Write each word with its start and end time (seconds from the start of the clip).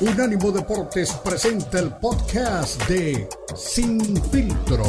Unánimo 0.00 0.52
Deportes 0.52 1.12
presenta 1.24 1.80
el 1.80 1.92
podcast 1.96 2.80
de 2.88 3.28
Sin 3.56 4.00
Filtro. 4.30 4.84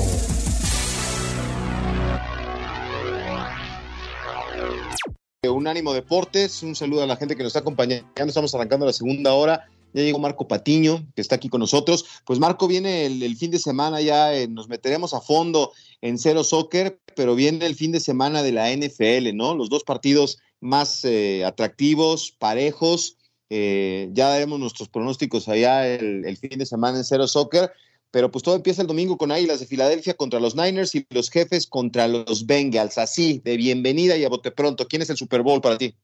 Unánimo 5.51 5.93
Deportes, 5.93 6.61
un 6.61 6.75
saludo 6.75 7.01
a 7.01 7.08
la 7.08 7.16
gente 7.16 7.35
que 7.35 7.42
nos 7.42 7.50
está 7.50 7.61
acompañando. 7.61 8.07
Estamos 8.16 8.54
arrancando 8.54 8.86
la 8.86 8.93
segunda 8.93 9.34
hora. 9.34 9.68
Ya 9.93 10.03
llegó 10.03 10.19
Marco 10.19 10.47
Patiño, 10.47 11.07
que 11.15 11.21
está 11.21 11.33
aquí 11.37 11.49
con 11.49 11.61
nosotros. 11.61 12.05
Pues 12.23 12.37
Marco 12.37 12.67
viene 12.67 13.07
el, 13.07 13.35
fin 13.35 13.49
de 13.49 13.57
semana, 13.57 14.01
ya 14.01 14.35
eh, 14.35 14.47
nos 14.47 14.69
meteremos 14.69 15.15
a 15.15 15.21
fondo 15.21 15.71
en 16.01 16.19
Cero 16.19 16.43
Soccer, 16.43 16.99
pero 17.15 17.33
viene 17.33 17.65
el 17.65 17.73
fin 17.73 17.91
de 17.91 17.99
semana 17.99 18.43
de 18.43 18.51
la 18.51 18.71
NFL, 18.71 19.35
¿no? 19.35 19.55
Los 19.55 19.69
dos 19.69 19.83
partidos 19.83 20.37
más 20.59 21.03
eh, 21.03 21.43
atractivos, 21.45 22.31
parejos. 22.37 23.17
Eh, 23.50 24.09
ya 24.13 24.29
daremos 24.29 24.59
nuestros 24.59 24.89
pronósticos 24.89 25.50
allá 25.50 25.87
el, 25.87 26.37
fin 26.37 26.60
de 26.60 26.65
semana 26.65 27.00
en 27.00 27.04
Cero 27.04 27.28
Soccer, 27.28 27.71
pero 28.11 28.29
pues 28.29 28.43
todo 28.43 28.56
empieza 28.56 28.82
el 28.82 28.87
domingo 28.87 29.18
con 29.18 29.32
Águilas 29.32 29.60
de 29.60 29.65
Filadelfia 29.65 30.14
contra 30.14 30.39
los 30.39 30.56
Niners 30.56 30.93
y 30.96 31.06
los 31.10 31.29
jefes 31.29 31.68
contra 31.68 32.08
los 32.08 32.46
Bengals. 32.46 32.98
Así, 32.98 33.42
de 33.44 33.58
bienvenida 33.58 34.18
y 34.18 34.23
a 34.23 34.30
bote 34.30 34.52
pronto. 34.52 34.88
¿Quién 34.88 35.02
es 35.02 35.09
el 35.09 35.18
Super 35.18 35.42
Bowl 35.42 35.62
para 35.62 35.78
ti? 35.78 35.96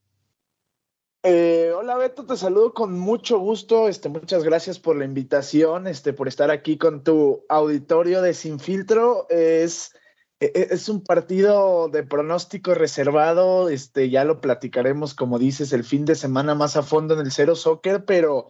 Eh, 1.28 1.72
hola 1.76 1.98
Beto, 1.98 2.24
te 2.26 2.38
saludo 2.38 2.74
con 2.74 3.00
mucho 3.00 3.40
gusto. 3.40 3.88
Este, 3.88 4.10
muchas 4.10 4.44
gracias 4.44 4.78
por 4.78 4.96
la 4.96 5.06
invitación, 5.06 5.88
este, 5.88 6.14
por 6.14 6.28
estar 6.28 6.52
aquí 6.52 6.78
con 6.78 7.04
tu 7.04 7.44
auditorio 7.50 8.22
de 8.22 8.36
Sin 8.36 8.60
Filtro. 8.60 9.28
Es 9.30 9.96
es 10.40 10.90
un 10.90 11.02
partido 11.02 11.88
de 11.90 12.04
pronóstico 12.04 12.74
reservado, 12.74 13.70
este, 13.70 14.10
ya 14.10 14.26
lo 14.26 14.42
platicaremos, 14.42 15.14
como 15.14 15.40
dices, 15.40 15.72
el 15.72 15.84
fin 15.84 16.06
de 16.06 16.16
semana 16.16 16.56
más 16.56 16.76
a 16.76 16.84
fondo 16.84 17.14
en 17.14 17.22
el 17.22 17.32
Cero 17.32 17.56
Soccer, 17.56 18.06
pero, 18.06 18.48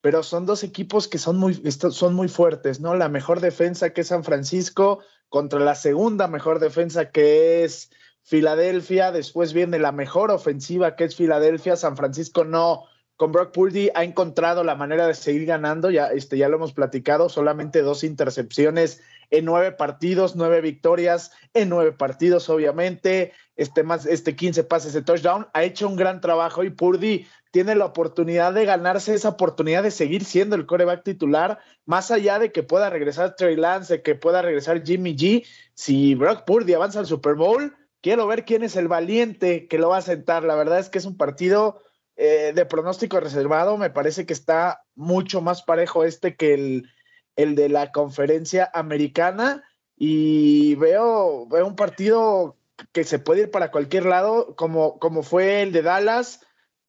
pero 0.00 0.22
son 0.22 0.46
dos 0.46 0.62
equipos 0.62 1.08
que 1.08 1.18
son 1.18 1.38
muy, 1.38 1.54
son 1.72 2.14
muy 2.14 2.28
fuertes, 2.28 2.80
¿no? 2.80 2.94
La 2.94 3.08
mejor 3.08 3.40
defensa 3.40 3.90
que 3.90 4.02
es 4.02 4.08
San 4.08 4.24
Francisco 4.24 5.00
contra 5.28 5.58
la 5.58 5.74
segunda 5.74 6.28
mejor 6.28 6.60
defensa 6.60 7.10
que 7.10 7.64
es 7.64 7.90
Filadelfia, 8.22 9.10
después 9.10 9.52
viene 9.52 9.78
la 9.78 9.92
mejor 9.92 10.30
ofensiva 10.30 10.96
que 10.96 11.04
es 11.04 11.16
Filadelfia, 11.16 11.76
San 11.76 11.96
Francisco 11.96 12.44
no, 12.44 12.84
con 13.16 13.32
Brock 13.32 13.52
Purdy 13.52 13.90
ha 13.94 14.04
encontrado 14.04 14.62
la 14.62 14.74
manera 14.74 15.06
de 15.06 15.14
seguir 15.14 15.46
ganando, 15.46 15.90
ya, 15.90 16.08
este, 16.08 16.36
ya 16.36 16.48
lo 16.48 16.56
hemos 16.56 16.72
platicado, 16.72 17.28
solamente 17.28 17.82
dos 17.82 18.04
intercepciones 18.04 19.00
en 19.30 19.44
nueve 19.44 19.72
partidos, 19.72 20.36
nueve 20.36 20.60
victorias 20.60 21.32
en 21.54 21.68
nueve 21.68 21.92
partidos, 21.92 22.48
obviamente, 22.48 23.32
este 23.56 23.82
más, 23.82 24.06
este 24.06 24.36
15 24.36 24.64
pases 24.64 24.92
de 24.92 25.02
touchdown, 25.02 25.48
ha 25.54 25.64
hecho 25.64 25.88
un 25.88 25.96
gran 25.96 26.20
trabajo 26.20 26.62
y 26.62 26.70
Purdy 26.70 27.26
tiene 27.50 27.74
la 27.74 27.86
oportunidad 27.86 28.52
de 28.52 28.66
ganarse 28.66 29.14
esa 29.14 29.30
oportunidad 29.30 29.82
de 29.82 29.90
seguir 29.90 30.24
siendo 30.24 30.56
el 30.56 30.66
coreback 30.66 31.02
titular, 31.02 31.58
más 31.86 32.10
allá 32.10 32.38
de 32.38 32.52
que 32.52 32.62
pueda 32.62 32.90
regresar 32.90 33.34
Trey 33.34 33.56
Lance, 33.56 33.94
de 33.94 34.02
que 34.02 34.14
pueda 34.14 34.42
regresar 34.42 34.84
Jimmy 34.84 35.16
G, 35.16 35.46
si 35.72 36.14
Brock 36.14 36.44
Purdy 36.44 36.74
avanza 36.74 36.98
al 36.98 37.06
Super 37.06 37.34
Bowl, 37.34 37.74
quiero 38.02 38.26
ver 38.26 38.44
quién 38.44 38.62
es 38.62 38.76
el 38.76 38.88
valiente 38.88 39.68
que 39.68 39.78
lo 39.78 39.88
va 39.88 39.98
a 39.98 40.02
sentar, 40.02 40.44
la 40.44 40.54
verdad 40.54 40.78
es 40.78 40.90
que 40.90 40.98
es 40.98 41.06
un 41.06 41.16
partido 41.16 41.80
eh, 42.16 42.52
de 42.54 42.66
pronóstico 42.66 43.20
reservado, 43.20 43.76
me 43.76 43.90
parece 43.90 44.26
que 44.26 44.32
está 44.32 44.82
mucho 44.94 45.40
más 45.40 45.62
parejo 45.62 46.04
este 46.04 46.36
que 46.36 46.54
el 46.54 46.90
el 47.36 47.54
de 47.54 47.68
la 47.68 47.92
conferencia 47.92 48.70
americana 48.74 49.62
y 49.96 50.74
veo, 50.76 51.46
veo 51.46 51.66
un 51.66 51.76
partido 51.76 52.56
que 52.92 53.04
se 53.04 53.18
puede 53.18 53.42
ir 53.42 53.50
para 53.50 53.70
cualquier 53.70 54.06
lado, 54.06 54.54
como, 54.56 54.98
como 54.98 55.22
fue 55.22 55.62
el 55.62 55.72
de 55.72 55.82
Dallas, 55.82 56.40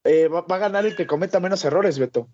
eh, 0.03 0.27
va, 0.27 0.45
a 0.47 0.57
ganar 0.57 0.85
el 0.85 0.95
que 0.95 1.07
cometa 1.07 1.39
menos 1.39 1.63
errores, 1.63 1.99
Beto. 1.99 2.29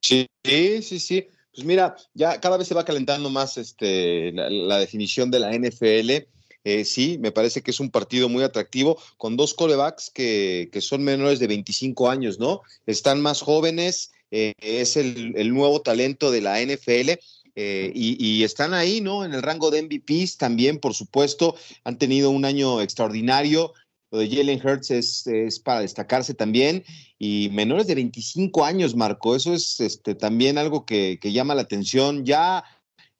Sí, 0.00 0.26
sí, 0.44 0.82
sí. 0.82 1.28
Pues 1.52 1.66
mira, 1.66 1.96
ya 2.14 2.40
cada 2.40 2.56
vez 2.56 2.68
se 2.68 2.74
va 2.74 2.84
calentando 2.84 3.30
más 3.30 3.56
este, 3.56 4.32
la, 4.32 4.78
definición 4.78 5.30
de 5.30 5.40
la 5.40 5.52
NFL. 5.52 6.28
Eh, 6.64 6.84
sí, 6.84 7.18
me 7.18 7.32
parece 7.32 7.62
que 7.62 7.70
es 7.70 7.80
un 7.80 7.90
partido 7.90 8.28
muy 8.28 8.42
atractivo 8.42 9.00
con 9.16 9.36
dos 9.36 9.54
corebacks 9.54 10.10
que, 10.10 10.68
que 10.72 10.80
son 10.80 11.02
menores 11.02 11.38
de 11.38 11.46
25 11.46 12.10
años, 12.10 12.38
¿no? 12.38 12.62
Están 12.86 13.20
más 13.20 13.40
jóvenes, 13.40 14.10
eh, 14.30 14.52
es 14.60 14.96
el, 14.96 15.54
nuevo 15.54 15.80
talento 15.80 16.30
de 16.30 16.40
la 16.40 16.60
NFL. 16.60 17.18
Eh, 17.60 17.90
y, 17.92 18.44
están 18.44 18.72
ahí, 18.72 19.00
¿no? 19.00 19.24
En 19.24 19.34
el 19.34 19.42
rango 19.42 19.70
de 19.70 19.82
MVPs 19.82 20.36
también, 20.36 20.78
por 20.78 20.94
supuesto, 20.94 21.56
han 21.82 21.98
tenido 21.98 22.30
un 22.30 22.44
año 22.44 22.80
extraordinario. 22.80 23.72
Lo 24.10 24.18
de 24.18 24.28
Jalen 24.28 24.64
Hurts 24.64 24.90
es, 24.92 25.60
para 25.60 25.80
destacarse 25.80 26.34
también. 26.34 26.84
Y 27.18 27.48
menores 27.52 27.88
de 27.88 27.96
25 27.96 28.64
años, 28.64 28.94
Marco, 28.94 29.34
eso 29.34 29.54
es 29.54 29.80
este, 29.80 30.14
también 30.14 30.56
algo 30.56 30.86
que, 30.86 31.18
que 31.20 31.32
llama 31.32 31.56
la 31.56 31.62
atención. 31.62 32.24
Ya 32.24 32.62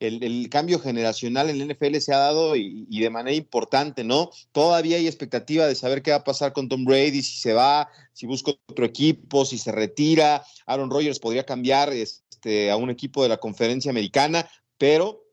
el, 0.00 0.48
cambio 0.50 0.78
generacional 0.78 1.50
en 1.50 1.60
el 1.60 1.68
NFL 1.74 1.96
se 1.98 2.14
ha 2.14 2.18
dado 2.18 2.56
y, 2.56 2.86
de 2.88 3.10
manera 3.10 3.36
importante, 3.36 4.04
¿no? 4.04 4.30
Todavía 4.52 4.96
hay 4.96 5.06
expectativa 5.06 5.66
de 5.66 5.74
saber 5.74 6.02
qué 6.02 6.10
va 6.10 6.18
a 6.18 6.24
pasar 6.24 6.52
con 6.52 6.68
Tom 6.68 6.84
Brady, 6.84 7.22
si 7.22 7.38
se 7.38 7.52
va, 7.52 7.88
si 8.12 8.26
busca 8.26 8.52
otro 8.68 8.84
equipo, 8.84 9.44
si 9.44 9.58
se 9.58 9.72
retira. 9.72 10.44
Aaron 10.66 10.90
Rodgers 10.90 11.18
podría 11.18 11.44
cambiar 11.44 11.92
este, 11.92 12.70
a 12.70 12.76
un 12.76 12.90
equipo 12.90 13.22
de 13.22 13.28
la 13.28 13.38
conferencia 13.38 13.90
americana, 13.90 14.48
pero 14.76 15.24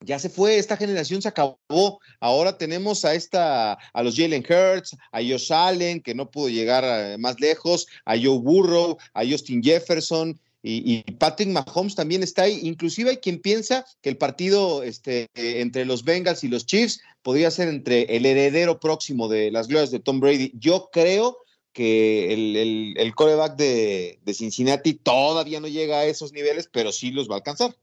ya 0.00 0.18
se 0.18 0.28
fue, 0.28 0.58
esta 0.58 0.76
generación 0.76 1.20
se 1.20 1.28
acabó. 1.28 2.00
Ahora 2.20 2.56
tenemos 2.56 3.04
a 3.04 3.14
esta, 3.14 3.72
a 3.72 4.02
los 4.02 4.16
Jalen 4.16 4.44
Hurts, 4.44 4.96
a 5.10 5.18
Josh 5.18 5.52
Allen, 5.52 6.00
que 6.00 6.14
no 6.14 6.30
pudo 6.30 6.48
llegar 6.48 6.84
eh, 6.84 7.18
más 7.18 7.40
lejos, 7.40 7.86
a 8.04 8.16
Joe 8.16 8.38
Burrow, 8.38 8.96
a 9.12 9.24
Justin 9.26 9.62
Jefferson, 9.62 10.40
y, 10.62 11.02
Patrick 11.12 11.48
Mahomes 11.48 11.94
también 11.94 12.22
está 12.22 12.42
ahí. 12.42 12.60
Inclusive 12.62 13.10
hay 13.10 13.16
quien 13.18 13.40
piensa 13.40 13.84
que 14.02 14.10
el 14.10 14.18
partido 14.18 14.82
este, 14.82 15.28
entre 15.34 15.84
los 15.84 16.04
Bengals 16.04 16.42
y 16.44 16.48
los 16.48 16.66
Chiefs 16.66 17.00
podría 17.22 17.50
ser 17.50 17.68
entre 17.68 18.16
el 18.16 18.26
heredero 18.26 18.80
próximo 18.80 19.28
de 19.28 19.50
las 19.50 19.68
glorias 19.68 19.90
de 19.90 20.00
Tom 20.00 20.20
Brady. 20.20 20.52
Yo 20.54 20.90
creo 20.92 21.38
que 21.72 22.32
el, 22.32 22.96
el, 22.96 23.14
coreback 23.14 23.56
de, 23.56 24.18
Cincinnati 24.34 24.94
todavía 24.94 25.60
no 25.60 25.68
llega 25.68 25.98
a 25.98 26.06
esos 26.06 26.32
niveles, 26.32 26.68
pero 26.72 26.90
sí 26.90 27.12
los 27.12 27.28
va 27.28 27.34
a 27.34 27.36
alcanzar. 27.36 27.76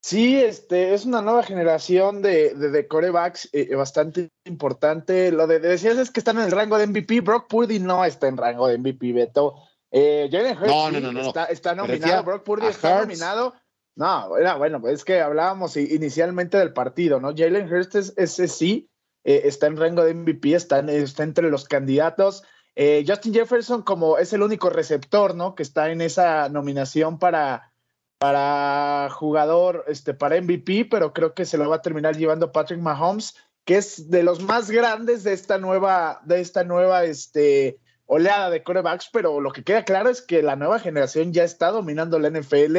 Sí, 0.00 0.36
este, 0.36 0.94
es 0.94 1.04
una 1.04 1.22
nueva 1.22 1.42
generación 1.42 2.22
de, 2.22 2.54
de, 2.54 2.88
corebacks 2.88 3.48
eh, 3.52 3.74
bastante 3.74 4.30
importante. 4.44 5.30
Lo 5.32 5.46
de, 5.46 5.60
decías 5.60 5.98
es 5.98 6.10
que 6.10 6.20
están 6.20 6.38
en 6.38 6.44
el 6.44 6.52
rango 6.52 6.78
de 6.78 6.86
MVP. 6.86 7.20
Brock 7.20 7.48
Purdy 7.48 7.78
no 7.78 8.04
está 8.04 8.28
en 8.28 8.36
rango 8.36 8.68
de 8.68 8.78
MVP, 8.78 9.12
Beto. 9.12 9.54
Eh, 9.90 10.28
Jalen 10.30 10.58
Hurts 10.58 11.50
está, 11.50 11.74
nominado, 11.74 12.24
Brock 12.24 12.44
Purdy 12.44 12.66
está 12.66 13.00
nominado. 13.02 13.54
No, 13.94 14.36
era, 14.36 14.56
bueno, 14.56 14.82
es 14.88 15.04
que 15.04 15.20
hablábamos 15.20 15.76
inicialmente 15.76 16.58
del 16.58 16.72
partido, 16.72 17.18
¿no? 17.18 17.34
Jalen 17.34 17.72
Hurts 17.72 18.12
ese 18.16 18.48
sí 18.48 18.90
eh, 19.24 19.42
está 19.44 19.66
en 19.66 19.76
rango 19.76 20.04
de 20.04 20.14
MVP, 20.14 20.54
está, 20.54 20.80
está 20.80 21.22
entre 21.22 21.50
los 21.50 21.64
candidatos. 21.64 22.42
Eh, 22.74 23.04
Justin 23.08 23.32
Jefferson 23.32 23.82
como 23.82 24.18
es 24.18 24.32
el 24.34 24.42
único 24.42 24.68
receptor, 24.68 25.34
¿no? 25.34 25.54
Que 25.54 25.62
está 25.62 25.90
en 25.90 26.02
esa 26.02 26.50
nominación 26.50 27.18
para, 27.18 27.72
para 28.18 29.08
jugador, 29.10 29.84
este, 29.88 30.12
para 30.12 30.40
MVP, 30.40 30.88
pero 30.90 31.14
creo 31.14 31.32
que 31.32 31.46
se 31.46 31.56
lo 31.56 31.68
va 31.68 31.76
a 31.76 31.82
terminar 31.82 32.16
llevando 32.16 32.52
Patrick 32.52 32.80
Mahomes, 32.80 33.34
que 33.64 33.78
es 33.78 34.10
de 34.10 34.22
los 34.22 34.42
más 34.42 34.70
grandes 34.70 35.24
de 35.24 35.32
esta 35.32 35.56
nueva, 35.56 36.20
de 36.24 36.40
esta 36.40 36.64
nueva, 36.64 37.04
este, 37.04 37.78
oleada 38.06 38.50
de 38.50 38.62
corebacks, 38.62 39.10
pero 39.12 39.40
lo 39.40 39.52
que 39.52 39.64
queda 39.64 39.84
claro 39.84 40.08
es 40.08 40.22
que 40.22 40.42
la 40.42 40.56
nueva 40.56 40.78
generación 40.78 41.32
ya 41.32 41.44
está 41.44 41.70
dominando 41.70 42.18
la 42.18 42.30
NFL, 42.30 42.76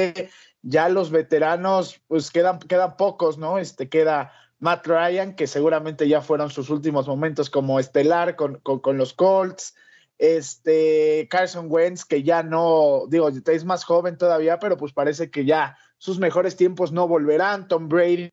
ya 0.62 0.90
los 0.90 1.12
veteranos, 1.12 2.02
pues 2.08 2.32
quedan, 2.32 2.60
quedan 2.60 2.98
pocos, 2.98 3.38
¿no? 3.38 3.58
Este 3.58 3.90
queda 3.90 4.32
Matt 4.60 4.88
Ryan, 4.88 5.36
que 5.36 5.48
seguramente 5.48 6.08
ya 6.08 6.22
fueron 6.22 6.50
sus 6.50 6.70
últimos 6.70 7.08
momentos 7.08 7.50
como 7.50 7.80
estelar 7.80 8.36
con, 8.36 8.60
con, 8.60 8.98
los 8.98 9.14
Colts, 9.14 9.76
este 10.18 11.28
Carson 11.30 11.68
Wentz, 11.70 12.06
que 12.06 12.24
ya 12.24 12.42
no, 12.42 13.04
digo, 13.08 13.30
es 13.30 13.66
más 13.66 13.84
joven 13.84 14.18
todavía, 14.18 14.60
pero 14.60 14.78
pues 14.78 14.94
parece 14.94 15.30
que 15.30 15.46
ya 15.46 15.78
sus 16.00 16.20
mejores 16.20 16.56
tiempos 16.56 16.92
no 16.92 17.08
volverán, 17.08 17.68
Tom 17.68 17.88
Brady 17.88 18.32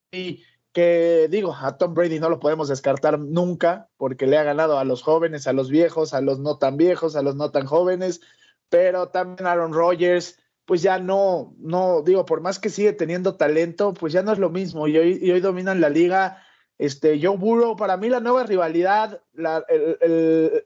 que 0.74 1.28
digo, 1.30 1.54
a 1.54 1.78
Tom 1.78 1.94
Brady 1.94 2.18
no 2.18 2.28
lo 2.28 2.40
podemos 2.40 2.68
descartar 2.68 3.18
nunca 3.18 3.88
porque 3.96 4.26
le 4.26 4.36
ha 4.36 4.42
ganado 4.42 4.76
a 4.78 4.84
los 4.84 5.02
jóvenes, 5.02 5.46
a 5.46 5.52
los 5.52 5.70
viejos, 5.70 6.12
a 6.12 6.20
los 6.20 6.40
no 6.40 6.58
tan 6.58 6.76
viejos, 6.76 7.14
a 7.14 7.22
los 7.22 7.36
no 7.36 7.52
tan 7.52 7.64
jóvenes, 7.64 8.20
pero 8.68 9.08
también 9.08 9.46
Aaron 9.46 9.72
Rodgers, 9.72 10.36
pues 10.64 10.82
ya 10.82 10.98
no, 10.98 11.54
no, 11.58 12.02
digo, 12.02 12.24
por 12.24 12.40
más 12.40 12.58
que 12.58 12.70
sigue 12.70 12.92
teniendo 12.92 13.36
talento, 13.36 13.94
pues 13.94 14.12
ya 14.12 14.24
no 14.24 14.32
es 14.32 14.38
lo 14.40 14.50
mismo 14.50 14.88
y 14.88 14.98
hoy, 14.98 15.18
y 15.22 15.30
hoy 15.30 15.40
dominan 15.40 15.80
la 15.80 15.88
liga. 15.88 16.42
Este, 16.76 17.20
Joe 17.22 17.36
Burrow, 17.36 17.76
para 17.76 17.96
mí 17.96 18.08
la 18.08 18.18
nueva 18.18 18.42
rivalidad 18.42 19.22
la, 19.32 19.64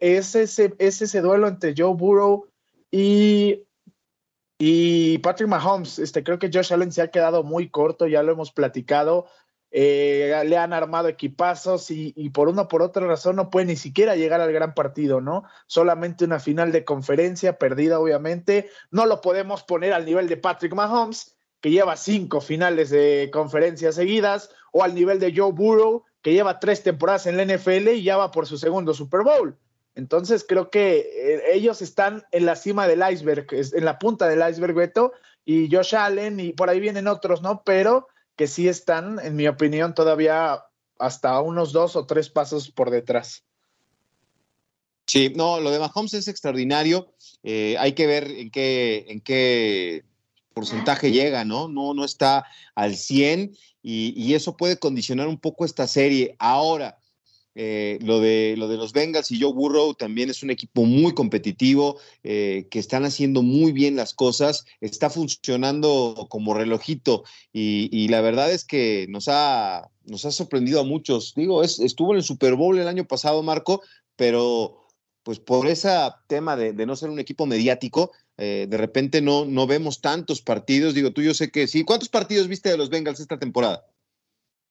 es, 0.01 0.35
ese, 0.35 0.75
es 0.79 1.03
ese 1.03 1.21
duelo 1.21 1.49
entre 1.49 1.75
Joe 1.77 1.95
Burrow 1.95 2.47
y, 2.91 3.67
y 4.59 5.19
Patrick 5.19 5.51
Mahomes. 5.51 5.99
Este, 5.99 6.25
creo 6.25 6.39
que 6.39 6.51
Josh 6.51 6.73
Allen 6.73 6.93
se 6.93 7.03
ha 7.03 7.11
quedado 7.11 7.43
muy 7.43 7.69
corto, 7.69 8.07
ya 8.07 8.23
lo 8.23 8.33
hemos 8.33 8.53
platicado 8.53 9.27
eh, 9.71 10.43
le 10.47 10.57
han 10.57 10.73
armado 10.73 11.09
equipazos 11.09 11.91
y, 11.91 12.13
por 12.31 12.49
una 12.49 12.63
o 12.63 12.69
por 12.69 12.83
otra 12.83 13.07
razón 13.07 13.37
no 13.37 13.51
puede 13.51 13.67
ni 13.67 13.77
siquiera 13.77 14.17
llegar 14.17 14.41
al 14.41 14.53
gran 14.53 14.75
partido, 14.75 15.21
¿no? 15.21 15.45
Solamente 15.67 16.25
una 16.25 16.41
final 16.41 16.73
de 16.73 16.85
conferencia 16.85 17.59
perdida, 17.59 18.01
obviamente. 18.01 18.71
No 18.91 19.07
lo 19.07 19.21
podemos 19.21 19.63
poner 19.65 19.93
al 19.93 20.07
nivel 20.07 20.29
de 20.29 20.39
Patrick 20.39 20.75
Mahomes, 20.75 21.37
que 21.61 21.71
lleva 21.71 21.97
cinco 21.97 22.41
finales 22.41 22.91
de 22.91 23.31
conferencia 23.33 23.93
seguidas, 23.93 24.51
o 24.73 24.83
al 24.83 24.95
nivel 24.95 25.19
de 25.19 25.35
Joe 25.37 25.53
Burrow, 25.53 26.05
que 26.23 26.33
lleva 26.33 26.61
tres 26.61 26.83
temporadas 26.83 27.27
en 27.27 27.37
la 27.37 27.45
NFL 27.45 27.89
y 27.89 28.03
ya 28.03 28.17
va 28.17 28.31
por 28.31 28.47
su 28.47 28.57
segundo 28.59 28.95
Super 28.95 29.23
Bowl. 29.23 29.57
Entonces 29.95 30.47
creo 30.49 30.71
que 30.71 30.99
eh, 30.99 31.43
ellos 31.55 31.83
están 31.83 32.25
en 32.31 32.47
la 32.47 32.55
cima 32.55 32.87
del 32.87 33.03
iceberg, 33.11 33.47
en 33.51 33.85
la 33.85 33.99
punta 33.99 34.29
del 34.29 34.49
iceberg, 34.49 34.75
Beto, 34.75 35.13
y 35.45 35.75
Josh 35.75 35.97
Allen, 35.97 36.39
y 36.41 36.53
por 36.53 36.71
ahí 36.71 36.79
vienen 36.79 37.09
otros, 37.09 37.43
¿no? 37.43 37.63
Pero 37.65 38.07
que 38.39 38.47
sí 38.47 38.69
están, 38.69 39.19
en 39.19 39.35
mi 39.35 39.49
opinión, 39.49 39.95
todavía 39.95 40.65
hasta 40.99 41.41
unos 41.41 41.73
dos 41.73 41.97
o 41.97 42.07
tres 42.07 42.31
pasos 42.31 42.71
por 42.71 42.89
detrás. 42.89 43.43
Sí, 45.07 45.33
no, 45.35 45.59
lo 45.59 45.73
de 45.73 45.81
Mahomes 45.81 46.15
es 46.15 46.29
extraordinario. 46.29 47.13
Eh, 47.43 47.77
hay 47.79 47.95
que 47.95 48.07
ver 48.07 48.31
en 48.31 48.51
qué, 48.51 49.07
en 49.09 49.21
qué 49.21 50.05
porcentaje 50.55 51.11
llega, 51.11 51.45
¿no? 51.45 51.67
No, 51.67 51.95
no 51.95 52.05
está 52.05 52.47
al 52.77 52.95
100 52.95 53.57
y, 53.83 54.15
y 54.17 54.35
eso 54.35 54.57
puede 54.57 54.79
condicionar 54.79 55.27
un 55.27 55.41
poco 55.41 55.65
esta 55.65 55.89
serie. 55.89 56.37
Ahora, 56.39 56.99
eh, 57.61 57.99
lo, 58.03 58.21
de, 58.21 58.55
lo 58.57 58.69
de 58.69 58.77
los 58.77 58.93
Bengals 58.93 59.33
y 59.33 59.41
Joe 59.41 59.53
Burrow 59.53 59.93
también 59.93 60.31
es 60.31 60.45
un 60.45 60.51
equipo 60.51 60.85
muy 60.85 61.13
competitivo, 61.13 61.99
eh, 62.23 62.69
que 62.71 62.79
están 62.79 63.05
haciendo 63.05 63.43
muy 63.43 63.73
bien 63.73 63.97
las 63.97 64.15
cosas, 64.15 64.65
está 64.81 65.11
funcionando 65.11 66.29
como 66.31 66.55
relojito 66.55 67.25
y, 67.53 68.07
la 68.11 68.21
verdad 68.21 68.53
es 68.53 68.65
que 68.65 69.07
nos 69.09 69.27
ha, 69.27 69.91
nos 70.05 70.25
ha 70.25 70.31
sorprendido 70.31 70.79
a 70.79 70.85
muchos. 70.85 71.35
Digo, 71.35 71.65
es, 71.65 71.81
estuvo 71.81 72.13
en 72.13 72.19
el 72.19 72.23
Super 72.23 72.55
Bowl 72.55 72.79
el 72.79 72.87
año 72.87 73.09
pasado, 73.09 73.43
Marco, 73.43 73.83
pero 74.15 74.87
pues 75.25 75.41
por 75.41 75.67
ese 75.67 75.91
tema 76.29 76.55
de, 76.55 76.73
no 76.87 76.95
ser 76.95 77.11
un 77.11 77.19
equipo 77.19 77.45
mediático, 77.45 78.13
eh, 78.37 78.69
de 78.71 78.77
repente 78.77 79.21
no, 79.21 79.47
no 79.47 79.67
vemos 79.67 80.01
tantos 80.01 80.43
partidos. 80.43 80.95
Digo, 80.95 81.11
tú 81.11 81.23
yo 81.23 81.35
sé 81.35 81.51
que 81.51 81.67
sí. 81.67 81.83
¿Cuántos 81.83 82.09
partidos 82.09 82.47
viste 82.47 82.69
de 82.69 82.79
los 82.79 82.89
Bengals 82.89 83.19
esta 83.19 83.41
temporada? 83.41 83.85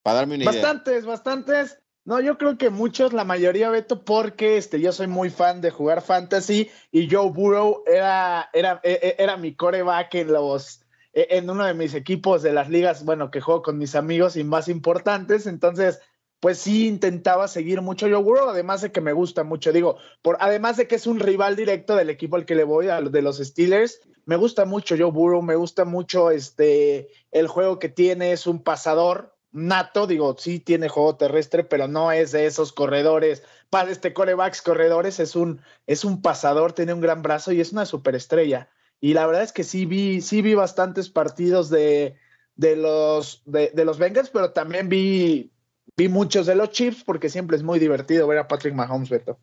Para 0.04 0.20
darme 0.20 0.36
una 0.36 0.46
idea. 0.46 0.54
Bastantes, 0.54 1.06
bastantes. 1.06 1.78
No, 2.08 2.22
yo 2.22 2.38
creo 2.38 2.58
que 2.58 2.70
muchos, 2.70 3.12
la 3.12 3.26
mayoría, 3.26 3.70
Beto, 3.70 4.06
porque 4.06 4.56
este, 4.56 4.80
yo 4.80 4.94
soy 4.94 5.08
muy 5.08 5.30
fan 5.30 5.60
de 5.60 5.72
jugar 5.72 6.02
fantasy 6.02 6.70
y 6.90 7.10
Joe 7.12 7.32
Burrow 7.32 7.84
era, 7.86 8.50
era, 8.54 8.80
e, 8.82 8.94
e, 8.94 9.22
era 9.22 9.36
mi 9.36 9.54
coreback 9.56 10.16
en 10.16 10.32
los 10.32 10.86
e, 11.12 11.28
en 11.32 11.50
uno 11.50 11.66
de 11.66 11.74
mis 11.74 11.94
equipos 11.94 12.44
de 12.44 12.54
las 12.54 12.70
ligas, 12.70 13.04
bueno, 13.04 13.30
que 13.30 13.42
juego 13.42 13.62
con 13.62 13.78
mis 13.78 13.94
amigos 13.94 14.38
y 14.38 14.46
más 14.46 14.70
importantes. 14.70 15.48
Entonces, 15.48 16.00
pues 16.40 16.60
sí 16.60 16.88
intentaba 16.88 17.50
seguir 17.50 17.82
mucho 17.82 18.08
Joe 18.08 18.24
Burrow, 18.24 18.52
además 18.52 18.80
de 18.80 18.94
que 18.94 19.02
me 19.02 19.12
gusta 19.12 19.44
mucho. 19.44 19.74
Digo, 19.74 19.98
por, 20.22 20.38
además 20.40 20.78
de 20.78 20.88
que 20.88 20.96
es 20.96 21.08
un 21.08 21.20
rival 21.20 21.58
directo 21.58 21.94
del 21.98 22.10
equipo 22.10 22.38
al 22.38 22.46
que 22.46 22.56
le 22.56 22.64
voy, 22.64 22.88
a, 22.88 23.02
de 23.02 23.22
los 23.22 23.40
Steelers, 23.40 24.00
me 24.24 24.38
gusta 24.38 24.64
mucho 24.64 24.96
Joe 24.98 25.12
Burrow, 25.12 25.42
me 25.42 25.58
gusta 25.58 25.84
mucho 25.84 26.32
este 26.32 27.10
el 27.32 27.50
juego 27.50 27.80
que 27.80 27.90
tiene, 27.90 28.32
es 28.32 28.48
un 28.48 28.64
pasador, 28.64 29.37
nato, 29.58 30.08
digo, 30.08 30.36
sí 30.38 30.60
tiene 30.60 30.88
juego 30.88 31.16
terrestre, 31.16 31.64
pero 31.64 31.88
no 31.88 32.12
es 32.12 32.32
de 32.32 32.46
esos 32.46 32.72
corredores, 32.72 33.44
para 33.70 33.92
este 33.92 34.14
corebacks 34.14 34.62
corredores, 34.62 35.20
es 35.20 35.36
un, 35.36 35.62
es 35.88 36.06
un 36.06 36.22
pasador, 36.22 36.74
tiene 36.74 36.94
un 36.94 37.02
gran 37.02 37.22
brazo 37.22 37.52
y 37.52 37.60
es 37.60 37.72
una 37.72 37.86
superestrella. 37.86 38.70
Y 39.02 39.14
la 39.14 39.26
verdad 39.28 39.44
es 39.44 39.52
que 39.52 39.64
sí 39.64 39.86
vi, 39.86 40.22
sí 40.22 40.42
vi 40.42 40.54
bastantes 40.54 41.10
partidos 41.10 41.70
de, 41.70 42.16
de 42.56 42.76
los, 42.76 43.42
de, 43.46 43.72
los 43.84 43.98
Bengals, 43.98 44.30
pero 44.30 44.52
también 44.52 44.90
vi, 44.90 45.52
vi 45.96 46.08
muchos 46.08 46.46
de 46.46 46.56
los 46.56 46.70
Chiefs, 46.70 47.04
porque 47.04 47.30
siempre 47.30 47.58
es 47.58 47.64
muy 47.64 47.80
divertido 47.80 48.28
ver 48.28 48.40
a 48.40 48.48
Patrick 48.48 48.74
Mahomes, 48.74 49.10
Beto. 49.10 49.38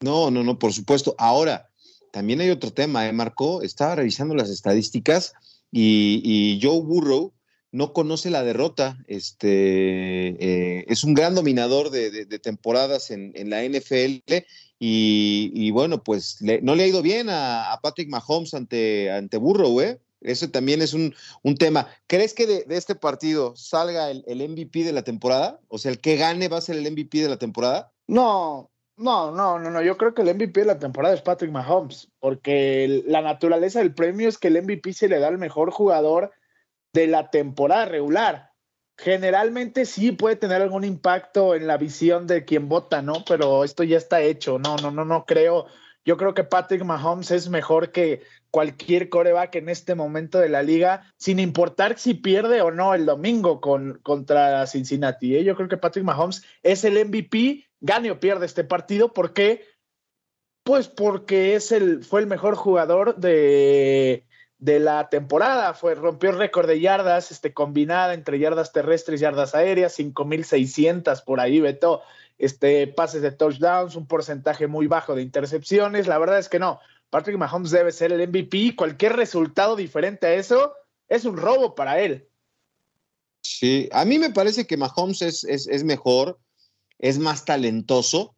No, 0.00 0.30
no, 0.30 0.42
no, 0.42 0.58
por 0.58 0.72
supuesto. 0.72 1.14
Ahora, 1.18 1.70
también 2.10 2.40
hay 2.40 2.50
otro 2.50 2.72
tema, 2.72 3.06
¿eh, 3.06 3.12
Marco? 3.12 3.62
Estaba 3.62 3.96
revisando 3.96 4.34
las 4.34 4.50
estadísticas 4.50 5.34
y, 5.70 6.20
y 6.24 6.60
Joe 6.62 6.80
Burrow 6.80 7.33
no 7.74 7.92
conoce 7.92 8.30
la 8.30 8.44
derrota. 8.44 8.96
Este, 9.08 9.48
eh, 9.48 10.84
es 10.88 11.02
un 11.02 11.12
gran 11.12 11.34
dominador 11.34 11.90
de, 11.90 12.24
temporadas 12.38 13.10
en, 13.10 13.32
la 13.50 13.64
NFL 13.64 14.22
y, 14.78 15.70
bueno, 15.72 16.02
pues 16.02 16.38
no 16.40 16.74
le 16.76 16.84
ha 16.84 16.86
ido 16.86 17.02
bien 17.02 17.26
a, 17.30 17.78
Patrick 17.82 18.08
Mahomes 18.08 18.54
ante, 18.54 19.10
ante 19.10 19.38
Burrow, 19.38 19.80
¿eh? 19.80 20.00
Eso 20.20 20.48
también 20.50 20.82
es 20.82 20.94
un, 20.94 21.14
tema. 21.58 21.88
¿Crees 22.06 22.32
que 22.32 22.46
de, 22.46 22.64
este 22.70 22.94
partido 22.94 23.56
salga 23.56 24.10
el, 24.10 24.48
MVP 24.48 24.84
de 24.84 24.92
la 24.92 25.02
temporada? 25.02 25.60
O 25.68 25.78
sea, 25.78 25.90
el 25.90 26.00
que 26.00 26.16
gane 26.16 26.48
va 26.48 26.58
a 26.58 26.62
ser 26.62 26.76
el 26.76 26.90
MVP 26.90 27.18
de 27.18 27.28
la 27.28 27.38
temporada. 27.38 27.92
No, 28.06 28.70
no, 28.96 29.32
no, 29.32 29.58
no, 29.58 29.70
no. 29.70 29.82
Yo 29.82 29.96
creo 29.96 30.14
que 30.14 30.22
el 30.22 30.32
MVP 30.32 30.60
de 30.60 30.66
la 30.66 30.78
temporada 30.78 31.14
es 31.14 31.22
Patrick 31.22 31.50
Mahomes, 31.50 32.08
porque 32.20 33.02
la 33.06 33.20
naturaleza 33.20 33.80
del 33.80 33.94
premio 33.94 34.28
es 34.28 34.38
que 34.38 34.48
el 34.48 34.62
MVP 34.62 34.92
se 34.92 35.08
le 35.08 35.18
da 35.18 35.26
al 35.26 35.38
mejor 35.38 35.72
jugador 35.72 36.30
de 36.94 37.08
la 37.08 37.30
temporada 37.30 37.84
regular. 37.84 38.52
Generalmente 38.96 39.84
sí 39.84 40.12
puede 40.12 40.36
tener 40.36 40.62
algún 40.62 40.84
impacto 40.84 41.56
en 41.56 41.66
la 41.66 41.76
visión 41.76 42.28
de 42.28 42.44
quien 42.44 42.68
vota, 42.68 43.02
¿no? 43.02 43.24
Pero 43.28 43.64
esto 43.64 43.82
ya 43.82 43.98
está 43.98 44.22
hecho. 44.22 44.58
No, 44.60 44.76
no, 44.76 44.92
no, 44.92 45.04
no 45.04 45.26
creo. 45.26 45.66
Yo 46.04 46.16
creo 46.16 46.34
que 46.34 46.44
Patrick 46.44 46.84
Mahomes 46.84 47.32
es 47.32 47.48
mejor 47.48 47.90
que 47.90 48.22
cualquier 48.50 49.08
coreback 49.08 49.56
en 49.56 49.68
este 49.68 49.96
momento 49.96 50.38
de 50.38 50.48
la 50.48 50.62
liga, 50.62 51.12
sin 51.16 51.40
importar 51.40 51.98
si 51.98 52.14
pierde 52.14 52.62
o 52.62 52.70
no 52.70 52.94
el 52.94 53.04
domingo 53.04 53.60
con, 53.60 53.98
contra 54.04 54.64
Cincinnati. 54.68 55.34
¿eh? 55.34 55.44
Yo 55.44 55.56
creo 55.56 55.68
que 55.68 55.76
Patrick 55.76 56.04
Mahomes 56.04 56.44
es 56.62 56.84
el 56.84 57.04
MVP, 57.04 57.66
gane 57.80 58.12
o 58.12 58.20
pierde 58.20 58.46
este 58.46 58.62
partido. 58.62 59.12
¿Por 59.12 59.32
qué? 59.32 59.64
Pues 60.62 60.86
porque 60.86 61.56
es 61.56 61.72
el, 61.72 62.04
fue 62.04 62.20
el 62.20 62.28
mejor 62.28 62.54
jugador 62.54 63.16
de, 63.16 64.24
de 64.64 64.80
la 64.80 65.10
temporada. 65.10 65.74
Fue, 65.74 65.94
rompió 65.94 66.32
récord 66.32 66.66
de 66.66 66.80
yardas 66.80 67.30
este, 67.30 67.52
combinada 67.52 68.14
entre 68.14 68.38
yardas 68.38 68.72
terrestres 68.72 69.20
y 69.20 69.24
yardas 69.24 69.54
aéreas, 69.54 69.98
5.600 69.98 71.22
por 71.22 71.38
ahí, 71.38 71.60
Beto. 71.60 72.00
Este, 72.38 72.86
pases 72.86 73.20
de 73.20 73.30
touchdowns, 73.30 73.94
un 73.94 74.06
porcentaje 74.06 74.66
muy 74.66 74.86
bajo 74.86 75.14
de 75.14 75.20
intercepciones. 75.20 76.06
La 76.06 76.16
verdad 76.16 76.38
es 76.38 76.48
que 76.48 76.58
no. 76.58 76.80
Patrick 77.10 77.36
Mahomes 77.36 77.72
debe 77.72 77.92
ser 77.92 78.10
el 78.10 78.26
MVP. 78.26 78.74
Cualquier 78.74 79.16
resultado 79.16 79.76
diferente 79.76 80.26
a 80.26 80.34
eso 80.34 80.72
es 81.08 81.26
un 81.26 81.36
robo 81.36 81.74
para 81.74 82.00
él. 82.00 82.26
Sí, 83.42 83.90
a 83.92 84.06
mí 84.06 84.18
me 84.18 84.30
parece 84.30 84.66
que 84.66 84.78
Mahomes 84.78 85.20
es, 85.20 85.44
es, 85.44 85.68
es 85.68 85.84
mejor, 85.84 86.38
es 86.98 87.18
más 87.18 87.44
talentoso 87.44 88.34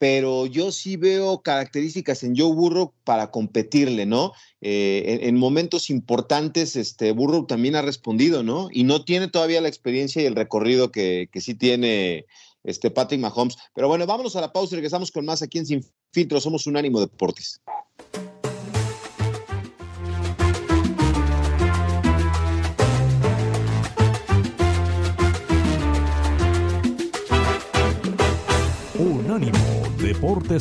pero 0.00 0.46
yo 0.46 0.72
sí 0.72 0.96
veo 0.96 1.42
características 1.42 2.24
en 2.24 2.34
Joe 2.34 2.54
Burrow 2.54 2.94
para 3.04 3.30
competirle, 3.30 4.06
¿no? 4.06 4.32
Eh, 4.62 5.18
en, 5.24 5.36
momentos 5.36 5.90
importantes, 5.90 6.74
este 6.74 7.12
Burrow 7.12 7.44
también 7.44 7.76
ha 7.76 7.82
respondido, 7.82 8.42
¿no? 8.42 8.70
Y 8.72 8.84
no 8.84 9.04
tiene 9.04 9.28
todavía 9.28 9.60
la 9.60 9.68
experiencia 9.68 10.22
y 10.22 10.24
el 10.24 10.36
recorrido 10.36 10.90
que, 10.90 11.28
que 11.30 11.42
sí 11.42 11.54
tiene 11.54 12.24
este 12.64 12.90
Patrick 12.90 13.20
Mahomes. 13.20 13.58
Pero 13.74 13.88
bueno, 13.88 14.06
vámonos 14.06 14.36
a 14.36 14.40
la 14.40 14.54
pausa 14.54 14.74
y 14.74 14.76
regresamos 14.76 15.10
con 15.10 15.26
más 15.26 15.42
aquí 15.42 15.58
en 15.58 15.66
Sin 15.66 15.86
Filtro. 16.12 16.40
Somos 16.40 16.66
un 16.66 16.78
ánimo 16.78 16.98
deportes. 16.98 17.60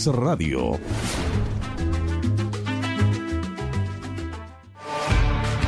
Radio. 0.07 0.79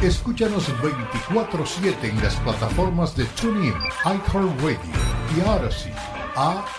Escúchanos 0.01 0.69
24-7 0.81 1.95
en 2.03 2.23
las 2.23 2.35
plataformas 2.37 3.15
de 3.15 3.25
TuneIn, 3.25 3.73
iHeartRadio 4.05 4.79
y 5.35 5.41
Odyssey. 5.41 5.93
A-U-D-A-C-Y. 6.35 6.77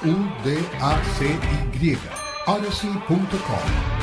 Odyssey.com. 2.46 4.01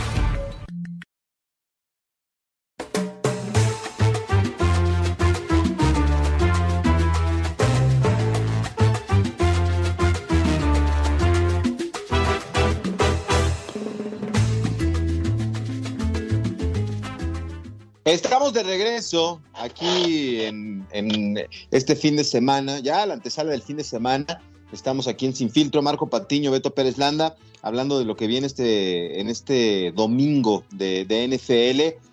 Estamos 18.10 18.54
de 18.54 18.64
regreso 18.64 19.40
aquí 19.54 20.42
en, 20.42 21.48
este 21.70 21.96
fin 21.96 22.16
de 22.16 22.24
semana, 22.24 22.80
ya 22.80 23.06
la 23.06 23.14
antesala 23.14 23.52
del 23.52 23.62
fin 23.62 23.78
de 23.78 23.84
semana. 23.84 24.42
Estamos 24.72 25.08
aquí 25.08 25.28
en 25.28 25.36
Sin 25.36 25.52
Filtro, 25.52 25.84
Marco 25.84 26.10
Patiño, 26.10 26.50
Beto 26.50 26.74
Pérez 26.74 26.98
Landa, 26.98 27.38
hablando 27.62 28.00
de 28.00 28.06
lo 28.06 28.16
que 28.16 28.26
viene 28.26 28.48
este, 28.48 29.22
en 29.22 29.30
este 29.30 29.92
domingo 29.92 30.64
de, 30.72 31.06
NFL, 31.06 32.04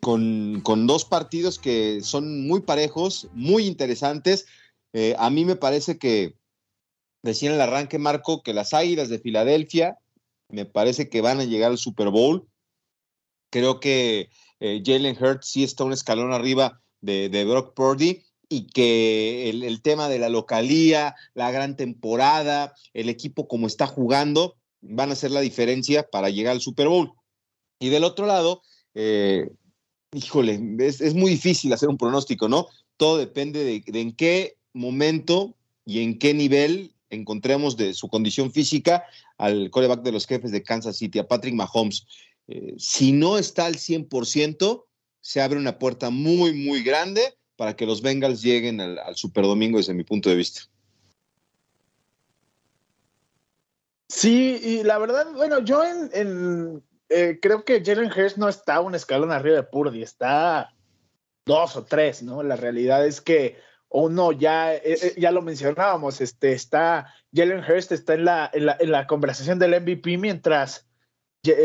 con, 0.00 0.62
con, 0.62 0.86
dos 0.86 1.04
partidos 1.04 1.58
que 1.58 2.00
son 2.00 2.46
muy 2.46 2.60
parejos, 2.60 3.28
muy 3.34 3.66
interesantes. 3.66 4.46
Eh, 4.94 5.14
a 5.18 5.28
mí 5.28 5.44
me 5.44 5.56
parece 5.56 5.98
que, 5.98 6.34
decía 7.22 7.50
en 7.50 7.56
el 7.56 7.60
arranque, 7.60 7.98
Marco, 7.98 8.42
que 8.42 8.54
las 8.54 8.72
Águilas 8.72 9.10
de 9.10 9.18
Filadelfia 9.18 9.98
me 10.48 10.64
parece 10.64 11.10
que 11.10 11.20
van 11.20 11.40
a 11.40 11.44
llegar 11.44 11.72
al 11.72 11.78
Super 11.78 12.08
Bowl. 12.08 12.48
Creo 13.50 13.80
que 13.80 14.30
eh, 14.64 14.80
Jalen 14.86 15.16
Hurts 15.20 15.48
sí 15.48 15.64
está 15.64 15.82
un 15.82 15.92
escalón 15.92 16.32
arriba 16.32 16.80
de, 17.00 17.44
Brock 17.44 17.74
Purdy 17.74 18.22
y 18.48 18.68
que 18.68 19.50
el, 19.50 19.82
tema 19.82 20.08
de 20.08 20.20
la 20.20 20.28
localía, 20.28 21.16
la 21.34 21.50
gran 21.50 21.76
temporada, 21.76 22.72
el 22.94 23.08
equipo 23.08 23.48
como 23.48 23.66
está 23.66 23.88
jugando, 23.88 24.54
van 24.80 25.10
a 25.10 25.14
hacer 25.14 25.32
la 25.32 25.40
diferencia 25.40 26.08
para 26.08 26.30
llegar 26.30 26.52
al 26.52 26.60
Super 26.60 26.86
Bowl. 26.86 27.12
Y 27.80 27.88
del 27.88 28.04
otro 28.04 28.26
lado, 28.26 28.62
eh, 28.94 29.50
híjole, 30.12 30.60
es, 30.78 31.12
muy 31.12 31.32
difícil 31.32 31.72
hacer 31.72 31.88
un 31.88 31.98
pronóstico, 31.98 32.48
¿no? 32.48 32.68
Todo 32.96 33.18
depende 33.18 33.64
de, 33.64 33.82
en 34.00 34.12
qué 34.12 34.58
momento 34.74 35.56
y 35.84 36.04
en 36.04 36.20
qué 36.20 36.34
nivel 36.34 36.94
encontremos 37.10 37.76
de 37.76 37.94
su 37.94 38.06
condición 38.06 38.52
física 38.52 39.02
al 39.38 39.70
coreback 39.70 40.02
de 40.02 40.12
los 40.12 40.24
jefes 40.24 40.52
de 40.52 40.62
Kansas 40.62 40.98
City, 40.98 41.18
a 41.18 41.26
Patrick 41.26 41.54
Mahomes. 41.54 42.06
Eh, 42.48 42.74
si 42.78 43.12
no 43.12 43.38
está 43.38 43.66
al 43.66 43.76
100%, 43.76 44.84
se 45.20 45.40
abre 45.40 45.58
una 45.58 45.78
puerta 45.78 46.10
muy, 46.10 46.52
muy 46.52 46.82
grande 46.82 47.22
para 47.56 47.76
que 47.76 47.86
los 47.86 48.02
Bengals 48.02 48.42
lleguen 48.42 48.80
al, 48.80 48.98
al 48.98 49.16
Super 49.16 49.44
Domingo 49.44 49.78
desde 49.78 49.94
mi 49.94 50.04
punto 50.04 50.28
de 50.28 50.36
vista. 50.36 50.62
Sí, 54.12 54.60
y 54.62 54.82
la 54.82 54.98
verdad, 54.98 55.26
bueno, 55.32 55.60
yo 55.60 55.82
eh, 57.08 57.38
creo 57.40 57.64
que 57.64 57.82
Jalen 57.82 58.12
Hurst 58.12 58.36
no 58.36 58.46
está 58.46 58.80
un 58.80 58.94
escalón 58.94 59.32
arriba 59.32 59.56
de 59.56 59.62
Purdy, 59.62 60.02
está 60.02 60.74
dos 61.46 61.76
o 61.76 61.84
tres, 61.84 62.22
¿no? 62.22 62.42
La 62.42 62.56
realidad 62.56 63.06
es 63.06 63.22
que 63.22 63.56
uno 63.88 64.32
ya, 64.32 64.74
eh, 64.74 65.14
ya 65.16 65.30
lo 65.30 65.40
mencionábamos, 65.40 66.20
este, 66.20 66.52
está, 66.52 67.06
Jalen 67.34 67.64
Hurst 67.64 67.92
está 67.92 68.12
en 68.12 68.26
la, 68.26 68.50
en 68.52 68.90
la, 68.90 69.06
conversación 69.06 69.58
del 69.58 69.80
MVP 69.80 70.18
mientras 70.18 70.86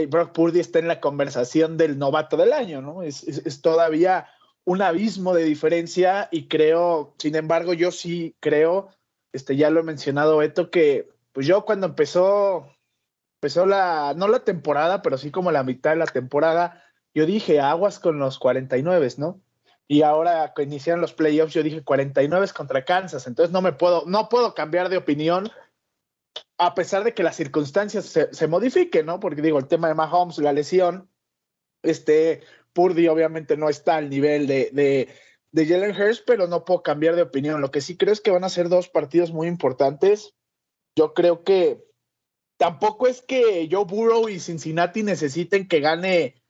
Brock 0.07 0.31
Purdy 0.31 0.59
está 0.59 0.79
en 0.79 0.87
la 0.87 0.99
conversación 0.99 1.77
del 1.77 1.99
novato 1.99 2.35
del 2.35 2.53
año, 2.53 2.81
¿no? 2.81 3.03
Es, 3.03 3.23
es, 3.23 3.61
todavía 3.61 4.27
un 4.63 4.81
abismo 4.81 5.33
de 5.33 5.43
diferencia 5.43 6.29
y 6.31 6.47
creo, 6.47 7.13
sin 7.19 7.35
embargo, 7.35 7.73
yo 7.73 7.91
sí 7.91 8.35
creo, 8.39 8.89
este, 9.33 9.55
ya 9.55 9.69
lo 9.69 9.79
he 9.79 9.83
mencionado, 9.83 10.37
Beto, 10.37 10.71
que 10.71 11.09
pues 11.31 11.45
yo 11.45 11.63
cuando 11.63 11.85
empezó 11.85 12.67
empezó 13.37 13.67
la, 13.67 14.13
no 14.17 14.27
la 14.27 14.39
temporada, 14.39 15.03
pero 15.03 15.17
sí 15.17 15.29
como 15.29 15.51
la 15.51 15.63
mitad 15.63 15.91
de 15.91 15.97
la 15.97 16.07
temporada, 16.07 16.83
yo 17.13 17.25
dije 17.27 17.59
aguas 17.59 17.99
con 17.99 18.17
los 18.17 18.39
49, 18.39 19.07
¿no? 19.17 19.39
Y 19.87 20.01
ahora 20.01 20.53
que 20.55 20.63
iniciaron 20.63 21.01
los 21.01 21.13
playoffs, 21.13 21.53
yo 21.53 21.63
dije 21.63 21.83
49 21.83 22.47
contra 22.55 22.83
Kansas, 22.83 23.27
entonces 23.27 23.53
no 23.53 23.61
me 23.61 23.73
puedo, 23.73 24.03
no 24.07 24.27
puedo 24.27 24.53
cambiar 24.55 24.89
de 24.89 24.97
opinión 24.97 25.49
a 26.57 26.73
pesar 26.73 27.03
de 27.03 27.13
que 27.13 27.23
las 27.23 27.35
circunstancias 27.35 28.05
se, 28.05 28.47
modifiquen, 28.47 29.05
¿no? 29.05 29.19
Porque 29.19 29.41
digo, 29.41 29.59
el 29.59 29.67
tema 29.67 29.87
de 29.87 29.95
Mahomes, 29.95 30.37
la 30.39 30.53
lesión, 30.53 31.09
este, 31.83 32.41
Purdy 32.73 33.07
obviamente 33.07 33.57
no 33.57 33.69
está 33.69 33.97
al 33.97 34.09
nivel 34.09 34.47
de, 34.47 34.69
de, 34.73 35.09
de 35.51 35.65
Jalen 35.65 35.99
Hurst, 35.99 36.23
pero 36.25 36.47
no 36.47 36.65
puedo 36.65 36.83
cambiar 36.83 37.15
de 37.15 37.21
opinión. 37.21 37.61
Lo 37.61 37.71
que 37.71 37.81
sí 37.81 37.97
creo 37.97 38.13
es 38.13 38.21
que 38.21 38.31
van 38.31 38.43
a 38.43 38.49
ser 38.49 38.69
dos 38.69 38.89
partidos 38.89 39.31
muy 39.31 39.47
importantes. 39.47 40.35
Yo 40.95 41.13
creo 41.13 41.43
que 41.43 41.85
tampoco 42.57 43.07
es 43.07 43.21
que 43.21 43.67
Joe 43.71 43.85
Burrow 43.85 44.29
y 44.29 44.39
Cincinnati 44.39 45.03
necesiten 45.03 45.67
que 45.67 45.79
gane, 45.79 46.43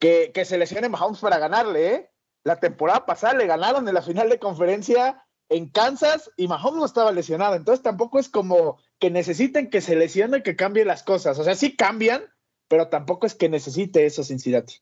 que, 0.00 0.32
que 0.34 0.44
se 0.44 0.58
lesione 0.58 0.88
Mahomes 0.88 1.20
para 1.20 1.38
ganarle, 1.38 1.94
¿eh? 1.94 2.10
La 2.44 2.60
temporada 2.60 3.06
pasada 3.06 3.34
le 3.34 3.46
ganaron 3.46 3.88
en 3.88 3.94
la 3.94 4.02
final 4.02 4.28
de 4.28 4.38
conferencia 4.38 5.26
en 5.48 5.68
Kansas 5.68 6.30
y 6.36 6.46
Mahomes 6.46 6.78
no 6.78 6.84
estaba 6.84 7.12
lesionado. 7.12 7.54
Entonces 7.54 7.82
tampoco 7.82 8.18
es 8.18 8.28
como 8.28 8.78
que 8.98 9.10
necesiten 9.10 9.70
que 9.70 9.80
se 9.80 9.96
lesione 9.96 10.42
que 10.42 10.56
cambie 10.56 10.84
las 10.84 11.02
cosas. 11.02 11.38
O 11.38 11.44
sea, 11.44 11.54
sí 11.54 11.76
cambian, 11.76 12.24
pero 12.68 12.88
tampoco 12.88 13.26
es 13.26 13.34
que 13.34 13.48
necesite 13.48 14.06
eso 14.06 14.24
Cincinnati. 14.24 14.74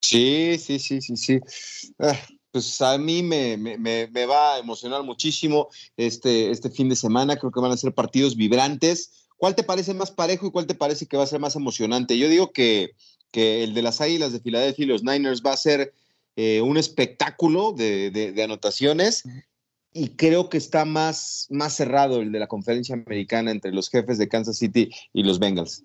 Sí, 0.00 0.56
sí, 0.58 0.78
sí, 0.78 1.00
sí, 1.02 1.16
sí. 1.16 1.40
Ah, 1.98 2.18
pues 2.50 2.80
a 2.80 2.98
mí 2.98 3.22
me, 3.22 3.56
me, 3.56 3.78
me, 3.78 4.26
va 4.26 4.54
a 4.54 4.58
emocionar 4.58 5.02
muchísimo 5.02 5.68
este, 5.96 6.50
este 6.50 6.70
fin 6.70 6.88
de 6.88 6.96
semana. 6.96 7.36
Creo 7.36 7.52
que 7.52 7.60
van 7.60 7.72
a 7.72 7.76
ser 7.76 7.94
partidos 7.94 8.36
vibrantes. 8.36 9.28
¿Cuál 9.36 9.54
te 9.54 9.62
parece 9.62 9.94
más 9.94 10.10
parejo 10.10 10.46
y 10.46 10.50
cuál 10.50 10.66
te 10.66 10.74
parece 10.74 11.06
que 11.06 11.16
va 11.16 11.24
a 11.24 11.28
ser 11.28 11.40
más 11.40 11.56
emocionante? 11.56 12.18
Yo 12.18 12.28
digo 12.28 12.52
que, 12.52 12.94
el 13.32 13.74
de 13.74 13.82
las 13.82 14.00
Águilas 14.00 14.32
de 14.32 14.40
Filadelfia 14.40 14.84
y 14.84 14.88
los 14.88 15.04
Niners 15.04 15.42
va 15.46 15.52
a 15.52 15.56
ser 15.56 15.94
eh, 16.34 16.60
un 16.60 16.76
espectáculo 16.76 17.72
de, 17.72 18.34
anotaciones 18.42 19.22
y 19.92 20.10
creo 20.10 20.48
que 20.48 20.58
está 20.58 20.84
más, 20.84 21.46
más 21.50 21.74
cerrado 21.74 22.20
el 22.20 22.32
de 22.32 22.38
la 22.38 22.46
conferencia 22.46 22.94
americana 22.94 23.50
entre 23.50 23.72
los 23.72 23.90
jefes 23.90 24.18
de 24.18 24.28
Kansas 24.28 24.58
City 24.58 24.90
y 25.12 25.24
los 25.24 25.38
Bengals. 25.38 25.84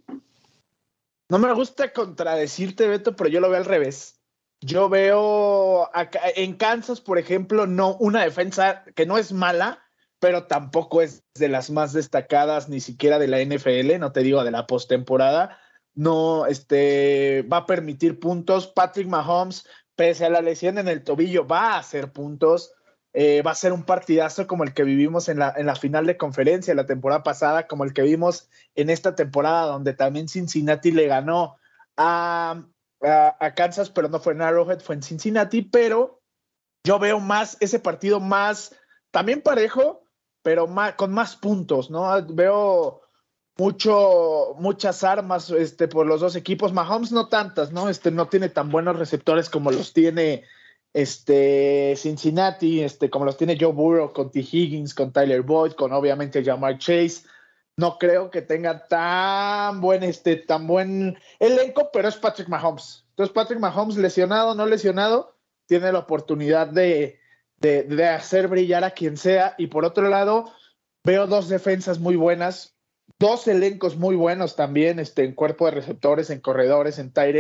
No 1.29 1.39
me 1.39 1.51
gusta 1.53 1.91
contradecirte, 1.91 2.87
Beto, 2.87 3.15
pero 3.15 3.29
yo 3.29 3.39
lo 3.39 3.49
veo 3.49 3.57
al 3.57 3.65
revés. 3.65 4.19
Yo 4.61 4.89
veo 4.89 5.89
en 6.35 6.55
Kansas, 6.55 7.01
por 7.01 7.17
ejemplo, 7.17 7.67
no 7.67 7.95
una 7.97 8.23
defensa 8.23 8.83
que 8.95 9.05
no 9.05 9.17
es 9.17 9.31
mala, 9.31 9.83
pero 10.19 10.45
tampoco 10.45 11.01
es 11.01 11.23
de 11.35 11.49
las 11.49 11.69
más 11.69 11.93
destacadas 11.93 12.69
ni 12.69 12.79
siquiera 12.79 13.19
de 13.19 13.27
la 13.27 13.43
NFL, 13.43 13.99
no 13.99 14.11
te 14.11 14.21
digo 14.21 14.43
de 14.43 14.51
la 14.51 14.67
postemporada. 14.67 15.59
No 15.93 16.45
este, 16.45 17.43
va 17.43 17.57
a 17.57 17.65
permitir 17.65 18.19
puntos. 18.19 18.67
Patrick 18.67 19.07
Mahomes, 19.07 19.65
pese 19.95 20.25
a 20.25 20.29
la 20.29 20.41
lesión 20.41 20.77
en 20.77 20.87
el 20.87 21.03
tobillo, 21.03 21.47
va 21.47 21.73
a 21.73 21.79
hacer 21.79 22.11
puntos. 22.11 22.73
Eh, 23.17 23.41
va 23.43 23.51
a 23.51 23.55
ser 23.55 23.71
un 23.71 23.83
partidazo 23.83 24.45
como 24.45 24.65
el 24.65 24.73
que 24.73 24.83
vivimos 24.83 25.29
en 25.29 25.39
la, 25.39 25.53
en 25.55 25.65
la 25.65 25.75
final 25.77 26.05
de 26.05 26.17
conferencia 26.17 26.75
la 26.75 26.85
temporada 26.85 27.23
pasada, 27.23 27.65
como 27.65 27.85
el 27.85 27.93
que 27.93 28.01
vimos 28.01 28.49
en 28.75 28.89
esta 28.89 29.15
temporada, 29.15 29.67
donde 29.67 29.93
también 29.93 30.27
Cincinnati 30.27 30.91
le 30.91 31.07
ganó 31.07 31.55
a, 31.95 32.61
a 33.01 33.53
Kansas, 33.55 33.89
pero 33.89 34.09
no 34.09 34.19
fue 34.19 34.33
en 34.33 34.41
Arrowhead, 34.41 34.81
fue 34.81 34.95
en 34.95 35.01
Cincinnati, 35.01 35.61
pero 35.61 36.19
yo 36.83 36.99
veo 36.99 37.21
más 37.21 37.55
ese 37.61 37.79
partido 37.79 38.19
más 38.19 38.75
también 39.11 39.41
parejo, 39.41 40.03
pero 40.41 40.67
con 40.97 41.13
más 41.13 41.37
puntos, 41.37 41.89
¿no? 41.89 42.21
Veo 42.27 43.01
mucho, 43.57 44.55
muchas 44.59 45.05
armas 45.05 45.49
este, 45.51 45.87
por 45.87 46.05
los 46.05 46.19
dos 46.19 46.35
equipos. 46.35 46.73
Mahomes 46.73 47.13
no 47.13 47.29
tantas, 47.29 47.71
¿no? 47.71 47.87
Este, 47.87 48.11
no 48.11 48.27
tiene 48.27 48.49
tan 48.49 48.69
buenos 48.69 48.99
receptores 48.99 49.49
como 49.49 49.71
los 49.71 49.93
tiene 49.93 50.43
este, 50.95 51.93
Cincinnati, 51.97 52.81
este, 52.81 53.09
como 53.09 53.25
los 53.25 53.35
tiene 53.35 53.57
Joe 53.59 53.73
Burrow 53.73 54.13
con 54.13 54.31
T. 54.31 54.39
Higgins, 54.39 54.93
con 54.93 55.11
Tyler 55.11 55.41
Boyd, 55.41 55.73
con 55.73 55.91
obviamente 55.91 56.41
Jamar 56.41 56.77
Chase. 56.77 57.23
No 57.75 57.97
creo 57.97 58.31
que 58.31 58.41
tenga 58.41 58.87
tan 58.87 59.81
buen, 59.81 60.03
este, 60.03 60.37
tan 60.37 60.65
buen 60.65 61.17
elenco, 61.37 61.89
pero 61.91 62.07
es 62.07 62.15
Patrick 62.15 62.47
Mahomes. 62.47 63.03
Entonces, 63.09 63.33
Patrick 63.33 63.59
Mahomes, 63.59 63.97
lesionado, 63.97 64.55
no 64.55 64.65
lesionado, 64.65 65.35
tiene 65.65 65.91
la 65.91 65.99
oportunidad 65.99 66.67
de, 66.67 67.19
de, 67.57 68.07
hacer 68.07 68.47
brillar 68.47 68.85
a 68.85 68.91
quien 68.91 69.17
sea. 69.17 69.53
Y 69.57 69.67
por 69.67 69.83
otro 69.83 70.07
lado, 70.07 70.49
veo 71.03 71.27
dos 71.27 71.49
defensas 71.49 71.99
muy 71.99 72.15
buenas, 72.15 72.77
dos 73.19 73.49
elencos 73.49 73.97
muy 73.97 74.15
buenos 74.15 74.55
también, 74.55 74.99
este, 74.99 75.25
en 75.25 75.35
cuerpo 75.35 75.65
de 75.65 75.71
receptores, 75.71 76.29
en 76.29 76.39
corredores, 76.39 76.99
en 76.99 77.11
tight 77.11 77.35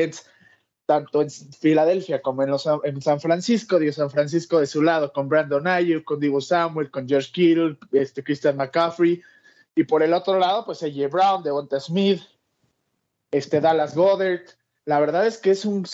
tanto 0.85 1.21
en 1.21 1.29
Filadelfia 1.29 2.21
como 2.21 2.43
en, 2.43 2.51
los, 2.51 2.67
en 2.83 3.01
San 3.01 3.19
Francisco, 3.19 3.79
digo 3.79 3.93
San 3.93 4.11
Francisco 4.11 4.59
de 4.59 4.67
su 4.67 4.81
lado, 4.81 5.11
con 5.11 5.27
Brandon 5.29 5.67
Ayuk, 5.67 6.03
con 6.03 6.19
Divo 6.19 6.41
Samuel, 6.41 6.91
con 6.91 7.07
George 7.07 7.31
Kittle, 7.31 7.77
este, 7.91 8.23
Christian 8.23 8.57
McCaffrey, 8.57 9.21
y 9.75 9.83
por 9.83 10.03
el 10.03 10.13
otro 10.13 10.39
lado, 10.39 10.65
pues 10.65 10.83
AJ 10.83 11.09
Brown, 11.11 11.43
Devonta 11.43 11.79
Smith, 11.79 12.21
este 13.31 13.59
Dallas 13.59 13.95
Goddard. 13.95 14.41
La 14.85 14.99
verdad 14.99 15.25
es 15.25 15.37
que 15.37 15.51
es 15.51 15.65
un, 15.65 15.85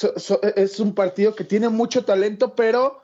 es 0.55 0.79
un 0.79 0.93
partido 0.93 1.33
que 1.33 1.45
tiene 1.45 1.69
mucho 1.69 2.03
talento, 2.03 2.53
pero 2.55 3.01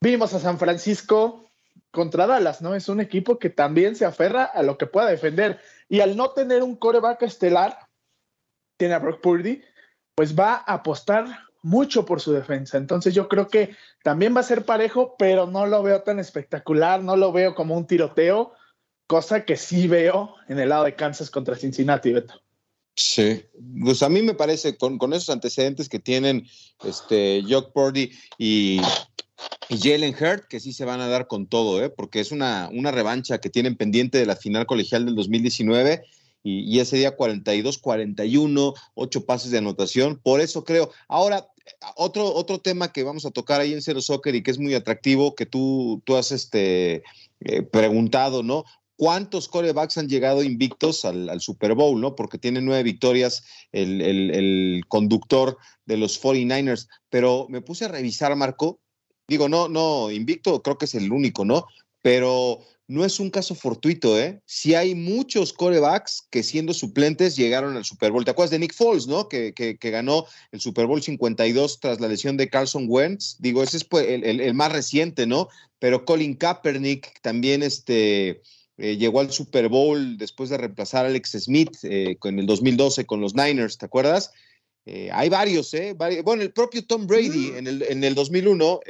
Vimos 0.00 0.34
a 0.34 0.40
San 0.40 0.58
Francisco 0.58 1.50
contra 1.90 2.26
Dallas, 2.26 2.60
¿no? 2.60 2.74
Es 2.74 2.88
un 2.88 3.00
equipo 3.00 3.38
que 3.38 3.50
también 3.50 3.96
se 3.96 4.04
aferra 4.04 4.44
a 4.44 4.62
lo 4.62 4.76
que 4.76 4.86
pueda 4.86 5.08
defender. 5.08 5.58
Y 5.88 6.00
al 6.00 6.16
no 6.16 6.30
tener 6.30 6.62
un 6.62 6.76
coreback 6.76 7.22
estelar, 7.22 7.78
tiene 8.76 8.94
a 8.94 8.98
Brock 8.98 9.20
Purdy, 9.22 9.62
pues 10.16 10.36
va 10.36 10.64
a 10.66 10.74
apostar 10.74 11.26
mucho 11.62 12.06
por 12.06 12.20
su 12.20 12.32
defensa. 12.32 12.78
Entonces 12.78 13.14
yo 13.14 13.28
creo 13.28 13.48
que 13.48 13.76
también 14.02 14.34
va 14.34 14.40
a 14.40 14.44
ser 14.44 14.64
parejo, 14.64 15.14
pero 15.18 15.46
no 15.46 15.66
lo 15.66 15.82
veo 15.82 16.02
tan 16.02 16.18
espectacular, 16.18 17.02
no 17.02 17.16
lo 17.16 17.32
veo 17.32 17.54
como 17.54 17.76
un 17.76 17.86
tiroteo, 17.86 18.54
cosa 19.06 19.44
que 19.44 19.56
sí 19.56 19.86
veo 19.86 20.34
en 20.48 20.58
el 20.58 20.70
lado 20.70 20.84
de 20.84 20.94
Kansas 20.94 21.30
contra 21.30 21.54
Cincinnati, 21.54 22.12
Beto. 22.12 22.40
Sí, 22.96 23.44
pues 23.82 24.02
a 24.02 24.08
mí 24.08 24.22
me 24.22 24.32
parece, 24.32 24.78
con, 24.78 25.12
esos 25.12 25.28
antecedentes 25.28 25.90
que 25.90 25.98
tienen 25.98 26.46
este 26.82 27.42
Jock 27.46 27.72
Purdy 27.74 28.10
y, 28.38 28.80
y 29.68 29.78
Jalen 29.78 30.14
Hurt, 30.14 30.46
que 30.48 30.60
sí 30.60 30.72
se 30.72 30.86
van 30.86 31.02
a 31.02 31.08
dar 31.08 31.26
con 31.26 31.46
todo, 31.46 31.84
¿eh? 31.84 31.90
porque 31.90 32.20
es 32.20 32.32
una, 32.32 32.70
una 32.72 32.90
revancha 32.90 33.38
que 33.38 33.50
tienen 33.50 33.76
pendiente 33.76 34.16
de 34.16 34.24
la 34.24 34.36
final 34.36 34.64
colegial 34.64 35.04
del 35.04 35.14
2019 35.14 36.06
y, 36.48 36.78
ese 36.78 36.96
día 36.96 37.16
42-41, 37.16 38.74
ocho 38.94 39.26
pases 39.26 39.50
de 39.50 39.58
anotación. 39.58 40.20
Por 40.22 40.40
eso 40.40 40.62
creo. 40.64 40.92
Ahora, 41.08 41.48
otro, 41.96 42.32
otro 42.32 42.60
tema 42.60 42.92
que 42.92 43.02
vamos 43.02 43.26
a 43.26 43.32
tocar 43.32 43.60
ahí 43.60 43.72
en 43.72 43.82
Cero 43.82 44.00
Soccer 44.00 44.32
y 44.36 44.44
que 44.44 44.52
es 44.52 44.58
muy 44.60 44.72
atractivo, 44.74 45.34
que 45.34 45.44
tú, 45.44 46.02
tú 46.06 46.14
has 46.16 46.30
este, 46.30 47.02
eh, 47.40 47.62
preguntado, 47.62 48.44
¿no? 48.44 48.64
¿Cuántos 48.94 49.48
corebacks 49.48 49.98
han 49.98 50.08
llegado 50.08 50.44
invictos 50.44 51.04
al, 51.04 51.40
Super 51.40 51.74
Bowl, 51.74 52.00
¿no? 52.00 52.14
Porque 52.14 52.38
tiene 52.38 52.60
nueve 52.60 52.84
victorias 52.84 53.44
el, 53.72 54.00
el, 54.00 54.82
conductor 54.86 55.58
de 55.84 55.96
los 55.96 56.22
49ers. 56.22 56.86
Pero 57.10 57.46
me 57.50 57.60
puse 57.60 57.86
a 57.86 57.88
revisar, 57.88 58.34
Marco. 58.36 58.78
Digo, 59.28 59.48
no, 59.48 59.68
no, 59.68 60.12
invicto 60.12 60.62
creo 60.62 60.78
que 60.78 60.84
es 60.84 60.94
el 60.94 61.10
único, 61.10 61.44
¿no? 61.44 61.66
Pero 62.00 62.60
no 62.88 63.04
es 63.04 63.18
un 63.18 63.30
caso 63.30 63.54
fortuito, 63.54 64.18
¿eh? 64.18 64.40
Sí 64.46 64.74
hay 64.74 64.94
muchos 64.94 65.52
corebacks 65.52 66.26
que 66.30 66.42
siendo 66.42 66.72
suplentes 66.72 67.34
llegaron 67.34 67.76
al 67.76 67.84
Super 67.84 68.12
Bowl. 68.12 68.24
¿Te 68.24 68.30
acuerdas 68.30 68.52
de 68.52 68.60
Nick 68.60 68.74
Foles, 68.74 69.08
no? 69.08 69.28
Que, 69.28 69.52
que, 69.52 69.90
ganó 69.90 70.26
el 70.52 70.60
Super 70.60 70.86
Bowl 70.86 71.02
52 71.02 71.80
tras 71.80 72.00
la 72.00 72.08
lesión 72.08 72.36
de 72.36 72.48
Carson 72.48 72.86
Wentz. 72.88 73.36
Digo, 73.40 73.62
ese 73.62 73.78
es 73.78 73.84
pues, 73.84 74.06
el, 74.08 74.54
más 74.54 74.72
reciente, 74.72 75.26
¿no? 75.26 75.48
Pero 75.80 76.04
Colin 76.04 76.34
Kaepernick 76.34 77.20
también 77.22 77.62
este, 77.62 78.42
eh, 78.78 78.96
llegó 78.96 79.20
al 79.20 79.32
Super 79.32 79.68
Bowl 79.68 80.16
después 80.18 80.50
de 80.50 80.58
reemplazar 80.58 81.06
a 81.06 81.08
Alex 81.08 81.32
Smith 81.32 81.76
eh, 81.82 82.16
en 82.22 82.38
el 82.38 82.46
2012 82.46 83.06
con 83.06 83.20
los 83.20 83.34
Niners, 83.34 83.78
¿te 83.78 83.86
acuerdas? 83.86 84.32
Eh, 84.84 85.10
hay 85.12 85.28
varios, 85.28 85.74
¿eh? 85.74 85.96
bueno, 86.22 86.42
el 86.42 86.52
propio 86.52 86.86
Tom 86.86 87.08
Brady 87.08 87.50
mm. 87.50 87.56
en, 87.56 87.66
el, 87.66 87.82
en 87.82 88.04
el 88.04 88.14
2001 88.14 88.80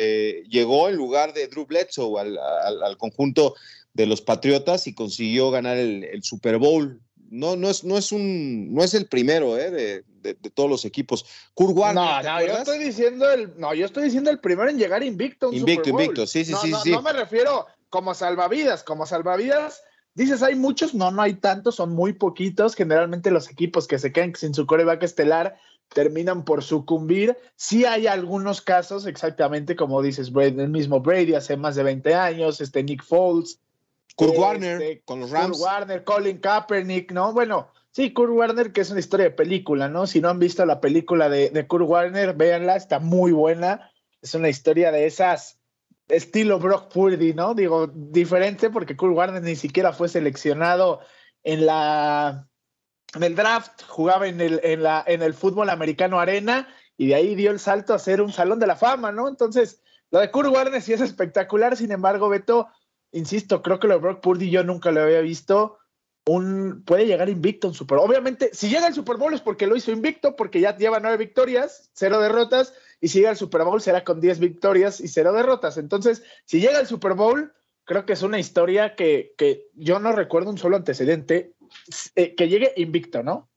llegó 0.46 0.90
en 0.90 0.96
lugar 0.96 1.32
de 1.32 1.46
Drew 1.46 1.64
Bledsoe 1.64 2.20
al, 2.20 2.36
al 2.36 2.98
conjunto 2.98 3.54
de 3.96 4.06
los 4.06 4.20
Patriotas 4.20 4.86
y 4.86 4.94
consiguió 4.94 5.50
ganar 5.50 5.78
el, 5.78 6.22
Super 6.22 6.58
Bowl. 6.58 7.00
No, 7.30 7.56
no 7.56 7.70
es, 7.70 7.82
no 7.82 7.96
es 7.96 8.12
un, 8.12 8.72
no 8.72 8.84
es 8.84 8.92
el 8.92 9.06
primero 9.06 9.58
¿eh? 9.58 9.70
de, 9.70 10.34
todos 10.54 10.68
los 10.68 10.84
equipos. 10.84 11.24
Kurt 11.54 11.74
Warner. 11.74 12.24
No, 12.24 12.46
yo 12.46 12.58
estoy 12.58 12.78
diciendo 12.78 13.30
el, 13.30 13.58
no, 13.58 13.72
yo 13.72 13.86
estoy 13.86 14.04
diciendo 14.04 14.30
el 14.30 14.38
primero 14.38 14.68
en 14.68 14.78
llegar 14.78 15.02
invicto. 15.02 15.50
invicto, 15.50 15.88
invicto, 15.88 16.26
sí, 16.26 16.44
sí, 16.44 16.54
sí, 16.62 16.70
no, 16.70 16.80
sí. 16.82 16.90
No 16.90 17.00
me 17.00 17.14
refiero 17.14 17.66
como 17.88 18.12
salvavidas, 18.12 18.84
como 18.84 19.06
salvavidas. 19.06 19.82
Dices, 20.14 20.42
hay 20.42 20.54
muchos, 20.54 20.94
no, 20.94 21.10
no 21.10 21.22
hay 21.22 21.34
tantos, 21.34 21.76
son 21.76 21.90
muy 21.90 22.12
poquitos. 22.12 22.74
Generalmente 22.74 23.30
los 23.30 23.50
equipos 23.50 23.86
que 23.86 23.98
se 23.98 24.12
quedan 24.12 24.34
sin 24.34 24.52
su 24.52 24.66
coreback 24.66 25.02
estelar 25.02 25.56
terminan 25.88 26.44
por 26.44 26.62
sucumbir. 26.62 27.36
Sí 27.56 27.86
hay 27.86 28.06
algunos 28.06 28.60
casos, 28.60 29.06
exactamente 29.06 29.74
como 29.74 30.02
dices, 30.02 30.30
el 30.34 30.68
mismo 30.68 31.00
Brady 31.00 31.34
hace 31.34 31.56
más 31.56 31.76
de 31.76 31.82
20 31.82 32.14
años, 32.14 32.60
este 32.60 32.82
Nick 32.82 33.02
Foles, 33.02 33.60
Kurt 34.16 34.30
este, 34.30 34.40
Warner 34.40 35.02
con 35.04 35.20
los 35.20 35.30
Rams. 35.30 35.58
Kurt 35.58 35.60
Warner, 35.60 36.04
Colin 36.04 36.38
Kaepernick, 36.38 37.12
¿no? 37.12 37.32
Bueno, 37.32 37.68
sí, 37.90 38.12
Kurt 38.12 38.32
Warner, 38.32 38.72
que 38.72 38.80
es 38.80 38.90
una 38.90 39.00
historia 39.00 39.26
de 39.26 39.30
película, 39.30 39.88
¿no? 39.88 40.06
Si 40.06 40.20
no 40.20 40.30
han 40.30 40.38
visto 40.38 40.66
la 40.66 40.80
película 40.80 41.28
de, 41.28 41.50
de 41.50 41.66
Kurt 41.66 41.86
Warner, 41.86 42.34
véanla, 42.34 42.76
está 42.76 42.98
muy 42.98 43.32
buena. 43.32 43.92
Es 44.22 44.34
una 44.34 44.48
historia 44.48 44.90
de 44.90 45.06
esas, 45.06 45.60
estilo 46.08 46.58
Brock 46.58 46.92
Purdy, 46.92 47.34
¿no? 47.34 47.54
Digo, 47.54 47.86
diferente 47.86 48.70
porque 48.70 48.96
Kurt 48.96 49.14
Warner 49.14 49.42
ni 49.42 49.56
siquiera 49.56 49.92
fue 49.92 50.08
seleccionado 50.08 51.00
en 51.44 51.66
la 51.66 52.48
en 53.14 53.22
el 53.22 53.34
draft, 53.34 53.82
jugaba 53.86 54.26
en 54.26 54.40
el, 54.40 54.60
en 54.62 54.82
la, 54.82 55.02
en 55.06 55.22
el 55.22 55.32
fútbol 55.32 55.70
americano 55.70 56.20
arena 56.20 56.68
y 56.96 57.08
de 57.08 57.14
ahí 57.14 57.34
dio 57.34 57.50
el 57.50 57.58
salto 57.58 57.94
a 57.94 57.98
ser 57.98 58.20
un 58.20 58.32
salón 58.32 58.58
de 58.58 58.66
la 58.66 58.76
fama, 58.76 59.12
¿no? 59.12 59.28
Entonces, 59.28 59.80
lo 60.10 60.20
de 60.20 60.30
Kurt 60.30 60.50
Warner 60.50 60.82
sí 60.82 60.92
es 60.92 61.00
espectacular, 61.00 61.76
sin 61.76 61.92
embargo, 61.92 62.28
Beto, 62.28 62.68
insisto, 63.12 63.62
creo 63.62 63.78
que 63.78 63.88
lo 63.88 63.94
de 63.94 64.00
Brock 64.00 64.20
Purdy 64.20 64.50
yo 64.50 64.64
nunca 64.64 64.90
lo 64.90 65.02
había 65.02 65.20
visto. 65.20 65.78
Un, 66.28 66.82
puede 66.84 67.06
llegar 67.06 67.28
invicto 67.28 67.68
en 67.68 67.74
Super 67.74 67.98
Bowl. 67.98 68.10
Obviamente, 68.10 68.50
si 68.52 68.68
llega 68.68 68.86
al 68.86 68.94
Super 68.94 69.16
Bowl 69.16 69.32
es 69.32 69.40
porque 69.40 69.68
lo 69.68 69.76
hizo 69.76 69.92
invicto, 69.92 70.34
porque 70.34 70.60
ya 70.60 70.76
lleva 70.76 70.98
nueve 70.98 71.18
victorias, 71.18 71.90
cero 71.92 72.20
derrotas, 72.20 72.74
y 73.00 73.08
si 73.08 73.18
llega 73.18 73.30
al 73.30 73.36
Super 73.36 73.62
Bowl 73.62 73.80
será 73.80 74.02
con 74.02 74.20
diez 74.20 74.40
victorias 74.40 75.00
y 75.00 75.06
cero 75.06 75.32
derrotas. 75.32 75.76
Entonces, 75.78 76.24
si 76.44 76.60
llega 76.60 76.78
al 76.78 76.88
Super 76.88 77.14
Bowl, 77.14 77.52
creo 77.84 78.04
que 78.04 78.14
es 78.14 78.22
una 78.22 78.40
historia 78.40 78.96
que, 78.96 79.34
que 79.38 79.68
yo 79.74 80.00
no 80.00 80.12
recuerdo 80.12 80.50
un 80.50 80.58
solo 80.58 80.76
antecedente 80.76 81.54
eh, 82.16 82.34
que 82.34 82.48
llegue 82.48 82.72
invicto, 82.76 83.22
¿no? 83.22 83.48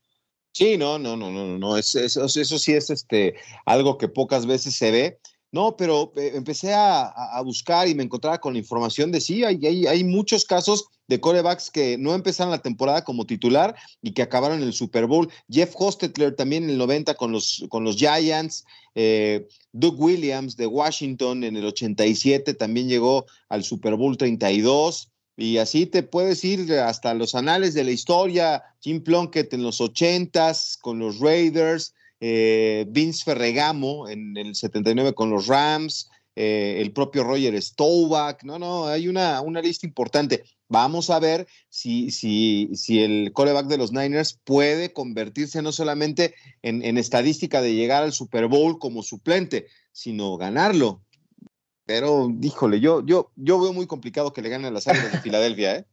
Sí, 0.53 0.77
no, 0.77 0.99
no, 0.99 1.15
no, 1.15 1.31
no, 1.31 1.57
no, 1.57 1.77
eso, 1.77 1.99
eso 1.99 2.37
sí 2.37 2.73
es 2.73 2.89
este, 2.89 3.35
algo 3.65 3.97
que 3.97 4.07
pocas 4.07 4.45
veces 4.45 4.75
se 4.75 4.91
ve. 4.91 5.19
No, 5.51 5.75
pero 5.75 6.11
eh, 6.15 6.33
empecé 6.35 6.73
a, 6.75 7.41
buscar 7.43 7.87
y 7.87 7.95
me 7.95 8.03
encontraba 8.03 8.37
con 8.37 8.53
la 8.53 8.59
información 8.59 9.11
de 9.11 9.19
sí, 9.19 9.43
hay, 9.43 9.65
hay, 9.65 10.03
muchos 10.03 10.45
casos 10.45 10.85
de 11.07 11.19
corebacks 11.19 11.71
que 11.71 11.97
no 11.97 12.13
empezaron 12.13 12.51
la 12.51 12.61
temporada 12.61 13.03
como 13.03 13.25
titular 13.25 13.75
y 14.01 14.11
que 14.11 14.21
acabaron 14.21 14.61
en 14.61 14.67
el 14.67 14.73
Super 14.73 15.07
Bowl. 15.07 15.29
Jeff 15.49 15.73
Hostetler 15.75 16.35
también 16.35 16.65
en 16.65 16.71
el 16.71 16.77
90 16.77 17.15
con 17.15 17.31
los, 17.31 17.65
con 17.69 17.83
los 17.83 17.95
Giants. 17.95 18.65
Eh, 18.93 19.47
Doug 19.71 19.99
Williams 19.99 20.55
de 20.55 20.67
Washington 20.67 21.43
en 21.43 21.57
el 21.57 21.65
87 21.65 22.53
también 22.53 22.87
llegó 22.87 23.25
al 23.47 23.63
Super 23.63 23.95
Bowl 23.95 24.17
32. 24.17 25.09
Y 25.35 25.57
así 25.57 25.87
te 25.87 26.03
puedes 26.03 26.43
ir 26.43 26.71
hasta 26.73 27.13
los 27.15 27.33
anales 27.33 27.73
de 27.73 27.85
la 27.85 27.91
historia. 27.91 28.61
Jim 28.81 29.01
Plunkett 29.01 29.51
en 29.53 29.63
los 29.63 29.81
80s 29.81 30.77
con 30.79 30.99
los 30.99 31.19
Raiders 31.19 31.95
eh, 32.19 32.85
Vince 32.89 33.23
Ferregamo 33.23 34.07
en 34.07 34.35
el 34.37 34.55
79 34.55 35.13
con 35.13 35.29
los 35.29 35.47
Rams, 35.47 36.09
eh, 36.35 36.81
el 36.81 36.93
propio 36.93 37.23
Roger 37.23 37.61
Staubach, 37.61 38.43
no, 38.43 38.57
no, 38.59 38.87
hay 38.87 39.07
una, 39.07 39.41
una 39.41 39.61
lista 39.61 39.85
importante. 39.85 40.43
Vamos 40.69 41.09
a 41.09 41.19
ver 41.19 41.47
si, 41.67 42.11
si, 42.11 42.69
si 42.75 43.03
el 43.03 43.33
coreback 43.33 43.65
de 43.67 43.77
los 43.77 43.91
Niners 43.91 44.39
puede 44.43 44.93
convertirse 44.93 45.61
no 45.61 45.71
solamente 45.71 46.35
en, 46.61 46.97
estadística 46.97 47.61
de 47.61 47.73
llegar 47.73 48.03
al 48.03 48.13
Super 48.13 48.47
Bowl 48.47 48.79
como 48.79 49.03
suplente, 49.03 49.67
sino 49.91 50.37
ganarlo. 50.37 51.01
Pero, 51.85 52.29
híjole, 52.41 52.79
yo, 52.79 53.05
yo, 53.05 53.31
yo 53.35 53.59
veo 53.59 53.73
muy 53.73 53.87
complicado 53.87 54.31
que 54.31 54.41
le 54.41 54.49
ganen 54.49 54.73
las 54.73 54.87
Águilas 54.87 55.11
de 55.11 55.19
Filadelfia, 55.21 55.75
¿eh? 55.75 55.85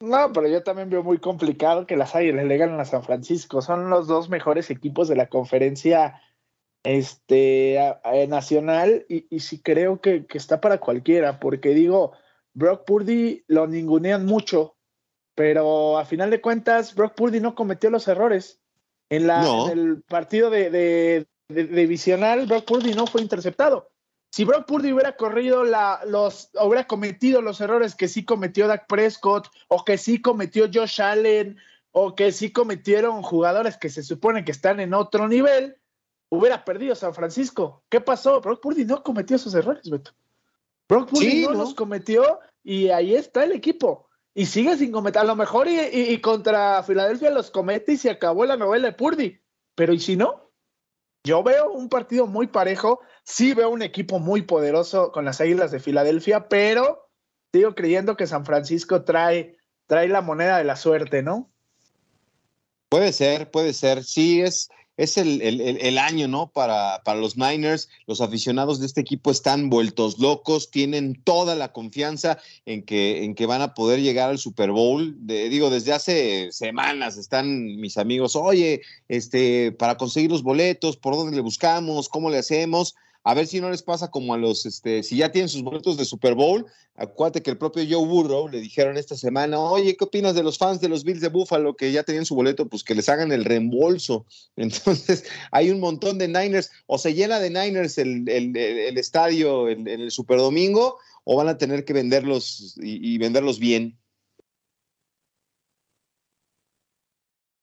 No, 0.00 0.30
pero 0.32 0.46
yo 0.46 0.62
también 0.62 0.90
veo 0.90 1.02
muy 1.02 1.18
complicado 1.18 1.86
que 1.86 1.96
las 1.96 2.14
Águilas 2.14 2.44
le 2.44 2.58
ganen 2.58 2.78
a 2.80 2.84
San 2.84 3.02
Francisco. 3.02 3.62
Son 3.62 3.88
los 3.88 4.06
dos 4.06 4.28
mejores 4.28 4.70
equipos 4.70 5.08
de 5.08 5.16
la 5.16 5.28
conferencia 5.28 6.20
este, 6.84 7.78
nacional 8.28 9.06
y, 9.08 9.26
y, 9.34 9.40
sí 9.40 9.60
creo 9.60 10.00
que, 10.00 10.26
está 10.34 10.60
para 10.60 10.78
cualquiera, 10.78 11.40
porque 11.40 11.70
digo, 11.70 12.12
Brock 12.52 12.84
Purdy 12.84 13.44
lo 13.48 13.66
ningunean 13.66 14.26
mucho, 14.26 14.76
pero 15.34 15.98
a 15.98 16.04
final 16.04 16.30
de 16.30 16.42
cuentas, 16.42 16.94
Brock 16.94 17.14
Purdy 17.14 17.40
no 17.40 17.54
cometió 17.54 17.88
los 17.90 18.06
errores. 18.06 18.60
En, 19.08 19.26
la, 19.26 19.44
el 19.72 20.02
partido 20.02 20.50
de, 20.50 20.68
de, 20.68 21.26
de 21.48 21.64
divisional, 21.64 22.46
Brock 22.46 22.66
Purdy 22.66 22.92
no 22.92 23.06
fue 23.06 23.22
interceptado 23.22 23.90
si 24.36 24.44
Brock 24.44 24.66
Purdy 24.66 24.92
hubiera 24.92 25.16
corrido 25.16 25.64
la, 25.64 26.02
los, 26.06 26.50
hubiera 26.62 26.86
cometido 26.86 27.40
los 27.40 27.58
errores 27.62 27.94
que 27.94 28.06
sí 28.06 28.22
cometió 28.22 28.68
Dak 28.68 28.86
Prescott, 28.86 29.48
o 29.68 29.82
que 29.82 29.96
sí 29.96 30.20
cometió 30.20 30.68
Josh 30.70 31.00
Allen, 31.00 31.56
o 31.90 32.14
que 32.14 32.30
sí 32.32 32.52
cometieron 32.52 33.22
jugadores 33.22 33.78
que 33.78 33.88
se 33.88 34.02
supone 34.02 34.44
que 34.44 34.52
están 34.52 34.78
en 34.78 34.92
otro 34.92 35.26
nivel, 35.26 35.78
hubiera 36.28 36.66
perdido 36.66 36.94
San 36.94 37.14
Francisco. 37.14 37.82
¿Qué 37.88 38.02
pasó? 38.02 38.42
Brock 38.42 38.60
Purdy 38.60 38.84
no 38.84 39.02
cometió 39.02 39.36
esos 39.36 39.54
errores, 39.54 39.88
Beto. 39.88 40.10
Brock 40.86 41.08
Purdy 41.08 41.44
no, 41.44 41.52
los 41.52 41.72
cometió 41.72 42.40
y 42.62 42.90
ahí 42.90 43.14
está 43.14 43.42
el 43.42 43.52
equipo. 43.52 44.06
Y 44.34 44.44
sigue 44.44 44.76
sin 44.76 44.92
cometer. 44.92 45.22
A 45.22 45.24
lo 45.24 45.34
mejor 45.34 45.66
y, 45.66 45.80
y 45.80 46.20
contra 46.20 46.82
Filadelfia 46.82 47.30
los 47.30 47.50
comete 47.50 47.92
y 47.92 47.96
se 47.96 48.10
acabó 48.10 48.44
la 48.44 48.58
novela 48.58 48.88
de 48.88 48.92
Purdy. 48.92 49.40
Pero 49.74 49.94
¿y 49.94 49.98
si 49.98 50.14
no? 50.14 50.45
Yo 51.26 51.42
veo 51.42 51.72
un 51.72 51.88
partido 51.88 52.28
muy 52.28 52.46
parejo, 52.46 53.00
sí 53.24 53.52
veo 53.52 53.68
un 53.70 53.82
equipo 53.82 54.20
muy 54.20 54.42
poderoso 54.42 55.10
con 55.10 55.24
las 55.24 55.40
Águilas 55.40 55.72
de 55.72 55.80
Filadelfia, 55.80 56.48
pero 56.48 57.10
sigo 57.52 57.74
creyendo 57.74 58.16
que 58.16 58.28
San 58.28 58.46
Francisco 58.46 59.02
trae, 59.02 59.56
trae 59.88 60.06
la 60.06 60.20
moneda 60.20 60.58
de 60.58 60.62
la 60.62 60.76
suerte, 60.76 61.24
¿no? 61.24 61.50
Puede 62.88 63.12
ser, 63.12 63.50
puede 63.50 63.72
ser. 63.72 64.04
Sí, 64.04 64.40
es, 64.40 64.68
es 64.96 65.16
el, 65.18 65.98
año, 65.98 66.28
¿no? 66.28 66.48
Para, 66.48 67.02
para, 67.04 67.18
los 67.18 67.36
Niners. 67.36 67.88
Los 68.06 68.20
aficionados 68.20 68.80
de 68.80 68.86
este 68.86 69.00
equipo 69.00 69.30
están 69.30 69.68
vueltos 69.68 70.18
locos, 70.18 70.70
tienen 70.70 71.20
toda 71.22 71.54
la 71.54 71.72
confianza 71.72 72.38
en 72.64 72.82
que, 72.82 73.24
en 73.24 73.34
que 73.34 73.46
van 73.46 73.62
a 73.62 73.74
poder 73.74 74.00
llegar 74.00 74.30
al 74.30 74.38
Super 74.38 74.70
Bowl. 74.70 75.16
digo, 75.26 75.70
desde 75.70 75.92
hace 75.92 76.50
semanas 76.52 77.16
están 77.16 77.76
mis 77.76 77.98
amigos, 77.98 78.36
oye, 78.36 78.82
este, 79.08 79.72
para 79.72 79.96
conseguir 79.96 80.30
los 80.30 80.42
boletos, 80.42 80.96
¿por 80.96 81.14
dónde 81.14 81.36
le 81.36 81.42
buscamos? 81.42 82.08
¿Cómo 82.08 82.30
le 82.30 82.38
hacemos? 82.38 82.94
A 83.26 83.34
ver 83.34 83.48
si 83.48 83.60
no 83.60 83.70
les 83.70 83.82
pasa 83.82 84.08
como 84.08 84.34
a 84.34 84.38
los, 84.38 84.66
este, 84.66 85.02
si 85.02 85.16
ya 85.16 85.32
tienen 85.32 85.48
sus 85.48 85.64
boletos 85.64 85.96
de 85.96 86.04
Super 86.04 86.36
Bowl, 86.36 86.64
acuérdate 86.94 87.42
que 87.42 87.50
el 87.50 87.58
propio 87.58 87.82
Joe 87.82 88.06
Burrow 88.06 88.46
le 88.46 88.60
dijeron 88.60 88.96
esta 88.96 89.16
semana, 89.16 89.58
oye, 89.58 89.96
¿qué 89.96 90.04
opinas 90.04 90.36
de 90.36 90.44
los 90.44 90.58
fans 90.58 90.80
de 90.80 90.88
los 90.88 91.02
Bills 91.02 91.20
de 91.20 91.28
Buffalo 91.28 91.74
que 91.74 91.90
ya 91.90 92.04
tenían 92.04 92.24
su 92.24 92.36
boleto? 92.36 92.68
Pues 92.68 92.84
que 92.84 92.94
les 92.94 93.08
hagan 93.08 93.32
el 93.32 93.44
reembolso. 93.44 94.26
Entonces, 94.56 95.24
hay 95.50 95.70
un 95.70 95.80
montón 95.80 96.18
de 96.18 96.28
Niners, 96.28 96.70
o 96.86 96.98
se 96.98 97.14
llena 97.14 97.40
de 97.40 97.50
Niners 97.50 97.98
el, 97.98 98.28
estadio 98.96 99.70
en, 99.70 99.88
el 99.88 100.12
Super 100.12 100.38
Domingo, 100.38 100.98
o 101.24 101.36
van 101.36 101.48
a 101.48 101.58
tener 101.58 101.84
que 101.84 101.94
venderlos 101.94 102.76
y, 102.80 103.18
venderlos 103.18 103.58
bien. 103.58 103.98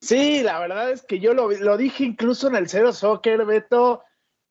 Sí, 0.01 0.43
la 0.43 0.59
verdad 0.59 0.91
es 0.91 1.03
que 1.03 1.21
yo 1.21 1.33
lo, 1.33 1.49
lo 1.49 1.77
dije 1.77 2.03
incluso 2.03 2.49
en 2.49 2.57
el 2.57 2.67
Cero 2.67 2.91
Soccer, 2.91 3.45
Beto 3.45 4.03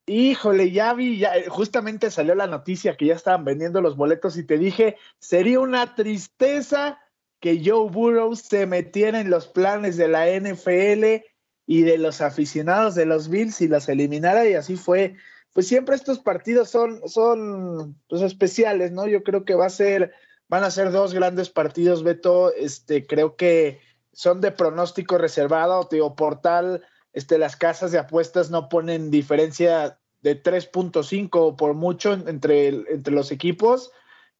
Híjole, 0.07 0.73
ya 0.73 0.95
vi, 0.95 1.19
ya, 1.19 1.33
justamente 1.49 2.11
salió 2.11 2.35
la 2.35 2.49
noticia 2.49 2.97
que 2.97 3.07
ya 3.07 3.15
estaban 3.15 3.45
vendiendo 3.45 3.81
los 3.81 3.97
boletos 3.97 4.37
y 4.37 4.45
te 4.45 4.59
dije, 4.59 4.97
sería 5.21 5.61
una 5.61 5.95
tristeza 5.95 6.99
que 7.39 7.63
Joe 7.65 7.89
Burrow 7.89 8.35
se 8.35 8.67
metiera 8.67 9.21
en 9.21 9.31
los 9.31 9.47
planes 9.47 9.97
de 9.97 10.09
la 10.09 10.27
NFL 10.29 11.25
y 11.67 11.83
de 11.83 11.99
los 11.99 12.21
aficionados 12.21 12.97
de 12.97 13.07
los 13.07 13.29
Bills 13.29 13.61
y 13.61 13.69
los 13.69 13.89
eliminara 13.89 14.49
y 14.49 14.55
así 14.55 14.77
fue. 14.77 15.15
Pues 15.53 15.69
siempre 15.69 15.95
estos 15.95 16.19
partidos 16.19 16.71
son, 16.71 17.01
son 17.09 18.01
pues, 18.09 18.23
especiales, 18.23 18.91
¿no? 18.91 19.07
Yo 19.07 19.23
creo 19.23 19.45
que 19.45 19.55
va 19.55 19.67
a 19.67 19.71
ser, 19.71 20.13
van 20.49 20.65
a 20.65 20.71
ser 20.71 20.91
dos 20.91 21.15
grandes 21.15 21.51
partidos, 21.51 22.03
Beto. 22.03 22.53
Este, 22.55 23.07
creo 23.07 23.37
que 23.37 23.81
son 24.13 24.41
de 24.41 24.51
pronóstico 24.51 25.17
reservado, 25.19 25.87
tío, 25.89 26.15
portal 26.15 26.83
este, 27.13 27.39
las 27.39 27.57
casas 27.57 27.93
de 27.93 27.99
apuestas 27.99 28.51
no 28.51 28.69
ponen 28.69 29.11
diferencia 29.11 29.99
de 30.23 30.43
3.5 30.43 31.57
por 31.57 31.75
mucho 31.75 32.13
entre, 32.15 32.69
entre 32.69 33.15
los 33.15 33.33
equipos. 33.33 33.93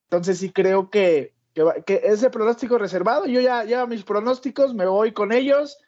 Entonces 0.05 0.39
sí 0.39 0.51
creo 0.51 0.91
que, 0.91 1.35
que, 1.87 2.01
es 2.05 2.21
de 2.21 2.31
pronóstico 2.31 2.79
reservado. 2.79 3.27
Yo 3.27 3.41
ya, 3.41 3.65
ya 3.65 3.87
mis 3.87 4.05
pronósticos, 4.05 4.75
me 4.75 4.87
voy 4.87 5.13
con 5.13 5.33
ellos. 5.33 5.79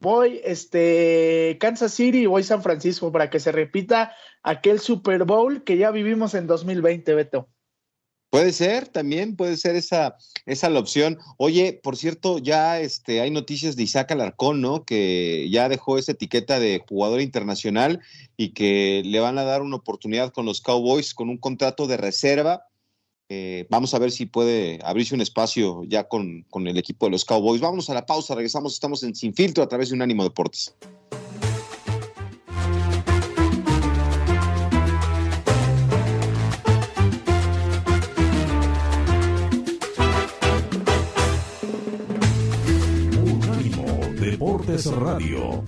Voy 0.00 0.40
este 0.42 1.58
Kansas 1.60 1.92
City 1.92 2.22
y 2.22 2.26
voy 2.26 2.42
San 2.42 2.62
Francisco 2.62 3.12
para 3.12 3.28
que 3.30 3.38
se 3.38 3.52
repita 3.52 4.14
aquel 4.42 4.80
Super 4.80 5.24
Bowl 5.24 5.62
que 5.64 5.76
ya 5.76 5.90
vivimos 5.90 6.34
en 6.34 6.46
2020, 6.46 7.14
Beto. 7.14 7.48
Puede 8.32 8.54
ser, 8.54 8.88
también 8.88 9.36
puede 9.36 9.58
ser 9.58 9.76
esa, 9.76 10.16
esa 10.46 10.70
la 10.70 10.78
opción. 10.78 11.18
Oye, 11.36 11.78
por 11.82 11.98
cierto, 11.98 12.38
ya 12.38 12.80
este, 12.80 13.20
hay 13.20 13.30
noticias 13.30 13.76
de 13.76 13.82
Isaac 13.82 14.10
Alarcón, 14.10 14.62
¿no? 14.62 14.86
Que 14.86 15.50
ya 15.50 15.68
dejó 15.68 15.98
esa 15.98 16.12
etiqueta 16.12 16.58
de 16.58 16.82
jugador 16.88 17.20
internacional 17.20 18.00
y 18.38 18.54
que 18.54 19.02
le 19.04 19.20
van 19.20 19.36
a 19.36 19.44
dar 19.44 19.60
una 19.60 19.76
oportunidad 19.76 20.32
con 20.32 20.46
los 20.46 20.62
Cowboys 20.62 21.12
con 21.12 21.28
un 21.28 21.36
contrato 21.36 21.86
de 21.86 21.98
reserva. 21.98 22.64
Eh, 23.28 23.66
vamos 23.68 23.92
a 23.92 23.98
ver 23.98 24.10
si 24.10 24.24
puede 24.24 24.78
abrirse 24.82 25.14
un 25.14 25.20
espacio 25.20 25.84
ya 25.84 26.04
con, 26.04 26.46
con 26.48 26.66
el 26.66 26.78
equipo 26.78 27.04
de 27.04 27.10
los 27.10 27.26
Cowboys. 27.26 27.60
Vámonos 27.60 27.90
a 27.90 27.94
la 27.94 28.06
pausa, 28.06 28.34
regresamos, 28.34 28.72
estamos 28.72 29.02
en 29.02 29.14
Sin 29.14 29.34
Filtro 29.34 29.62
a 29.62 29.68
través 29.68 29.90
de 29.90 29.96
un 29.96 30.00
ánimo 30.00 30.24
Radio. 44.72 45.66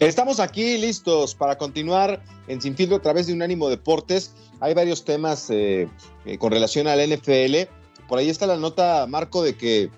Estamos 0.00 0.40
aquí 0.40 0.78
listos 0.78 1.36
para 1.36 1.56
continuar 1.56 2.20
en 2.48 2.60
Sin 2.60 2.74
Filtro 2.74 2.96
a 2.96 3.02
través 3.02 3.28
de 3.28 3.34
Unánimo 3.34 3.68
Deportes. 3.68 4.34
Hay 4.58 4.74
varios 4.74 5.04
temas 5.04 5.48
eh, 5.50 5.88
eh, 6.24 6.38
con 6.38 6.50
relación 6.50 6.88
al 6.88 6.98
NFL. 7.08 7.68
Por 8.08 8.18
ahí 8.18 8.28
está 8.28 8.48
la 8.48 8.56
nota, 8.56 9.06
Marco, 9.06 9.44
de 9.44 9.56
que 9.56 9.90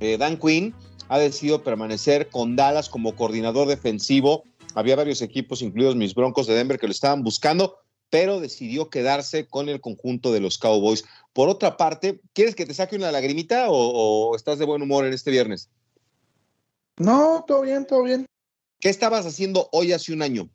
eh, 0.00 0.16
Dan 0.16 0.38
Quinn 0.38 0.74
ha 1.12 1.18
decidido 1.18 1.62
permanecer 1.62 2.30
con 2.30 2.56
Dallas 2.56 2.88
como 2.88 3.14
coordinador 3.14 3.68
defensivo. 3.68 4.44
Había 4.74 4.96
varios 4.96 5.20
equipos, 5.20 5.60
incluidos 5.60 5.94
mis 5.94 6.14
Broncos 6.14 6.46
de 6.46 6.54
Denver, 6.54 6.78
que 6.78 6.86
lo 6.86 6.92
estaban 6.92 7.22
buscando, 7.22 7.76
pero 8.08 8.40
decidió 8.40 8.88
quedarse 8.88 9.46
con 9.46 9.68
el 9.68 9.82
conjunto 9.82 10.32
de 10.32 10.40
los 10.40 10.56
Cowboys. 10.56 11.04
Por 11.34 11.50
otra 11.50 11.76
parte, 11.76 12.22
¿quieres 12.32 12.54
que 12.54 12.64
te 12.64 12.72
saque 12.72 12.96
una 12.96 13.12
lagrimita 13.12 13.66
o, 13.68 14.34
estás 14.34 14.58
de 14.58 14.64
buen 14.64 14.80
humor 14.80 15.04
en 15.04 15.12
este 15.12 15.30
viernes? 15.30 15.68
No, 16.96 17.44
todo 17.46 17.60
bien, 17.60 17.86
todo 17.86 18.04
bien. 18.04 18.24
¿Qué 18.80 18.88
estabas 18.88 19.26
haciendo 19.26 19.68
hoy 19.70 19.92
hace 19.92 20.14
un 20.14 20.22
año? 20.22 20.48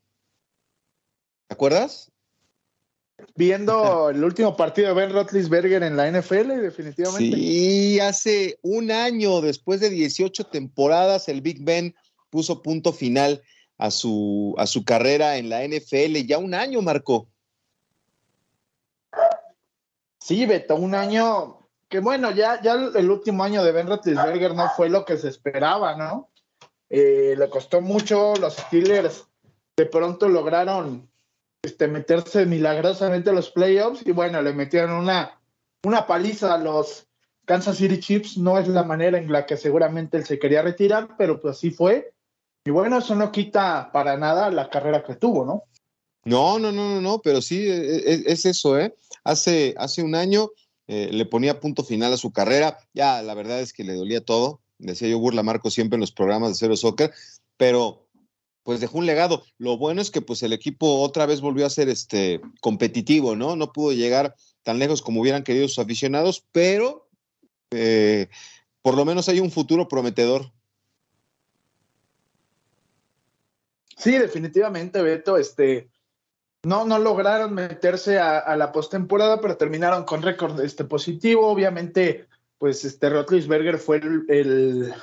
¿Te 1.46 1.54
acuerdas? 1.54 2.12
Viendo 3.36 4.10
el 4.10 4.24
último 4.24 4.56
partido 4.56 4.90
de 4.90 4.94
Ben 4.94 5.12
Roethlisberger 5.12 5.84
en 5.84 5.98
la 5.98 6.10
NFL, 6.12 6.62
definitivamente. 6.62 7.36
Sí, 7.36 8.00
hace 8.00 8.60
un 8.62 8.92
año, 8.92 9.42
después 9.42 9.80
de 9.80 9.90
18 9.90 10.46
temporadas, 10.46 11.28
el 11.28 11.42
Big 11.42 11.64
Ben 11.64 11.96
puso 12.30 12.62
punto 12.62 12.94
final 12.94 13.42
a 13.78 13.90
su, 13.92 14.56
a 14.58 14.68
su 14.68 14.86
carrera 14.86 15.38
en 15.38 15.50
la 15.50 15.68
NFL. 15.68 16.26
Ya 16.26 16.38
un 16.38 16.54
año, 16.54 16.82
Marco. 16.82 17.28
Sí, 20.20 20.46
Beto, 20.46 20.76
un 20.76 20.94
año 20.94 21.58
que 21.90 22.00
bueno, 22.00 22.32
ya, 22.32 22.62
ya 22.62 22.74
el 22.74 23.10
último 23.10 23.44
año 23.44 23.64
de 23.64 23.72
Ben 23.72 23.88
Roethlisberger 23.88 24.54
no 24.54 24.70
fue 24.76 24.90
lo 24.90 25.06
que 25.06 25.18
se 25.18 25.30
esperaba, 25.30 25.96
¿no? 25.96 26.30
Eh, 26.90 27.36
le 27.38 27.50
costó 27.50 27.82
mucho, 27.82 28.36
los 28.36 28.56
Steelers 28.56 29.26
de 29.76 29.86
pronto 29.86 30.28
lograron 30.28 31.10
este, 31.62 31.88
meterse 31.88 32.46
milagrosamente 32.46 33.30
a 33.30 33.34
los 33.34 33.52
playoffs 33.52 34.06
y 34.06 34.12
bueno, 34.12 34.42
le 34.42 34.54
metieron 34.54 34.92
una, 34.92 35.40
una 35.84 36.08
paliza 36.08 36.54
a 36.54 36.58
los 36.58 37.08
Kansas 37.46 37.78
City 37.78 38.00
Chiefs. 38.00 38.38
No 38.38 38.58
es 38.58 38.68
la 38.68 38.84
manera 38.84 39.18
en 39.18 39.32
la 39.32 39.46
que 39.46 39.58
seguramente 39.58 40.18
él 40.18 40.26
se 40.26 40.40
quería 40.40 40.62
retirar, 40.62 41.16
pero 41.18 41.40
pues 41.40 41.58
así 41.58 41.72
fue. 41.72 42.14
Y 42.66 42.72
bueno, 42.72 42.98
eso 42.98 43.16
no 43.16 43.32
quita 43.32 43.92
para 43.94 44.18
nada 44.18 44.52
la 44.52 44.70
carrera 44.70 45.04
que 45.04 45.16
tuvo, 45.16 45.46
¿no? 45.46 45.64
No, 46.26 46.60
no, 46.60 46.74
no, 46.74 46.90
no, 46.90 47.02
no, 47.02 47.20
pero 47.20 47.42
sí 47.42 47.70
e, 47.70 47.98
e, 47.98 48.24
es, 48.26 48.46
eso, 48.46 48.78
¿eh? 48.78 48.94
Hace, 49.24 49.74
hace 49.78 50.04
un 50.04 50.14
año 50.14 50.50
eh, 50.88 51.10
le 51.12 51.26
ponía 51.26 51.62
punto 51.62 51.84
final 51.84 52.12
a 52.12 52.18
su 52.18 52.34
carrera. 52.34 52.78
Ya, 52.94 53.22
la 53.22 53.34
verdad 53.34 53.62
es 53.62 53.72
que 53.72 53.86
le 53.86 53.94
dolía 53.94 54.20
todo. 54.20 54.60
Decía 54.78 55.08
yo, 55.08 55.20
burla 55.20 55.44
Marco 55.44 55.72
siempre 55.72 55.96
en 55.96 56.02
los 56.02 56.12
programas 56.12 56.50
de 56.50 56.56
Cero 56.56 56.76
Soccer, 56.76 57.14
pero 57.56 58.07
pues 58.68 58.82
dejó 58.82 58.98
un 58.98 59.06
legado. 59.06 59.46
Lo 59.60 59.78
bueno 59.78 60.02
es 60.02 60.12
que 60.12 60.20
pues 60.20 60.44
el 60.44 60.52
equipo 60.52 61.00
otra 61.00 61.26
vez 61.26 61.40
volvió 61.40 61.66
a 61.66 61.70
ser 61.70 61.88
este 61.88 62.42
competitivo, 62.60 63.34
¿no? 63.34 63.56
No 63.56 63.72
pudo 63.72 63.94
llegar 63.94 64.36
tan 64.62 64.78
lejos 64.78 65.02
como 65.02 65.22
hubieran 65.22 65.46
querido 65.46 65.70
sus 65.70 65.80
aficionados, 65.80 66.46
pero 66.52 67.08
eh, 67.72 68.28
por 68.82 68.98
lo 68.98 69.06
menos 69.06 69.30
hay 69.30 69.40
un 69.40 69.52
futuro 69.52 69.88
prometedor. 69.88 70.52
Sí, 73.96 74.18
definitivamente, 74.18 75.02
Beto, 75.02 75.38
este, 75.38 75.90
no, 76.64 76.84
no 76.84 77.00
lograron 77.00 77.54
meterse 77.54 78.20
a, 78.20 78.54
la 78.58 78.74
postemporada, 78.74 79.40
pero 79.40 79.56
terminaron 79.56 80.04
con 80.04 80.22
récord 80.22 80.60
este, 80.60 80.84
positivo. 80.84 81.48
Obviamente, 81.48 82.28
pues 82.58 82.84
este 82.84 83.10
Rotlisberger 83.10 83.78
fue 83.78 83.96
el 84.00 84.26
el 84.28 84.94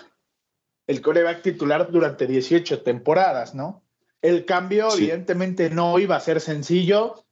coreback 1.01 1.42
titular 1.42 1.90
durante 1.90 2.27
18 2.27 2.83
temporadas, 2.83 3.55
¿no? 3.55 3.83
El 4.20 4.44
cambio, 4.44 4.88
evidentemente, 4.92 5.68
no 5.70 5.99
iba 5.99 6.16
a 6.16 6.20
ser 6.20 6.40
sencillo, 6.40 7.25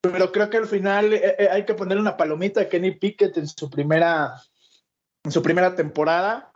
pero 0.00 0.32
creo 0.32 0.48
que 0.48 0.56
al 0.56 0.66
final 0.66 1.12
eh, 1.12 1.36
eh, 1.38 1.48
hay 1.50 1.64
que 1.64 1.74
poner 1.74 1.98
una 1.98 2.16
palomita 2.16 2.62
a 2.62 2.68
Kenny 2.68 2.92
Pickett 2.92 3.36
en 3.36 3.46
su 3.46 3.68
primera, 3.68 4.40
en 5.22 5.32
su 5.32 5.42
primera 5.42 5.74
temporada. 5.74 6.50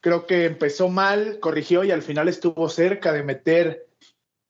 Creo 0.00 0.26
que 0.26 0.46
empezó 0.46 0.88
mal, 0.88 1.38
corrigió 1.40 1.84
y 1.84 1.92
al 1.92 2.02
final 2.02 2.28
estuvo 2.28 2.68
cerca 2.68 3.12
de 3.12 3.22
meter, 3.22 3.86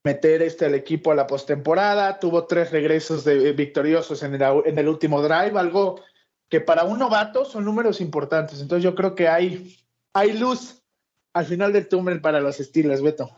meter 0.04 0.40
este 0.42 0.64
al 0.64 0.74
equipo 0.74 1.12
a 1.12 1.14
la 1.14 1.26
postemporada. 1.26 2.18
Tuvo 2.18 2.46
tres 2.46 2.70
regresos 2.70 3.24
de, 3.24 3.52
victoriosos 3.52 4.22
en 4.22 4.34
el, 4.34 4.42
en 4.64 4.78
el 4.78 4.88
último 4.88 5.20
drive, 5.20 5.58
algo 5.58 6.00
que 6.48 6.62
para 6.62 6.84
un 6.84 6.98
novato 6.98 7.44
son 7.44 7.64
números 7.66 8.00
importantes. 8.00 8.60
Entonces 8.60 8.84
yo 8.84 8.94
creo 8.94 9.14
que 9.14 9.28
hay, 9.28 9.76
hay 10.14 10.32
luz 10.32 10.82
al 11.32 11.46
final 11.46 11.72
del 11.72 11.88
túnel 11.88 12.20
para 12.20 12.40
los 12.40 12.56
Steelers, 12.56 13.02
Beto. 13.02 13.30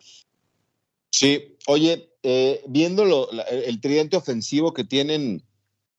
Sí, 1.10 1.56
oye, 1.66 2.10
eh, 2.22 2.62
viendo 2.68 3.28
el 3.50 3.80
tridente 3.80 4.16
ofensivo 4.16 4.72
que 4.72 4.84
tienen 4.84 5.42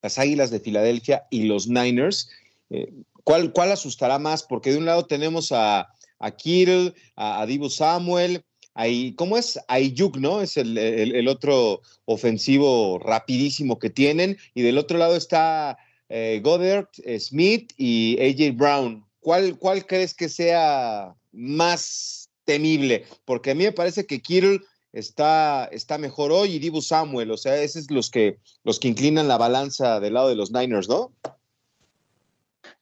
las 0.02 0.18
Águilas 0.18 0.52
de 0.52 0.60
Filadelfia 0.60 1.28
y 1.30 1.44
los 1.44 1.68
Niners, 1.68 2.30
eh, 2.70 2.92
¿cuál, 3.24 3.52
¿cuál, 3.52 3.72
asustará 3.72 4.20
más? 4.20 4.44
Porque 4.44 4.72
de 4.72 4.78
un 4.78 4.86
lado 4.86 5.06
tenemos 5.06 5.52
a, 5.52 5.90
a 6.20 6.32
Kittle, 6.32 6.94
a, 7.16 7.46
Divo 7.46 7.70
Samuel, 7.70 8.44
ahí, 8.74 9.14
¿cómo 9.16 9.38
es? 9.38 9.60
Ayuk, 9.68 10.18
¿no? 10.18 10.42
Es 10.42 10.58
el, 10.58 10.78
el, 10.78 11.28
otro 11.28 11.82
ofensivo 12.06 12.98
rapidísimo 13.00 13.80
que 13.80 13.90
tienen. 13.90 14.38
Y 14.54 14.62
del 14.62 14.78
otro 14.78 14.98
lado 14.98 15.16
está 15.16 15.78
eh, 16.10 16.40
Goddard, 16.44 16.88
Smith 17.20 17.74
y 17.78 18.18
AJ 18.20 18.56
Brown. 18.56 19.06
¿Cuál, 19.20 19.58
¿Cuál 19.58 19.86
crees 19.86 20.14
que 20.14 20.30
sea 20.30 21.16
más 21.32 22.30
temible, 22.46 23.06
porque 23.26 23.52
a 23.52 23.56
mí 23.56 23.64
me 23.64 23.72
parece 23.72 24.06
que 24.06 24.22
Kittle 24.22 24.62
está, 24.92 25.66
está 25.66 25.98
mejor 25.98 26.32
hoy 26.32 26.56
y 26.56 26.60
Dibu 26.60 26.82
Samuel, 26.82 27.32
o 27.32 27.38
sea, 27.38 27.62
esos 27.62 27.84
es 27.84 27.92
los 27.92 28.10
que, 28.10 28.40
los 28.64 28.80
que 28.80 28.88
inclinan 28.88 29.28
la 29.28 29.38
balanza 29.38 30.00
del 30.00 30.16
lado 30.16 30.30
de 30.30 30.36
los 30.36 30.52
Niners, 30.52 30.90
¿no? 30.90 31.14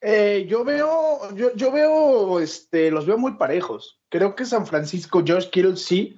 Eh, 0.01 0.45
yo 0.49 0.63
veo, 0.63 1.35
yo, 1.35 1.53
yo, 1.55 1.71
veo, 1.71 2.39
este, 2.39 2.89
los 2.89 3.05
veo 3.05 3.17
muy 3.17 3.33
parejos. 3.33 3.99
Creo 4.09 4.35
que 4.35 4.45
San 4.45 4.65
Francisco, 4.65 5.23
George 5.25 5.49
Kittle 5.49 5.75
sí, 5.75 6.17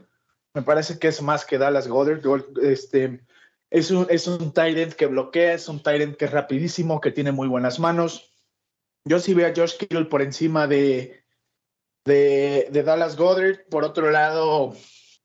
Me 0.54 0.62
parece 0.62 1.00
que 1.00 1.08
es 1.08 1.22
más 1.22 1.46
que 1.46 1.58
Dallas 1.58 1.88
Goddard. 1.88 2.22
Este, 2.62 3.22
es 3.70 3.90
un, 3.90 4.06
es 4.10 4.28
un 4.28 4.54
tight 4.54 4.94
que 4.94 5.06
bloquea, 5.08 5.54
es 5.54 5.68
un 5.68 5.82
tight 5.82 6.16
que 6.18 6.26
es 6.26 6.32
rapidísimo, 6.32 7.02
que 7.02 7.12
tiene 7.12 7.32
muy 7.32 7.48
buenas 7.48 7.80
manos. 7.80 8.34
Yo 9.06 9.20
sí 9.20 9.34
veo 9.34 9.48
a 9.48 9.54
Josh 9.56 9.78
Kittle 9.78 10.06
por 10.06 10.22
encima 10.22 10.68
de, 10.68 11.21
de, 12.06 12.70
Dallas 12.86 13.16
Goddard. 13.18 13.66
Por 13.70 13.84
otro 13.84 14.12
lado, 14.12 14.74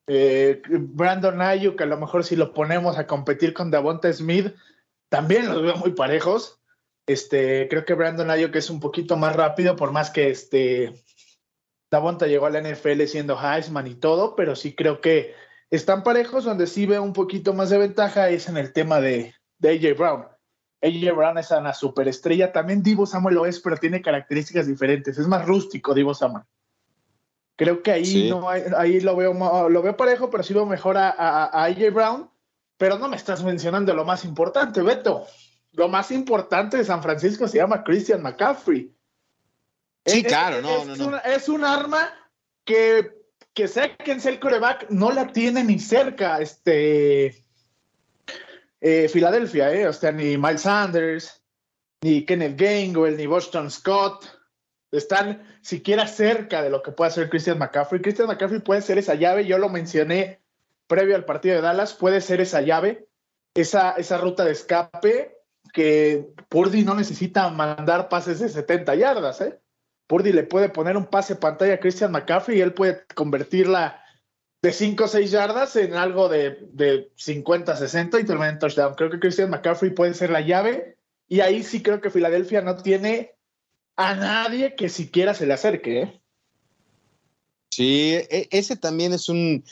eh, 0.07 0.63
Brandon 0.69 1.41
Ayuk, 1.41 1.81
a 1.81 1.87
lo 1.87 1.97
mejor 1.97 2.25
si 2.25 2.37
lo 2.37 2.53
ponemos 2.53 2.99
a 2.99 3.07
competir 3.07 3.55
con 3.55 3.71
Davonta 3.71 4.13
Smith, 4.13 4.55
también 5.09 5.49
los 5.49 5.63
veo 5.63 5.77
muy 5.77 5.93
parejos. 5.93 6.61
Este, 7.07 7.69
creo 7.69 7.85
que 7.85 7.95
Brandon 7.95 8.31
Ayuk 8.31 8.55
es 8.57 8.69
un 8.71 8.81
poquito 8.81 9.17
más 9.17 9.37
rápido, 9.37 9.77
por 9.77 9.93
más 9.93 10.11
que 10.11 10.31
este 10.31 11.05
Davonta 11.91 12.27
llegó 12.27 12.47
a 12.47 12.51
la 12.51 12.61
NFL 12.61 13.03
siendo 13.05 13.39
Heisman 13.41 13.87
y 13.87 13.95
todo, 13.95 14.35
pero 14.35 14.57
sí 14.57 14.75
creo 14.75 15.01
que 15.01 15.35
están 15.71 16.03
parejos, 16.03 16.45
donde 16.45 16.67
sí 16.67 16.87
veo 16.87 17.03
un 17.03 17.13
poquito 17.13 17.55
más 17.55 17.71
de 17.71 17.79
ventaja 17.79 18.29
es 18.29 18.49
en 18.49 18.57
el 18.57 18.73
tema 18.73 19.01
de, 19.01 19.35
AJ 19.63 19.97
Brown. 19.97 20.27
AJ 20.83 21.17
Brown 21.17 21.39
es 21.39 21.51
una 21.51 21.73
superestrella, 21.73 22.53
también 22.53 22.83
Divo 22.83 23.07
Samuel 23.07 23.37
lo 23.37 23.47
es, 23.47 23.61
pero 23.61 23.77
tiene 23.77 24.03
características 24.03 24.67
diferentes, 24.67 25.17
es 25.19 25.27
más 25.27 25.47
rústico 25.47 25.95
Divo 25.95 26.15
Samuel. 26.15 26.45
Creo 27.57 27.83
que 27.83 27.91
ahí 27.91 28.29
no 28.29 28.49
ahí 28.49 29.01
lo 29.01 29.17
veo 29.17 29.33
lo 29.69 29.83
veo 29.83 29.97
parejo, 29.97 30.31
pero 30.31 30.43
sí 30.43 30.53
veo 30.53 30.67
mejor 30.67 30.97
a, 30.99 31.65
AJ 31.65 31.93
Brown, 31.93 32.31
pero 32.77 32.99
no 32.99 33.09
me 33.09 33.17
estás 33.17 33.43
mencionando 33.43 33.95
lo 33.95 34.05
más 34.05 34.25
importante, 34.25 34.83
Beto. 34.83 35.27
Lo 35.73 35.89
más 35.89 36.11
importante 36.11 36.77
de 36.77 36.85
San 36.85 37.03
Francisco 37.03 37.49
se 37.49 37.59
llama 37.59 37.83
Christian 37.83 38.23
McCaffrey. 38.23 38.93
Sí, 40.05 40.23
claro, 40.23 40.63
no, 40.63 40.85
no, 40.85 40.97
no. 40.97 41.17
es 41.25 41.49
un 41.49 41.65
arma 41.65 42.11
que 42.65 43.17
que 43.57 43.69
sea 43.69 43.97
quien 43.97 44.21
sea 44.21 44.33
el 44.33 44.39
coreback, 44.39 44.91
no 44.91 45.11
la 45.11 45.33
tiene 45.33 45.65
ni 45.65 45.79
cerca 45.79 46.39
este 46.41 47.43
eh, 48.83 49.09
Filadelfia, 49.09 49.73
eh, 49.73 49.89
o 49.89 49.95
sea, 49.95 50.13
ni 50.13 50.37
Miles 50.37 50.61
Sanders, 50.61 51.43
ni 52.03 52.27
Kenneth 52.27 52.61
Gainwell, 52.61 53.17
ni 53.17 53.27
Boston 53.27 53.71
Scott, 53.71 54.36
están 54.99 55.43
siquiera 55.63 56.07
cerca 56.07 56.63
de 56.63 56.71
lo 56.71 56.83
que 56.83 56.93
puede 56.93 57.11
hacer 57.11 57.29
Christian 57.29 57.59
McCaffrey. 57.59 58.01
Christian 58.01 58.29
McCaffrey 58.29 58.61
puede 58.61 58.83
ser 58.83 58.99
esa 58.99 59.15
llave, 59.15 59.47
yo 59.47 59.59
lo 59.59 59.69
mencioné 59.69 60.41
previo 60.87 61.17
al 61.17 61.25
partido 61.25 61.57
de 61.57 61.63
Dallas, 61.63 61.95
puede 61.95 62.21
ser 62.21 62.41
esa 62.41 62.61
llave, 62.61 63.09
esa, 63.55 63.93
esa 63.93 64.19
ruta 64.19 64.45
de 64.45 64.53
escape 64.53 65.37
que 65.73 66.29
Purdy 66.49 66.85
no 66.85 66.95
necesita 66.95 67.49
mandar 67.51 68.09
pases 68.09 68.39
de 68.41 68.49
70 68.49 68.95
yardas, 68.95 69.41
¿eh? 69.41 69.59
Purdy 70.07 70.33
le 70.33 70.45
puede 70.45 70.69
poner 70.69 70.97
un 70.97 71.07
pase 71.07 71.37
pantalla 71.37 71.75
a 71.75 71.81
Christian 71.81 72.13
McCaffrey 72.13 72.59
y 72.59 72.61
él 72.61 72.73
puede 72.73 73.05
convertirla 73.15 74.01
de 74.63 74.73
5 74.73 75.05
o 75.05 75.09
6 75.09 75.31
yardas 75.31 75.77
en 75.77 75.95
algo 75.95 76.29
de, 76.29 76.59
de 76.73 77.11
50, 77.17 77.77
60 77.77 78.21
y 78.21 78.25
terminar 78.25 78.55
en 78.55 78.59
touchdown. 78.59 78.95
Creo 78.95 79.11
que 79.11 79.19
Christian 79.19 79.51
McCaffrey 79.51 79.91
puede 79.91 80.15
ser 80.15 80.31
la 80.31 80.41
llave 80.41 80.97
y 81.29 81.41
ahí 81.41 81.63
sí 81.63 81.83
creo 81.83 82.01
que 82.01 82.11
Filadelfia 82.11 82.63
no 82.63 82.77
tiene 82.77 83.36
a 83.97 84.15
nadie 84.15 84.75
que 84.77 84.89
siquiera 84.89 85.35
se 85.35 85.47
le 85.47 85.55
acerque. 85.55 86.03
¿eh? 86.03 86.21
Sí, 87.71 88.13
e, 88.15 88.49
ese 88.53 88.77
también 88.77 89.13
es 89.13 89.29
un, 89.29 89.65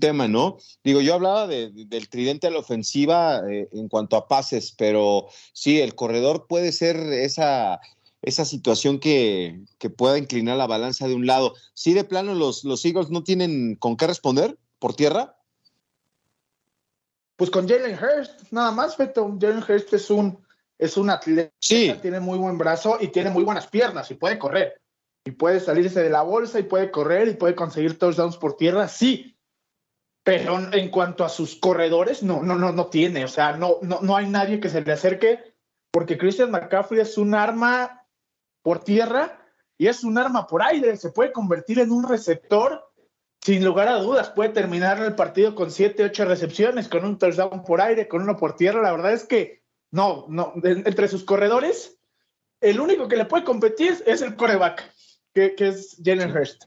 tema, 0.00 0.28
¿no? 0.28 0.58
Digo, 0.84 1.00
yo 1.00 1.14
hablaba 1.14 1.46
del 1.46 2.08
tridente 2.08 2.46
a 2.46 2.50
la 2.50 2.58
ofensiva 2.58 3.42
eh, 3.50 3.68
en 3.72 3.88
cuanto 3.88 4.16
a 4.16 4.28
pases, 4.28 4.72
pero 4.76 5.28
sí, 5.52 5.80
el 5.80 5.94
corredor 5.94 6.46
puede 6.48 6.72
ser 6.72 6.96
esa, 6.96 7.80
esa 8.22 8.44
situación 8.44 8.98
que, 8.98 9.60
pueda 9.96 10.18
inclinar 10.18 10.56
la 10.56 10.66
balanza 10.66 11.08
de 11.08 11.14
un 11.14 11.26
lado. 11.26 11.54
Si 11.74 11.92
de 11.94 12.04
plano 12.04 12.34
los, 12.34 12.64
los 12.64 12.84
Eagles 12.84 13.10
no 13.10 13.24
tienen 13.24 13.76
con 13.76 13.96
qué 13.96 14.06
responder 14.06 14.58
por 14.78 14.94
tierra. 14.94 15.36
Pues 17.36 17.50
con 17.50 17.68
Jalen 17.68 17.98
Hurst, 17.98 18.52
nada 18.52 18.70
más, 18.70 18.96
Beto. 18.96 19.36
Jalen 19.40 19.64
Hurst 19.66 19.92
es 19.94 20.10
un, 20.10 20.38
es 20.80 20.96
un 20.96 21.10
atleta, 21.10 21.52
sí. 21.60 21.94
tiene 22.00 22.20
muy 22.20 22.38
buen 22.38 22.56
brazo 22.56 22.96
y 23.00 23.08
tiene 23.08 23.30
muy 23.30 23.44
buenas 23.44 23.66
piernas 23.66 24.10
y 24.10 24.14
puede 24.14 24.38
correr. 24.38 24.80
Y 25.24 25.32
puede 25.32 25.60
salirse 25.60 26.02
de 26.02 26.08
la 26.08 26.22
bolsa 26.22 26.58
y 26.58 26.62
puede 26.62 26.90
correr 26.90 27.28
y 27.28 27.34
puede 27.34 27.54
conseguir 27.54 27.98
touchdowns 27.98 28.38
por 28.38 28.56
tierra, 28.56 28.88
sí. 28.88 29.36
Pero 30.24 30.58
en 30.72 30.90
cuanto 30.90 31.24
a 31.24 31.28
sus 31.28 31.56
corredores, 31.56 32.22
no, 32.22 32.42
no, 32.42 32.56
no, 32.56 32.72
no 32.72 32.86
tiene. 32.86 33.24
O 33.24 33.28
sea, 33.28 33.56
no, 33.56 33.76
no, 33.82 34.00
no 34.00 34.16
hay 34.16 34.28
nadie 34.28 34.58
que 34.58 34.70
se 34.70 34.80
le 34.80 34.92
acerque 34.92 35.54
porque 35.92 36.16
Christian 36.16 36.50
McCaffrey 36.50 37.00
es 37.00 37.18
un 37.18 37.34
arma 37.34 38.06
por 38.62 38.82
tierra 38.82 39.38
y 39.76 39.86
es 39.86 40.04
un 40.04 40.16
arma 40.16 40.46
por 40.46 40.62
aire, 40.62 40.96
se 40.96 41.10
puede 41.10 41.32
convertir 41.32 41.78
en 41.78 41.90
un 41.90 42.08
receptor 42.08 42.86
sin 43.42 43.64
lugar 43.64 43.88
a 43.88 43.96
dudas, 43.96 44.30
puede 44.30 44.50
terminar 44.50 45.02
el 45.02 45.14
partido 45.14 45.54
con 45.54 45.70
siete, 45.70 46.04
ocho 46.04 46.26
recepciones, 46.26 46.88
con 46.88 47.04
un 47.04 47.18
touchdown 47.18 47.64
por 47.64 47.80
aire, 47.80 48.06
con 48.06 48.22
uno 48.22 48.36
por 48.36 48.54
tierra. 48.56 48.82
La 48.82 48.92
verdad 48.92 49.14
es 49.14 49.24
que 49.24 49.62
no, 49.90 50.26
no, 50.28 50.54
entre 50.62 51.08
sus 51.08 51.24
corredores, 51.24 51.98
el 52.60 52.80
único 52.80 53.08
que 53.08 53.16
le 53.16 53.24
puede 53.24 53.44
competir 53.44 54.02
es 54.06 54.22
el 54.22 54.36
coreback, 54.36 54.92
que, 55.34 55.54
es 55.58 55.96
Jalen 56.04 56.36
Hurst. 56.36 56.64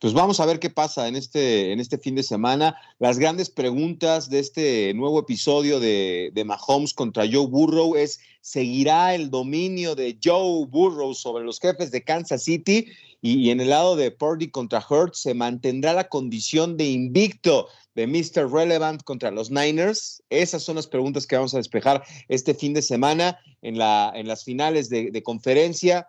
Pues 0.00 0.12
vamos 0.12 0.38
a 0.38 0.44
ver 0.44 0.58
qué 0.60 0.68
pasa 0.68 1.08
en 1.08 1.16
este, 1.16 1.72
en 1.72 1.80
este 1.80 1.96
fin 1.96 2.14
de 2.14 2.22
semana. 2.22 2.76
Las 2.98 3.18
grandes 3.18 3.48
preguntas 3.48 4.28
de 4.28 4.38
este 4.38 4.92
nuevo 4.92 5.18
episodio 5.18 5.80
de, 5.80 6.30
de 6.34 6.44
Mahomes 6.44 6.92
contra 6.92 7.24
Joe 7.24 7.46
Burrow 7.46 7.96
es, 7.96 8.20
¿seguirá 8.42 9.14
el 9.14 9.30
dominio 9.30 9.94
de 9.94 10.18
Joe 10.22 10.66
Burrow 10.66 11.14
sobre 11.14 11.44
los 11.44 11.58
jefes 11.58 11.90
de 11.90 12.04
Kansas 12.04 12.44
City? 12.44 12.92
Y, 13.22 13.50
en 13.50 13.60
el 13.60 13.70
lado 13.70 13.96
de 13.96 14.10
Purdy 14.10 14.50
contra 14.50 14.84
Hurts, 14.88 15.18
¿se 15.18 15.34
mantendrá 15.34 15.92
la 15.94 16.08
condición 16.08 16.76
de 16.76 16.84
invicto 16.84 17.68
de 17.96 18.06
Mr. 18.06 18.48
Relevant 18.48 19.02
contra 19.02 19.32
los 19.32 19.50
Niners? 19.50 20.22
Esas 20.30 20.62
son 20.62 20.76
las 20.76 20.86
preguntas 20.86 21.26
que 21.26 21.34
vamos 21.34 21.54
a 21.54 21.58
despejar 21.58 22.04
este 22.28 22.54
fin 22.54 22.74
de 22.74 22.82
semana 22.82 23.40
en, 23.62 23.78
la, 23.78 24.12
en 24.14 24.28
las 24.28 24.44
finales 24.44 24.88
de, 24.88 25.10
de 25.10 25.22
conferencia. 25.22 26.08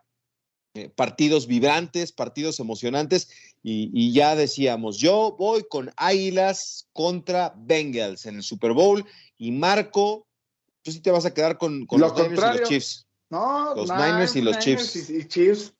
Eh, 0.77 0.89
partidos 0.89 1.47
vibrantes, 1.47 2.11
partidos 2.11 2.59
emocionantes, 2.59 3.29
y, 3.63 4.13
ya 4.13 4.35
decíamos, 4.35 4.97
yo 4.97 5.35
voy 5.37 5.65
con 5.67 5.91
Águilas 5.97 6.87
contra 6.93 7.53
Bengals 7.57 8.27
en 8.27 8.35
el 8.35 8.43
Super 8.43 8.73
Bowl, 8.73 9.03
y 9.37 9.51
Marco, 9.51 10.27
tú 10.83 10.91
sí 10.91 10.99
te 10.99 11.09
vas 11.09 11.25
a 11.25 11.33
quedar 11.33 11.57
con, 11.57 11.87
los 11.89 12.15
Niners 12.15 12.31
y 12.31 12.59
los 12.59 12.69
Chiefs. 12.69 13.07
No, 13.29 13.75
los 13.75 13.89
Niners 13.89 14.35
y 14.35 14.41
los 14.41 14.59
Chiefs. 14.59 15.73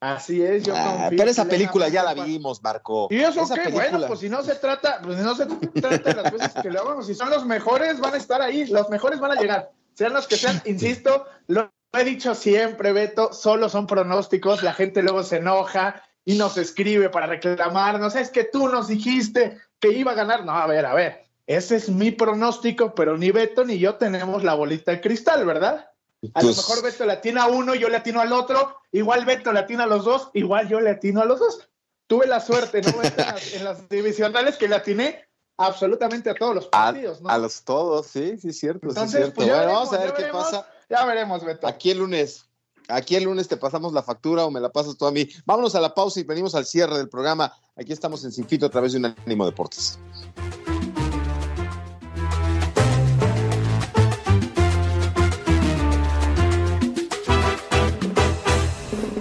Así 0.00 0.42
es, 0.42 0.64
yo 0.64 0.72
ah, 0.74 1.08
Pero 1.10 1.30
esa 1.30 1.44
película 1.44 1.88
ya 1.88 2.02
la 2.02 2.14
vimos, 2.14 2.62
Marco. 2.62 3.08
¿Y 3.10 3.18
eso 3.18 3.46
qué? 3.54 3.68
Bueno, 3.68 4.00
pues 4.08 4.20
si 4.20 4.30
no 4.30 4.42
se 4.42 4.54
trata, 4.54 4.98
pues 5.02 5.18
si 5.18 5.22
no 5.22 5.34
se 5.34 5.44
trata 5.44 5.98
de 5.98 6.22
las 6.22 6.32
veces 6.32 6.52
que 6.62 6.70
lo 6.70 6.80
hagamos, 6.80 7.06
si 7.06 7.14
son 7.14 7.28
los 7.28 7.44
mejores, 7.44 8.00
van 8.00 8.14
a 8.14 8.16
estar 8.16 8.40
ahí, 8.40 8.66
los 8.66 8.88
mejores 8.88 9.20
van 9.20 9.32
a 9.32 9.34
llegar. 9.34 9.70
Sean 9.92 10.14
los 10.14 10.26
que 10.26 10.36
sean, 10.36 10.62
insisto, 10.64 11.26
lo 11.48 11.70
he 11.92 12.04
dicho 12.04 12.34
siempre, 12.34 12.94
Beto, 12.94 13.34
solo 13.34 13.68
son 13.68 13.86
pronósticos, 13.86 14.62
la 14.62 14.72
gente 14.72 15.02
luego 15.02 15.22
se 15.22 15.36
enoja 15.36 16.02
y 16.24 16.38
nos 16.38 16.56
escribe 16.56 17.10
para 17.10 17.26
reclamarnos, 17.26 18.16
es 18.16 18.30
que 18.30 18.44
tú 18.44 18.68
nos 18.68 18.88
dijiste 18.88 19.58
que 19.80 19.92
iba 19.92 20.12
a 20.12 20.14
ganar. 20.14 20.46
No, 20.46 20.52
a 20.52 20.66
ver, 20.66 20.86
a 20.86 20.94
ver, 20.94 21.26
ese 21.46 21.76
es 21.76 21.90
mi 21.90 22.10
pronóstico, 22.10 22.94
pero 22.94 23.18
ni 23.18 23.32
Beto 23.32 23.66
ni 23.66 23.78
yo 23.78 23.96
tenemos 23.96 24.44
la 24.44 24.54
bolita 24.54 24.92
de 24.92 25.02
cristal, 25.02 25.44
¿verdad? 25.44 25.89
A 26.34 26.42
lo 26.42 26.48
pues 26.48 26.56
mejor 26.58 26.82
Beto 26.82 27.06
le 27.06 27.12
atina 27.12 27.44
a 27.44 27.48
uno, 27.48 27.74
yo 27.74 27.88
le 27.88 27.96
atino 27.96 28.20
al 28.20 28.32
otro, 28.32 28.76
igual 28.92 29.24
Beto 29.24 29.52
le 29.52 29.60
atina 29.60 29.84
a 29.84 29.86
los 29.86 30.04
dos, 30.04 30.30
igual 30.34 30.68
yo 30.68 30.80
le 30.80 30.90
atino 30.90 31.22
a 31.22 31.24
los 31.24 31.40
dos. 31.40 31.68
Tuve 32.06 32.26
la 32.26 32.40
suerte, 32.40 32.82
¿no? 32.82 33.02
en, 33.02 33.64
las, 33.64 33.88
divisionales 33.88 34.56
que 34.56 34.68
le 34.68 34.76
atiné 34.76 35.24
absolutamente 35.56 36.28
a 36.28 36.34
todos 36.34 36.54
los 36.54 36.66
partidos, 36.66 37.22
¿no? 37.22 37.30
A 37.30 37.38
los 37.38 37.62
todos, 37.62 38.06
sí, 38.06 38.36
sí, 38.38 38.52
cierto. 38.52 38.88
Entonces, 38.88 39.10
sí, 39.10 39.16
cierto. 39.16 39.34
Pues 39.36 39.48
bueno, 39.48 39.72
vamos 39.72 39.92
a 39.92 39.98
ver 39.98 40.14
qué 40.14 40.24
pasa. 40.24 40.66
Ya 40.90 41.06
veremos, 41.06 41.44
Beto. 41.44 41.66
Aquí 41.66 41.90
el 41.90 41.98
lunes. 41.98 42.44
Aquí 42.88 43.14
el 43.14 43.24
lunes 43.24 43.46
te 43.48 43.56
pasamos 43.56 43.92
la 43.92 44.02
factura 44.02 44.44
o 44.44 44.50
me 44.50 44.60
la 44.60 44.70
pasas 44.70 44.96
tú 44.96 45.06
a 45.06 45.12
mí. 45.12 45.28
Vámonos 45.46 45.74
a 45.74 45.80
la 45.80 45.94
pausa 45.94 46.20
y 46.20 46.24
venimos 46.24 46.54
al 46.54 46.66
cierre 46.66 46.98
del 46.98 47.08
programa. 47.08 47.52
Aquí 47.76 47.92
estamos 47.92 48.24
en 48.24 48.32
Sinfito 48.32 48.66
a 48.66 48.70
través 48.70 48.92
de 48.92 48.98
un 48.98 49.06
ánimo 49.06 49.46
deportes. 49.46 49.98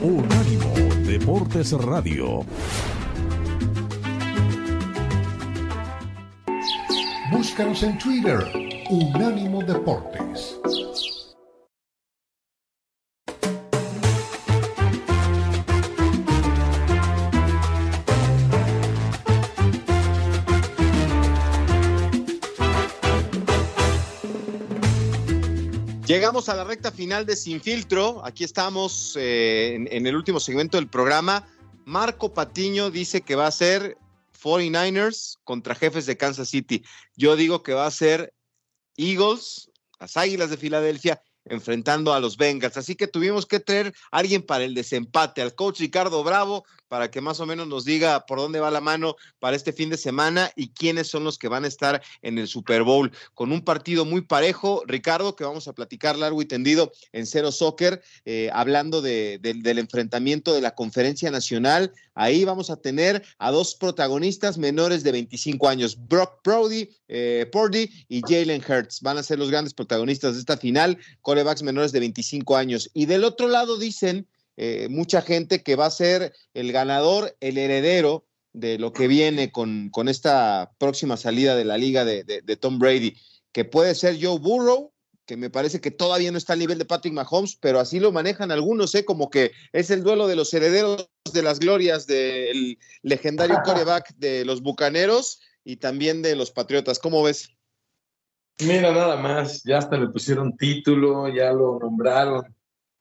Unánimo 0.01 0.73
Deportes 1.05 1.73
Radio. 1.73 2.45
Búscanos 7.29 7.83
en 7.83 7.97
Twitter, 7.97 8.39
Unánimo 8.89 9.62
Deportes. 9.62 10.18
Llegamos 26.09 26.49
a 26.49 26.55
la 26.55 26.63
recta 26.63 26.91
final 26.91 27.27
de 27.27 27.35
Sin 27.35 27.61
Filtro. 27.61 28.25
Aquí 28.25 28.43
estamos 28.43 29.15
eh, 29.15 29.75
en, 29.91 30.07
el 30.07 30.15
último 30.15 30.39
segmento 30.39 30.77
del 30.77 30.87
programa. 30.87 31.47
Marco 31.85 32.33
Patiño 32.33 32.89
dice 32.89 33.21
que 33.21 33.35
va 33.35 33.45
a 33.45 33.51
ser 33.51 33.95
49ers 34.41 35.37
contra 35.43 35.75
jefes 35.75 36.07
de 36.07 36.17
Kansas 36.17 36.49
City. 36.49 36.83
Yo 37.15 37.35
digo 37.35 37.61
que 37.61 37.75
va 37.75 37.85
a 37.85 37.91
ser 37.91 38.33
Eagles, 38.97 39.69
las 39.99 40.17
Águilas 40.17 40.49
de 40.49 40.57
Filadelfia 40.57 41.21
enfrentando 41.45 42.11
a 42.11 42.19
los 42.19 42.37
Bengals. 42.37 42.77
Así 42.77 42.95
que 42.95 43.07
tuvimos 43.07 43.45
que 43.45 43.59
traer 43.59 43.93
a 44.11 44.17
alguien 44.17 44.41
para 44.41 44.63
el 44.63 44.73
desempate, 44.73 45.43
al 45.43 45.53
coach 45.53 45.79
Ricardo 45.79 46.23
Bravo, 46.23 46.65
para 46.89 47.10
que 47.10 47.21
más 47.21 47.39
o 47.39 47.45
menos 47.45 47.67
nos 47.67 47.86
diga 47.86 48.25
por 48.25 48.39
dónde 48.39 48.60
va 48.60 48.71
la 48.71 48.82
mano 48.82 49.15
para 49.39 49.56
este 49.56 49.71
fin 49.71 49.89
de 49.89 49.97
semana 49.97 50.52
y 50.56 50.69
quiénes 50.69 51.08
son 51.08 51.23
los 51.23 51.38
que 51.38 51.47
van 51.47 51.63
a 51.63 51.67
estar 51.67 52.02
en 52.21 52.38
el 52.38 52.47
Super 52.47 52.84
Bowl. 52.84 53.12
Con 53.34 53.54
un 53.54 53.63
partido 53.63 54.04
muy 54.04 54.21
parejo, 54.21 54.84
Ricardo, 54.86 55.36
que 55.36 55.45
vamos 55.45 55.67
a 55.67 55.73
platicar 55.73 56.17
largo 56.17 56.41
y 56.41 56.45
tendido 56.45 56.91
en 57.13 57.25
Cero 57.25 57.52
Soccer, 57.52 58.02
eh, 58.25 58.49
hablando 58.52 59.02
del 59.02 59.80
enfrentamiento 59.80 60.54
de 60.54 60.62
la 60.62 60.75
conferencia 60.75 61.32
nacional. 61.32 61.93
Ahí 62.15 62.43
vamos 62.43 62.69
a 62.69 62.75
tener 62.75 63.23
a 63.38 63.52
dos 63.52 63.75
protagonistas 63.75 64.58
menores 64.58 65.04
de 65.04 65.12
25 65.12 65.69
años, 65.69 65.97
Brock 66.08 66.41
Brody, 66.43 66.89
eh, 67.08 67.47
Purdy 67.52 67.89
y 68.10 68.21
Jalen 68.21 68.63
Hurts. 68.67 69.02
Van 69.02 69.17
a 69.17 69.23
ser 69.23 69.39
los 69.39 69.52
grandes 69.52 69.73
protagonistas 69.73 70.34
de 70.34 70.39
esta 70.39 70.58
final, 70.58 70.97
corebacks 71.21 71.63
menores 71.63 71.91
de 71.91 71.99
25 71.99 72.58
años. 72.58 72.89
Y 72.93 73.06
del 73.06 73.23
otro 73.23 73.47
lado 73.47 73.78
dicen 73.78 74.28
eh, 74.61 74.89
mucha 74.89 75.21
gente 75.21 75.63
que 75.63 75.77
va 75.77 75.85
a 75.85 75.89
ser 75.89 76.33
el 76.53 76.73
ganador, 76.73 77.33
el 77.39 77.57
heredero 77.57 78.27
de 78.51 78.77
lo 78.77 78.91
que 78.91 79.07
viene 79.07 79.53
con, 79.53 79.89
con 79.89 80.09
esta 80.09 80.73
próxima 80.77 81.15
salida 81.15 81.55
de 81.55 81.63
la 81.63 81.77
liga 81.77 82.03
de, 82.03 82.57
Tom 82.59 82.77
Brady, 82.77 83.15
que 83.53 83.63
puede 83.63 83.95
ser 83.95 84.17
Joe 84.21 84.37
Burrow, 84.37 84.91
que 85.25 85.37
me 85.37 85.49
parece 85.49 85.79
que 85.79 85.91
todavía 85.91 86.29
no 86.33 86.37
está 86.37 86.53
al 86.53 86.59
nivel 86.59 86.77
de 86.77 86.83
Patrick 86.83 87.13
Mahomes, 87.13 87.55
pero 87.55 87.79
así 87.79 88.01
lo 88.01 88.11
manejan 88.11 88.51
algunos, 88.51 88.93
¿eh? 88.95 89.05
como 89.05 89.29
que 89.29 89.53
es 89.71 89.91
el 89.91 90.03
duelo 90.03 90.27
de 90.27 90.35
los 90.35 90.53
herederos 90.53 91.09
de 91.31 91.41
las 91.41 91.59
glorias 91.59 92.05
del 92.05 92.77
legendario 93.01 93.61
coreback 93.63 94.13
de 94.17 94.43
los 94.43 94.61
Bucaneros 94.61 95.39
y 95.63 95.77
también 95.77 96.21
de 96.21 96.35
los 96.35 96.51
Patriotas. 96.51 96.99
¿Cómo 96.99 97.23
ves? 97.23 97.55
Mira, 98.59 98.91
nada 98.91 99.15
más, 99.15 99.63
ya 99.63 99.77
hasta 99.77 99.97
le 99.97 100.09
pusieron 100.09 100.57
título, 100.57 101.33
ya 101.33 101.53
lo 101.53 101.79
nombraron, 101.79 102.53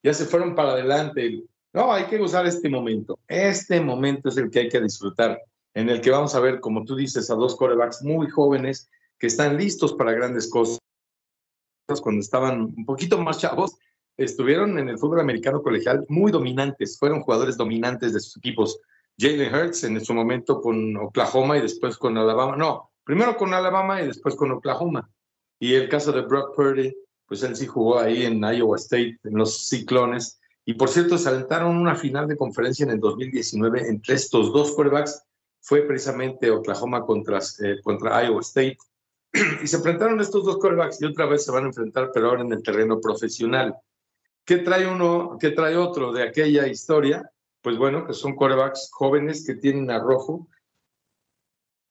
ya 0.03 0.13
se 0.13 0.25
fueron 0.25 0.55
para 0.55 0.71
adelante. 0.71 1.43
No, 1.73 1.91
hay 1.91 2.05
que 2.05 2.19
usar 2.21 2.45
este 2.45 2.69
momento. 2.69 3.19
Este 3.27 3.79
momento 3.81 4.29
es 4.29 4.37
el 4.37 4.49
que 4.49 4.59
hay 4.59 4.69
que 4.69 4.81
disfrutar, 4.81 5.39
en 5.73 5.89
el 5.89 6.01
que 6.01 6.11
vamos 6.11 6.33
a 6.35 6.39
ver, 6.39 6.59
como 6.59 6.83
tú 6.83 6.95
dices, 6.95 7.29
a 7.29 7.35
dos 7.35 7.55
corebacks 7.55 8.01
muy 8.03 8.29
jóvenes 8.29 8.89
que 9.17 9.27
están 9.27 9.57
listos 9.57 9.93
para 9.93 10.13
grandes 10.13 10.49
cosas. 10.49 10.79
Cuando 12.01 12.21
estaban 12.21 12.61
un 12.61 12.85
poquito 12.85 13.19
más 13.19 13.39
chavos, 13.39 13.77
estuvieron 14.17 14.77
en 14.79 14.89
el 14.89 14.97
fútbol 14.97 15.21
americano 15.21 15.61
colegial 15.61 16.05
muy 16.07 16.31
dominantes, 16.31 16.97
fueron 16.97 17.21
jugadores 17.21 17.57
dominantes 17.57 18.13
de 18.13 18.19
sus 18.19 18.37
equipos. 18.37 18.79
Jalen 19.17 19.53
Hurts 19.53 19.83
en 19.83 20.03
su 20.03 20.13
momento 20.13 20.61
con 20.61 20.95
Oklahoma 20.97 21.57
y 21.57 21.61
después 21.61 21.97
con 21.97 22.17
Alabama. 22.17 22.55
No, 22.55 22.91
primero 23.03 23.35
con 23.35 23.53
Alabama 23.53 24.01
y 24.01 24.07
después 24.07 24.35
con 24.35 24.51
Oklahoma. 24.51 25.09
Y 25.59 25.73
el 25.73 25.89
caso 25.89 26.11
de 26.11 26.21
Brock 26.21 26.55
Purdy, 26.55 26.95
pues 27.29 27.43
él 27.43 27.55
sí 27.55 27.67
jugó 27.67 27.99
ahí 27.99 28.25
en 28.25 28.41
Iowa 28.41 28.75
State, 28.75 29.19
en 29.23 29.37
los 29.37 29.69
Ciclones. 29.69 30.41
Y 30.65 30.73
por 30.73 30.89
cierto, 30.89 31.17
se 31.17 31.29
alentaron 31.29 31.77
una 31.77 31.95
final 31.95 32.27
de 32.27 32.35
conferencia 32.35 32.83
en 32.83 32.89
el 32.89 32.99
2019 32.99 33.87
entre 33.87 34.15
estos 34.15 34.51
dos 34.51 34.71
quarterbacks. 34.73 35.23
Fue 35.61 35.83
precisamente 35.83 36.49
Oklahoma 36.49 37.05
contra, 37.05 37.37
eh, 37.37 37.77
contra 37.83 38.25
Iowa 38.25 38.41
State. 38.41 38.77
y 39.63 39.67
se 39.67 39.77
enfrentaron 39.77 40.19
estos 40.19 40.43
dos 40.43 40.57
quarterbacks 40.57 40.99
y 41.01 41.05
otra 41.05 41.27
vez 41.27 41.45
se 41.45 41.51
van 41.51 41.65
a 41.65 41.67
enfrentar, 41.67 42.09
pero 42.11 42.29
ahora 42.29 42.41
en 42.41 42.51
el 42.51 42.63
terreno 42.63 42.99
profesional. 42.99 43.75
¿Qué 44.43 44.57
trae 44.57 44.87
uno, 44.87 45.37
qué 45.39 45.51
trae 45.51 45.77
otro 45.77 46.11
de 46.11 46.23
aquella 46.23 46.67
historia? 46.67 47.31
Pues 47.61 47.77
bueno, 47.77 48.07
que 48.07 48.13
son 48.13 48.35
quarterbacks 48.35 48.89
jóvenes 48.91 49.45
que 49.45 49.53
tienen 49.53 49.91
arrojo, 49.91 50.47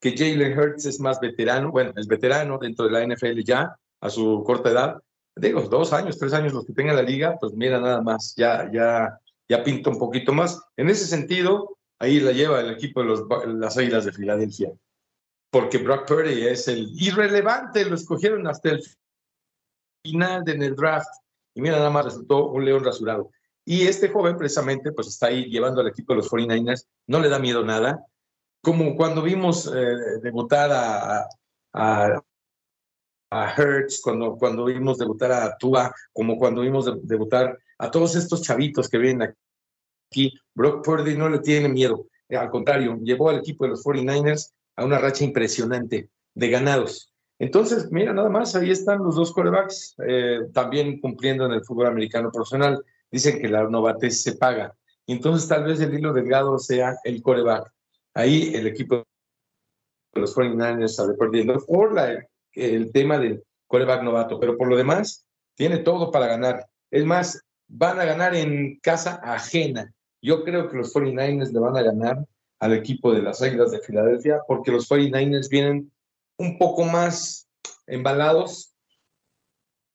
que 0.01 0.16
Jalen 0.16 0.59
Hurts 0.59 0.87
es 0.87 0.98
más 0.98 1.20
veterano, 1.20 1.70
bueno, 1.70 1.92
es 1.94 2.09
veterano 2.09 2.59
dentro 2.59 2.87
de 2.87 2.90
la 2.90 3.07
NFL 3.07 3.40
ya, 3.44 3.77
a 4.01 4.11
su 4.11 4.42
corta 4.44 4.70
edad, 4.70 5.03
digo, 5.38 5.62
dos 5.62 5.92
años, 5.92 6.18
tres 6.18 6.33
años 6.33 6.53
los 6.53 6.66
que 6.66 6.72
tenga 6.72 6.92
la 6.92 7.03
liga, 7.03 7.37
pues 7.40 7.53
mira 7.55 7.81
nada 7.81 8.01
más, 8.01 8.35
ya, 8.37 8.70
ya, 8.72 9.18
ya 9.48 9.64
pinta 9.64 9.90
un 9.90 9.98
poquito 9.98 10.33
más. 10.33 10.61
En 10.77 10.88
ese 10.88 11.07
sentido, 11.07 11.77
ahí 11.98 12.20
la 12.20 12.33
lleva 12.33 12.61
el 12.61 12.70
equipo 12.70 13.01
de 13.01 13.07
los, 13.07 13.24
las 13.46 13.77
Águilas 13.77 14.05
de 14.05 14.12
Filadelfia, 14.12 14.72
porque 15.51 15.79
Brock 15.79 16.07
Purdy 16.07 16.46
es 16.46 16.68
el 16.68 16.88
irrelevante, 17.01 17.85
lo 17.85 17.94
escogieron 17.94 18.46
hasta 18.46 18.70
el 18.70 18.83
final 20.05 20.48
en 20.48 20.62
el 20.62 20.77
draft, 20.77 21.09
y 21.55 21.61
mira 21.61 21.77
nada 21.77 21.90
más 21.90 22.05
resultó 22.05 22.48
un 22.48 22.64
león 22.64 22.85
rasurado. 22.85 23.31
Y 23.64 23.87
este 23.87 24.09
joven 24.09 24.38
precisamente 24.38 24.92
pues 24.92 25.09
está 25.09 25.27
ahí 25.27 25.44
llevando 25.44 25.81
al 25.81 25.88
equipo 25.88 26.12
de 26.12 26.18
los 26.18 26.31
49ers, 26.31 26.87
no 27.07 27.20
le 27.20 27.29
da 27.29 27.38
miedo 27.38 27.64
nada, 27.64 28.07
como 28.62 28.96
cuando 28.96 29.22
vimos 29.22 29.66
eh, 29.66 30.20
debutar 30.22 30.70
a, 31.72 32.22
a 33.31 33.55
Hertz, 33.55 34.01
cuando, 34.03 34.37
cuando 34.37 34.64
vimos 34.64 34.99
debutar 34.99 35.33
a 35.33 35.57
Tua, 35.59 35.95
como 36.12 36.38
cuando 36.38 36.62
vimos 36.62 36.91
debutar 37.07 37.59
a 37.79 37.91
todos 37.91 38.17
estos 38.17 38.43
chavitos 38.43 38.88
que 38.88 38.99
vienen 38.99 39.35
aquí. 40.11 40.33
Brock 40.55 40.85
Purdy 40.85 41.17
no 41.17 41.29
le 41.29 41.38
tiene 41.41 41.69
miedo, 41.69 42.07
al 42.31 42.51
contrario, 42.51 42.99
llevó 43.03 43.31
al 43.31 43.38
equipo 43.38 43.64
de 43.64 43.71
los 43.71 43.85
49ers 43.85 44.53
a 44.77 44.85
una 44.85 44.99
racha 44.99 45.25
impresionante 45.25 46.11
de 46.35 46.51
ganados. 46.51 47.12
Entonces, 47.38 47.91
mira, 47.91 48.12
nada 48.12 48.29
más, 48.29 48.55
ahí 48.55 48.71
están 48.71 49.03
los 49.03 49.17
dos 49.17 49.33
corebacks, 49.33 49.95
eh, 50.07 50.41
también 50.53 51.01
cumpliendo 51.01 51.47
en 51.47 51.53
el 51.53 51.64
fútbol 51.64 51.87
americano 51.87 52.31
profesional. 52.33 52.85
Dicen 53.11 53.41
que 53.41 53.49
la 53.49 53.69
novatez 53.69 54.23
se 54.23 54.33
paga. 54.37 54.75
Entonces, 55.07 55.49
tal 55.49 55.64
vez 55.64 55.81
el 55.81 55.95
hilo 55.95 56.12
delgado 56.12 56.59
sea 56.59 56.97
el 57.05 57.23
coreback. 57.23 57.73
Ahí 58.14 58.55
el 58.55 58.67
equipo 58.67 59.05
de 60.14 60.21
los 60.21 60.37
49ers 60.37 60.88
sale 60.88 61.14
perdiendo 61.14 61.64
por 61.64 61.93
la 61.95 62.27
el 62.59 62.92
tema 62.92 63.18
del 63.18 63.42
coreback 63.66 64.03
novato, 64.03 64.40
pero 64.40 64.57
por 64.57 64.68
lo 64.68 64.77
demás, 64.77 65.27
tiene 65.55 65.79
todo 65.79 66.11
para 66.11 66.27
ganar. 66.27 66.66
Es 66.90 67.05
más, 67.05 67.42
van 67.68 68.01
a 68.01 68.05
ganar 68.05 68.35
en 68.35 68.79
casa 68.81 69.21
ajena. 69.23 69.92
Yo 70.23 70.42
creo 70.44 70.68
que 70.68 70.77
los 70.77 70.94
49ers 70.94 71.53
le 71.53 71.61
van 71.61 71.77
a 71.77 71.83
ganar 71.83 72.27
al 72.59 72.73
equipo 72.73 73.12
de 73.12 73.23
las 73.23 73.40
Águilas 73.42 73.71
de 73.71 73.81
Filadelfia 73.81 74.40
porque 74.47 74.73
los 74.73 74.88
49ers 74.88 75.49
vienen 75.49 75.92
un 76.38 76.59
poco 76.59 76.85
más 76.85 77.49
embalados, 77.87 78.73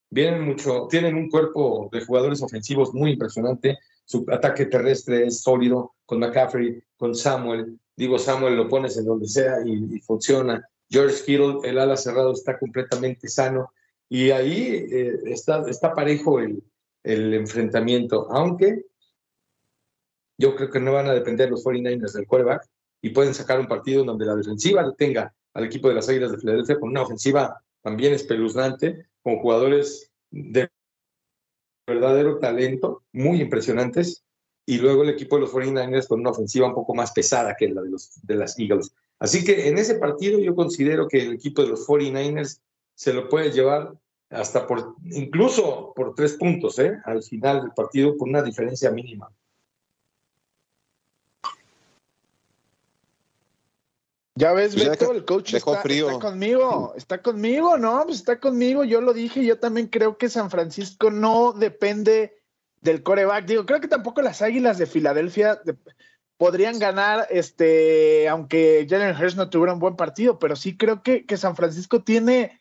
vienen 0.10 0.44
mucho, 0.44 0.88
tienen 0.90 1.16
un 1.16 1.30
cuerpo 1.30 1.90
de 1.92 2.06
jugadores 2.06 2.42
ofensivos 2.42 2.94
muy 2.94 3.12
impresionante, 3.12 3.80
su 4.06 4.26
ataque 4.32 4.66
terrestre 4.66 5.26
es 5.26 5.42
sólido 5.42 5.94
con 6.06 6.20
McCaffrey, 6.20 6.84
con 6.98 7.16
Samuel, 7.16 7.80
digo 7.96 8.20
Samuel 8.20 8.56
lo 8.56 8.68
pones 8.68 8.98
en 8.98 9.06
donde 9.06 9.28
sea 9.28 9.58
y 9.66 10.00
funciona, 10.02 10.68
George 10.90 11.24
Kittle, 11.26 11.60
el 11.64 11.80
ala 11.80 11.98
cerrado, 11.98 12.34
está 12.34 12.58
completamente 12.58 13.28
sano. 13.28 13.72
Y 14.10 14.32
ahí 14.32 14.88
eh, 14.92 15.20
está, 15.26 15.68
está 15.68 15.94
parejo 15.94 16.40
el, 16.40 16.64
el 17.04 17.34
enfrentamiento, 17.34 18.28
aunque 18.32 18.86
yo 20.38 20.56
creo 20.56 20.70
que 20.70 20.80
no 20.80 20.94
van 20.94 21.08
a 21.08 21.14
depender 21.14 21.50
los 21.50 21.64
49ers 21.64 22.14
del 22.14 22.28
quarterback 22.28 22.68
y 23.02 23.10
pueden 23.10 23.34
sacar 23.34 23.60
un 23.60 23.68
partido 23.68 24.04
donde 24.04 24.26
la 24.26 24.36
defensiva 24.36 24.94
tenga 24.98 25.34
al 25.54 25.66
equipo 25.66 25.90
de 25.90 25.96
las 25.96 26.10
Águilas 26.10 26.32
de 26.32 26.38
Filadelfia 26.38 26.80
con 26.80 26.90
una 26.90 27.04
ofensiva 27.04 27.62
también 27.82 28.14
espeluznante, 28.14 29.08
con 29.22 29.38
jugadores 29.38 30.12
de 30.32 30.70
verdadero 31.86 32.40
talento, 32.40 33.04
muy 33.12 33.42
impresionantes, 33.42 34.24
y 34.66 34.78
luego 34.78 35.04
el 35.04 35.10
equipo 35.10 35.36
de 35.36 35.42
los 35.42 35.52
49ers 35.52 36.08
con 36.08 36.22
una 36.22 36.30
ofensiva 36.30 36.68
un 36.68 36.74
poco 36.74 36.96
más 36.96 37.12
pesada 37.12 37.56
que 37.58 37.68
la 37.70 37.82
de, 37.82 37.90
los, 37.90 38.12
de 38.24 38.36
las 38.36 38.58
Eagles. 38.58 38.96
Así 39.24 39.46
que 39.46 39.70
en 39.70 39.78
ese 39.78 39.96
partido 39.96 40.38
yo 40.38 40.54
considero 40.54 41.08
que 41.08 41.22
el 41.22 41.32
equipo 41.36 41.62
de 41.62 41.70
los 41.70 41.88
49ers 41.88 42.60
se 42.94 43.14
lo 43.14 43.30
puede 43.30 43.54
llevar 43.54 43.94
hasta 44.30 44.68
por, 44.68 44.98
incluso 45.06 45.94
por 45.96 46.14
tres 46.14 46.34
puntos, 46.34 46.78
¿eh? 46.80 47.00
al 47.06 47.24
final 47.24 47.62
del 47.62 47.72
partido, 47.72 48.18
con 48.18 48.32
una 48.32 48.42
diferencia 48.42 48.92
mínima. 48.92 49.32
Ya 54.36 54.52
ves, 54.52 54.74
pues 54.74 54.90
Beto, 54.90 55.14
el 55.14 55.24
coach 55.24 55.54
está, 55.54 55.72
está, 55.72 56.20
conmigo, 56.20 56.94
está 56.98 57.22
conmigo, 57.22 57.78
¿no? 57.78 58.04
Pues 58.04 58.18
está 58.18 58.42
conmigo, 58.42 58.84
yo 58.84 59.00
lo 59.00 59.14
dije, 59.14 59.46
yo 59.46 59.58
también 59.58 59.88
creo 59.88 60.18
que 60.18 60.28
San 60.28 60.50
Francisco 60.50 61.12
no 61.12 61.54
depende 61.54 62.42
del 62.82 63.04
coreback. 63.04 63.46
Digo, 63.46 63.66
creo 63.66 63.80
que 63.80 63.88
tampoco 63.88 64.22
las 64.22 64.42
Águilas 64.42 64.78
de 64.78 64.86
Filadelfia 64.86 65.62
podrían 66.44 66.78
ganar, 66.78 67.26
este, 67.30 68.28
aunque 68.28 68.86
Jalen 68.90 69.16
Hurst 69.16 69.38
no 69.38 69.50
tuviera 69.50 69.72
un 69.72 69.80
buen 69.80 69.96
partido, 69.96 70.40
pero 70.40 70.58
sí 70.58 70.76
creo 70.76 71.02
que, 71.02 71.26
que 71.26 71.38
San 71.38 71.56
Francisco 71.56 72.04
tiene, 72.04 72.60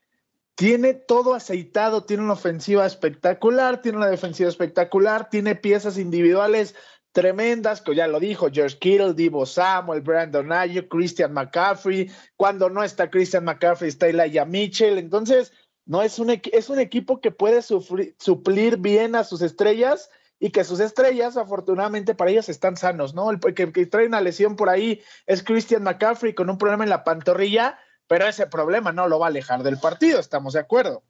tiene 0.55 0.95
todo 0.95 1.35
aceitado, 1.35 2.05
tiene 2.05 2.23
una 2.23 2.35
ofensiva 2.35 2.87
espectacular, 2.87 3.83
tiene 3.83 3.99
una 3.99 4.07
defensiva 4.07 4.49
espectacular, 4.49 5.29
tiene 5.31 5.57
piezas 5.57 5.99
individuales 5.99 6.77
tremendas, 7.11 7.81
que 7.81 7.97
ya 7.97 8.07
lo 8.07 8.21
dijo 8.21 8.51
George 8.53 8.79
Kittle, 8.79 9.15
Divo 9.15 9.47
Samuel, 9.47 10.01
Brandon 10.01 10.53
Ayo, 10.53 10.87
Christian 10.89 11.33
McCaffrey, 11.33 12.09
cuando 12.37 12.71
no 12.71 12.85
está 12.85 13.11
Christian 13.11 13.43
McCaffrey 13.43 13.89
está 13.89 14.07
Elijah 14.07 14.45
Mitchell, 14.45 14.97
entonces 14.97 15.53
no 15.87 16.03
es 16.03 16.21
un, 16.21 16.31
es 16.31 16.71
un 16.71 16.79
equipo 16.79 17.21
que 17.21 17.33
puede 17.33 17.63
suplir 17.63 18.77
bien 18.77 19.17
a 19.17 19.25
sus 19.25 19.43
estrellas 19.43 20.09
y 20.43 20.51
que 20.51 20.65
sus 20.65 20.81
estrellas, 20.81 21.37
afortunadamente 21.37 22.17
para 22.17 22.33
ellos, 22.33 22.49
están 22.49 22.77
sanos, 22.77 23.15
¿no? 23.15 23.31
El 23.31 23.39
que, 23.55 23.73
que 23.73 23.87
trae 23.87 24.09
una 24.09 24.21
lesión 24.21 24.57
por 24.57 24.71
ahí 24.71 25.01
es 25.25 25.45
Christian 25.45 25.85
McCaffrey 25.85 26.35
con 26.35 26.51
un 26.51 26.59
problema 26.59 26.83
en 26.83 26.91
la 26.91 27.05
pantorrilla, 27.05 27.79
pero 28.09 28.27
ese 28.27 28.49
problema 28.49 28.91
no 28.91 29.07
lo 29.07 29.21
va 29.21 29.27
a 29.27 29.29
alejar 29.29 29.63
del 29.63 29.79
partido, 29.79 30.19
estamos 30.19 30.55
de 30.55 30.59
acuerdo. 30.59 31.05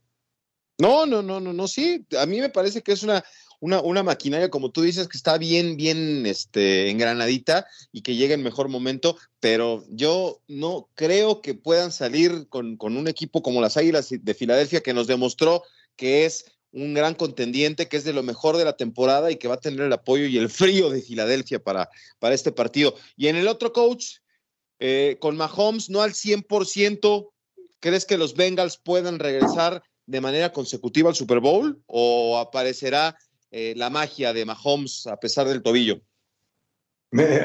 No, 0.77 1.07
no, 1.07 1.23
no, 1.23 1.41
no, 1.41 1.55
no, 1.55 1.67
sí. 1.67 2.07
A 2.21 2.27
mí 2.27 2.41
me 2.41 2.51
parece 2.51 2.83
que 2.83 2.93
es 2.93 3.05
una, 3.05 3.25
una, 3.59 3.81
una, 3.81 4.03
maquinaria, 4.03 4.51
como 4.51 4.71
tú 4.71 4.83
dices, 4.83 5.09
que 5.09 5.17
está 5.17 5.39
bien, 5.39 5.79
bien 5.79 6.27
este, 6.27 6.91
engranadita 6.91 7.67
y 7.91 8.03
que 8.03 8.17
llega 8.17 8.35
en 8.35 8.43
mejor 8.43 8.69
momento, 8.69 9.17
pero 9.41 9.83
yo 9.89 10.43
no 10.47 10.91
creo 10.95 11.41
que 11.41 11.55
puedan 11.55 11.91
salir 11.91 12.49
con, 12.51 12.77
con 12.77 12.99
un 12.99 13.09
equipo 13.09 13.43
como 13.43 13.63
las 13.63 13.79
Águilas 13.79 14.11
de 14.11 14.35
Filadelfia 14.35 14.83
que 14.83 14.93
nos 14.93 15.07
demostró 15.07 15.63
que 15.97 16.27
es 16.27 16.45
un 16.73 16.95
gran 16.95 17.15
contendiente, 17.15 17.87
que 17.87 17.99
es 17.99 18.05
de 18.05 18.13
lo 18.13 18.23
mejor 18.23 18.57
de 18.57 18.65
la 18.65 18.77
temporada 18.77 19.31
y 19.31 19.37
que 19.37 19.49
va 19.49 19.55
a 19.55 19.61
tener 19.61 19.81
el 19.81 19.93
apoyo 19.93 20.25
y 20.25 20.39
el 20.39 20.49
frío 20.49 20.91
de 20.91 21.03
Filadelfia 21.03 21.63
para, 21.63 21.91
para 22.19 22.35
este 22.35 22.51
partido. 22.51 22.95
Y 23.17 23.29
en 23.29 23.37
el 23.37 23.47
otro 23.47 23.73
coach, 23.73 24.17
eh, 24.79 25.17
con 25.21 25.37
Mahomes 25.37 25.91
no 25.91 26.03
al 26.03 26.13
100%, 26.13 27.31
¿crees 27.79 28.05
que 28.05 28.19
los 28.19 28.35
Bengals 28.35 28.79
puedan 28.79 29.19
regresar 29.19 29.83
de 30.07 30.21
manera 30.21 30.53
consecutiva 30.53 31.11
al 31.11 31.15
Super 31.15 31.41
Bowl 31.41 31.81
o 31.87 32.39
aparecerá 32.39 33.17
eh, 33.51 33.75
la 33.77 33.91
magia 33.91 34.33
de 34.33 34.45
Mahomes 34.45 35.07
a 35.07 35.17
pesar 35.19 35.47
del 35.47 35.63
tobillo? 35.63 36.01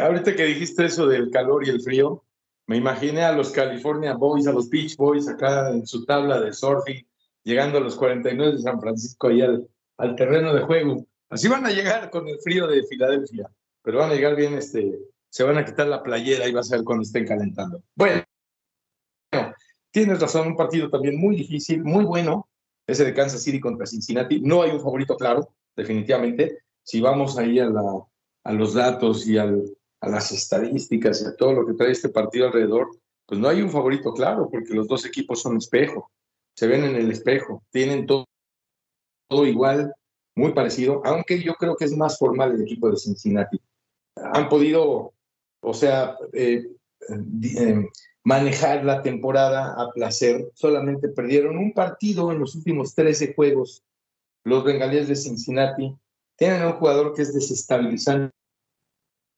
ahorita 0.01 0.33
que 0.33 0.45
dijiste 0.45 0.85
eso 0.85 1.07
del 1.07 1.29
calor 1.29 1.67
y 1.67 1.69
el 1.69 1.81
frío, 1.81 2.23
me 2.67 2.77
imaginé 2.77 3.23
a 3.23 3.33
los 3.33 3.49
California 3.51 4.13
Boys, 4.13 4.47
a 4.47 4.53
los 4.53 4.69
Beach 4.69 4.95
Boys 4.95 5.27
acá 5.27 5.71
en 5.71 5.85
su 5.85 6.05
tabla 6.05 6.39
de 6.39 6.53
surfing 6.53 7.05
llegando 7.47 7.77
a 7.77 7.81
los 7.81 7.95
49 7.95 8.57
de 8.57 8.61
San 8.61 8.81
Francisco 8.81 9.31
y 9.31 9.41
al, 9.41 10.15
terreno 10.17 10.53
de 10.53 10.61
juego. 10.61 11.05
Así 11.29 11.47
van 11.47 11.65
a 11.65 11.71
llegar 11.71 12.09
con 12.09 12.27
el 12.27 12.37
frío 12.39 12.67
de 12.67 12.83
Filadelfia, 12.83 13.49
pero 13.81 13.99
van 13.99 14.11
a 14.11 14.15
llegar 14.15 14.35
bien, 14.35 14.53
este, 14.55 14.99
se 15.29 15.43
van 15.43 15.57
a 15.57 15.63
quitar 15.63 15.87
la 15.87 16.03
playera 16.03 16.47
y 16.47 16.51
va 16.51 16.59
a 16.59 16.63
ser 16.63 16.83
cuando 16.83 17.03
estén 17.03 17.25
calentando. 17.25 17.81
Bueno, 17.95 18.21
tienes 19.91 20.19
razón, 20.19 20.49
un 20.49 20.57
partido 20.57 20.89
también 20.89 21.17
muy 21.17 21.37
difícil, 21.37 21.83
muy 21.83 22.03
bueno, 22.03 22.49
ese 22.85 23.05
de 23.05 23.13
Kansas 23.13 23.41
City 23.41 23.61
contra 23.61 23.85
Cincinnati. 23.85 24.41
No 24.41 24.61
hay 24.61 24.71
un 24.71 24.81
favorito 24.81 25.15
claro, 25.15 25.53
definitivamente. 25.75 26.59
Si 26.83 26.99
vamos 26.99 27.37
ahí 27.37 27.59
a, 27.59 27.69
a 28.43 28.53
los 28.53 28.73
datos 28.73 29.25
y 29.25 29.37
a 29.37 29.49
las 30.01 30.31
estadísticas 30.33 31.21
y 31.21 31.25
a 31.27 31.35
todo 31.35 31.53
lo 31.53 31.65
que 31.65 31.73
trae 31.73 31.91
este 31.91 32.09
partido 32.09 32.47
alrededor, 32.47 32.89
pues 33.25 33.39
no 33.39 33.47
hay 33.47 33.61
un 33.61 33.69
favorito 33.69 34.13
claro, 34.13 34.49
porque 34.49 34.73
los 34.73 34.87
dos 34.87 35.05
equipos 35.05 35.41
son 35.41 35.57
espejo 35.57 36.11
se 36.57 36.67
ven 36.67 36.83
en 36.83 36.95
el 36.95 37.11
espejo, 37.11 37.63
tienen 37.71 38.07
todo, 38.07 38.25
todo 39.29 39.45
igual, 39.45 39.93
muy 40.35 40.53
parecido, 40.53 41.01
aunque 41.05 41.41
yo 41.41 41.53
creo 41.53 41.75
que 41.75 41.85
es 41.85 41.95
más 41.95 42.17
formal 42.17 42.53
el 42.53 42.63
equipo 42.63 42.89
de 42.89 42.97
Cincinnati. 42.97 43.61
Han 44.15 44.49
podido, 44.49 45.13
o 45.61 45.73
sea, 45.73 46.17
eh, 46.33 46.67
eh, 47.09 47.87
manejar 48.23 48.83
la 48.83 49.03
temporada 49.03 49.75
a 49.79 49.91
placer, 49.91 50.49
solamente 50.55 51.09
perdieron 51.09 51.57
un 51.57 51.73
partido 51.73 52.31
en 52.31 52.39
los 52.39 52.55
últimos 52.55 52.95
13 52.95 53.35
juegos. 53.35 53.83
Los 54.43 54.63
bengalíes 54.63 55.07
de 55.07 55.15
Cincinnati 55.15 55.95
tienen 56.35 56.65
un 56.65 56.73
jugador 56.73 57.13
que 57.13 57.21
es 57.21 57.33
desestabilizante 57.35 58.31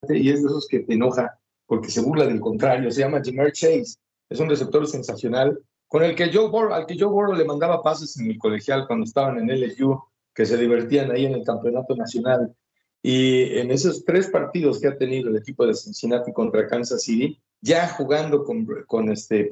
y 0.08 0.30
es 0.30 0.42
de 0.42 0.48
esos 0.48 0.68
que 0.70 0.80
te 0.80 0.94
enoja 0.94 1.38
porque 1.66 1.92
se 1.92 2.02
burla 2.02 2.26
del 2.26 2.40
contrario, 2.40 2.90
se 2.92 3.02
llama 3.02 3.22
Jamar 3.24 3.52
Chase, 3.52 3.98
es 4.30 4.40
un 4.40 4.50
receptor 4.50 4.88
sensacional, 4.88 5.62
con 5.90 6.04
el 6.04 6.16
que 6.16 6.32
Joe 6.32 6.50
Burrow, 6.50 6.74
al 6.74 6.86
que 6.86 6.98
Joe 6.98 7.10
Burrow 7.10 7.34
le 7.34 7.44
mandaba 7.44 7.82
pases 7.82 8.18
en 8.20 8.30
el 8.30 8.38
colegial 8.38 8.86
cuando 8.88 9.06
estaban 9.06 9.40
en 9.40 9.50
LSU, 9.50 10.00
que 10.36 10.46
se 10.46 10.56
divertían 10.56 11.12
ahí 11.12 11.26
en 11.26 11.34
el 11.34 11.44
campeonato 11.44 11.96
nacional. 11.96 12.56
Y 13.02 13.58
en 13.58 13.72
esos 13.72 14.06
tres 14.06 14.28
partidos 14.28 14.80
que 14.80 14.88
ha 14.88 14.98
tenido 14.98 15.30
el 15.30 15.38
equipo 15.38 15.66
de 15.66 15.74
Cincinnati 15.74 16.32
contra 16.32 16.68
Kansas 16.68 17.02
City, 17.02 17.42
ya 17.60 17.88
jugando 17.90 18.44
con, 18.44 19.12
este, 19.12 19.50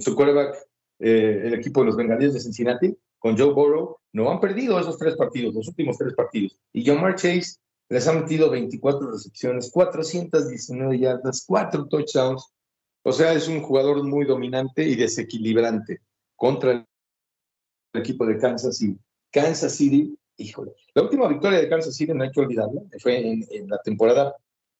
su 0.00 0.16
quarterback, 0.16 0.56
eh, 0.98 1.42
el 1.44 1.54
equipo 1.54 1.80
de 1.80 1.86
los 1.86 1.96
Bengalíes 1.96 2.32
de 2.32 2.40
Cincinnati, 2.40 2.96
con 3.18 3.36
Joe 3.36 3.52
Burrow, 3.52 3.98
no 4.12 4.30
han 4.30 4.40
perdido 4.40 4.80
esos 4.80 4.96
tres 4.96 5.16
partidos, 5.16 5.54
los 5.54 5.68
últimos 5.68 5.98
tres 5.98 6.14
partidos. 6.14 6.58
Y 6.72 6.82
Jamar 6.82 7.16
Chase 7.16 7.58
les 7.90 8.08
ha 8.08 8.14
metido 8.14 8.50
24 8.50 9.10
recepciones, 9.10 9.70
419 9.70 10.98
yardas, 10.98 11.44
4 11.46 11.88
touchdowns, 11.88 12.52
o 13.08 13.12
sea, 13.12 13.32
es 13.34 13.46
un 13.46 13.62
jugador 13.62 14.02
muy 14.02 14.24
dominante 14.24 14.82
y 14.82 14.96
desequilibrante 14.96 16.00
contra 16.34 16.72
el 16.72 16.84
equipo 17.94 18.26
de 18.26 18.36
Kansas 18.36 18.78
City. 18.78 18.98
Kansas 19.30 19.76
City, 19.76 20.18
híjole, 20.36 20.72
la 20.92 21.02
última 21.02 21.28
victoria 21.28 21.60
de 21.60 21.68
Kansas 21.68 21.94
City 21.94 22.12
no 22.12 22.24
hay 22.24 22.32
que 22.32 22.40
olvidarla, 22.40 22.82
fue 22.98 23.18
en, 23.18 23.68
la 23.68 23.78
temporada, 23.78 24.34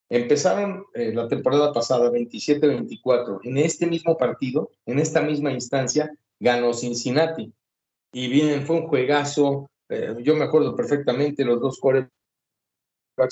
empezaron 0.08 0.86
eh, 0.94 1.12
la 1.14 1.28
temporada 1.28 1.72
pasada 1.72 2.10
27-24, 2.10 3.42
en 3.44 3.58
este 3.58 3.86
mismo 3.86 4.16
partido, 4.16 4.72
en 4.86 4.98
esta 4.98 5.22
misma 5.22 5.52
instancia, 5.52 6.10
ganó 6.40 6.74
Cincinnati. 6.74 7.52
Y 8.12 8.26
bien, 8.26 8.66
fue 8.66 8.80
un 8.80 8.88
juegazo, 8.88 9.70
eh, 9.88 10.16
yo 10.24 10.34
me 10.34 10.46
acuerdo 10.46 10.74
perfectamente, 10.74 11.44
los 11.44 11.60
dos 11.60 11.78
quarterbacks 11.78 12.10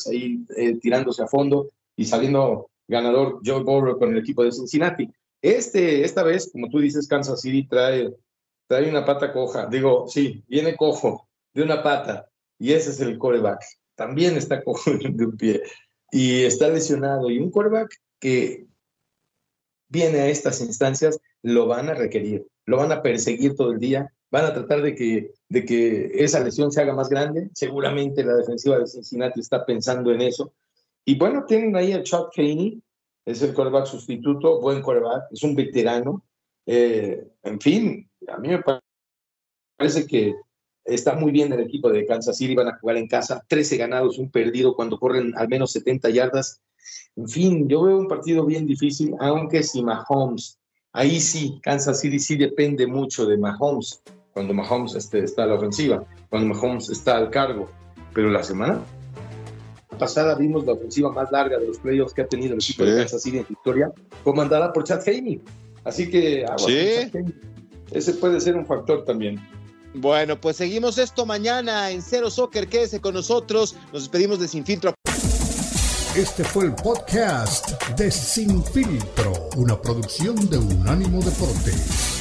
ahí 0.08 0.46
eh, 0.56 0.78
tirándose 0.78 1.20
a 1.20 1.26
fondo 1.26 1.68
y 1.96 2.04
saliendo 2.04 2.70
ganador 2.88 3.40
Joe 3.44 3.62
Burrow 3.62 3.98
con 3.98 4.12
el 4.12 4.18
equipo 4.18 4.44
de 4.44 4.52
Cincinnati. 4.52 5.08
Este, 5.42 6.04
esta 6.04 6.22
vez, 6.22 6.50
como 6.50 6.68
tú 6.68 6.78
dices, 6.78 7.08
Kansas 7.08 7.40
City 7.40 7.66
trae, 7.66 8.14
trae 8.66 8.88
una 8.88 9.04
pata 9.04 9.32
coja. 9.32 9.66
Digo, 9.66 10.06
sí, 10.08 10.42
viene 10.48 10.76
cojo 10.76 11.28
de 11.52 11.62
una 11.62 11.82
pata 11.82 12.28
y 12.58 12.72
ese 12.72 12.90
es 12.90 13.00
el 13.00 13.18
coreback. 13.18 13.62
También 13.94 14.36
está 14.36 14.62
cojo 14.62 14.90
de 14.96 15.26
un 15.26 15.36
pie 15.36 15.62
y 16.10 16.44
está 16.44 16.68
lesionado. 16.68 17.30
Y 17.30 17.38
un 17.38 17.50
coreback 17.50 17.94
que 18.18 18.66
viene 19.88 20.20
a 20.20 20.28
estas 20.28 20.60
instancias 20.60 21.20
lo 21.42 21.66
van 21.66 21.88
a 21.88 21.94
requerir, 21.94 22.46
lo 22.64 22.78
van 22.78 22.92
a 22.92 23.02
perseguir 23.02 23.54
todo 23.54 23.72
el 23.72 23.78
día, 23.78 24.12
van 24.30 24.46
a 24.46 24.54
tratar 24.54 24.82
de 24.82 24.94
que, 24.94 25.32
de 25.48 25.64
que 25.64 26.10
esa 26.14 26.40
lesión 26.40 26.72
se 26.72 26.80
haga 26.80 26.94
más 26.94 27.08
grande. 27.08 27.50
Seguramente 27.54 28.24
la 28.24 28.34
defensiva 28.34 28.78
de 28.78 28.86
Cincinnati 28.86 29.40
está 29.40 29.64
pensando 29.66 30.10
en 30.10 30.22
eso 30.22 30.52
y 31.04 31.16
bueno, 31.16 31.44
tienen 31.46 31.76
ahí 31.76 31.92
a 31.92 32.02
Chuck 32.02 32.34
Caney, 32.34 32.82
es 33.24 33.42
el 33.42 33.54
coreback 33.54 33.86
sustituto, 33.86 34.60
buen 34.60 34.82
coreback, 34.82 35.24
es 35.32 35.42
un 35.42 35.54
veterano. 35.54 36.24
Eh, 36.66 37.26
en 37.42 37.60
fin, 37.60 38.10
a 38.28 38.38
mí 38.38 38.48
me 38.48 38.62
parece 39.78 40.06
que 40.06 40.34
está 40.84 41.14
muy 41.14 41.32
bien 41.32 41.52
el 41.52 41.60
equipo 41.60 41.90
de 41.90 42.06
Kansas 42.06 42.36
City, 42.36 42.54
van 42.54 42.68
a 42.68 42.78
jugar 42.78 42.96
en 42.96 43.08
casa, 43.08 43.42
13 43.48 43.76
ganados, 43.76 44.18
un 44.18 44.30
perdido 44.30 44.74
cuando 44.74 44.98
corren 44.98 45.32
al 45.36 45.48
menos 45.48 45.72
70 45.72 46.10
yardas. 46.10 46.60
En 47.16 47.28
fin, 47.28 47.68
yo 47.68 47.82
veo 47.82 47.98
un 47.98 48.08
partido 48.08 48.44
bien 48.44 48.66
difícil, 48.66 49.14
aunque 49.20 49.62
si 49.62 49.82
Mahomes, 49.82 50.58
ahí 50.92 51.20
sí, 51.20 51.60
Kansas 51.62 52.00
City 52.00 52.18
sí 52.18 52.36
depende 52.36 52.86
mucho 52.86 53.26
de 53.26 53.38
Mahomes, 53.38 54.02
cuando 54.32 54.52
Mahomes 54.52 54.94
este, 54.94 55.20
está 55.20 55.44
a 55.44 55.46
la 55.46 55.54
ofensiva, 55.54 56.04
cuando 56.28 56.54
Mahomes 56.54 56.90
está 56.90 57.16
al 57.16 57.30
cargo. 57.30 57.68
Pero 58.12 58.30
la 58.30 58.42
semana 58.42 58.84
pasada 59.96 60.34
vimos 60.34 60.64
la 60.64 60.72
ofensiva 60.72 61.10
más 61.12 61.30
larga 61.32 61.58
de 61.58 61.66
los 61.66 61.78
playoffs 61.78 62.14
que 62.14 62.22
ha 62.22 62.26
tenido 62.26 62.54
el 62.54 62.60
equipo 62.60 62.84
de 62.84 62.96
Kansas 62.96 63.22
City 63.22 63.38
en 63.38 63.46
victoria, 63.48 63.92
comandada 64.22 64.72
por 64.72 64.84
Chad 64.84 65.00
Haney. 65.06 65.40
Así 65.84 66.10
que 66.10 66.44
ese 67.90 68.14
puede 68.14 68.40
ser 68.40 68.56
un 68.56 68.66
factor 68.66 69.04
también. 69.04 69.40
Bueno, 69.94 70.40
pues 70.40 70.56
seguimos 70.56 70.98
esto 70.98 71.24
mañana 71.24 71.90
en 71.90 72.02
Cero 72.02 72.30
Soccer. 72.30 72.68
Quédese 72.68 73.00
con 73.00 73.14
nosotros. 73.14 73.76
Nos 73.92 74.02
despedimos 74.02 74.40
de 74.40 74.48
Sin 74.48 74.64
Filtro. 74.64 74.94
Este 76.16 76.44
fue 76.44 76.66
el 76.66 76.74
podcast 76.74 77.70
de 77.96 78.10
Sin 78.10 78.64
Filtro, 78.64 79.32
una 79.56 79.80
producción 79.80 80.36
de 80.48 80.58
Unánimo 80.58 81.20
Deportes. 81.20 82.13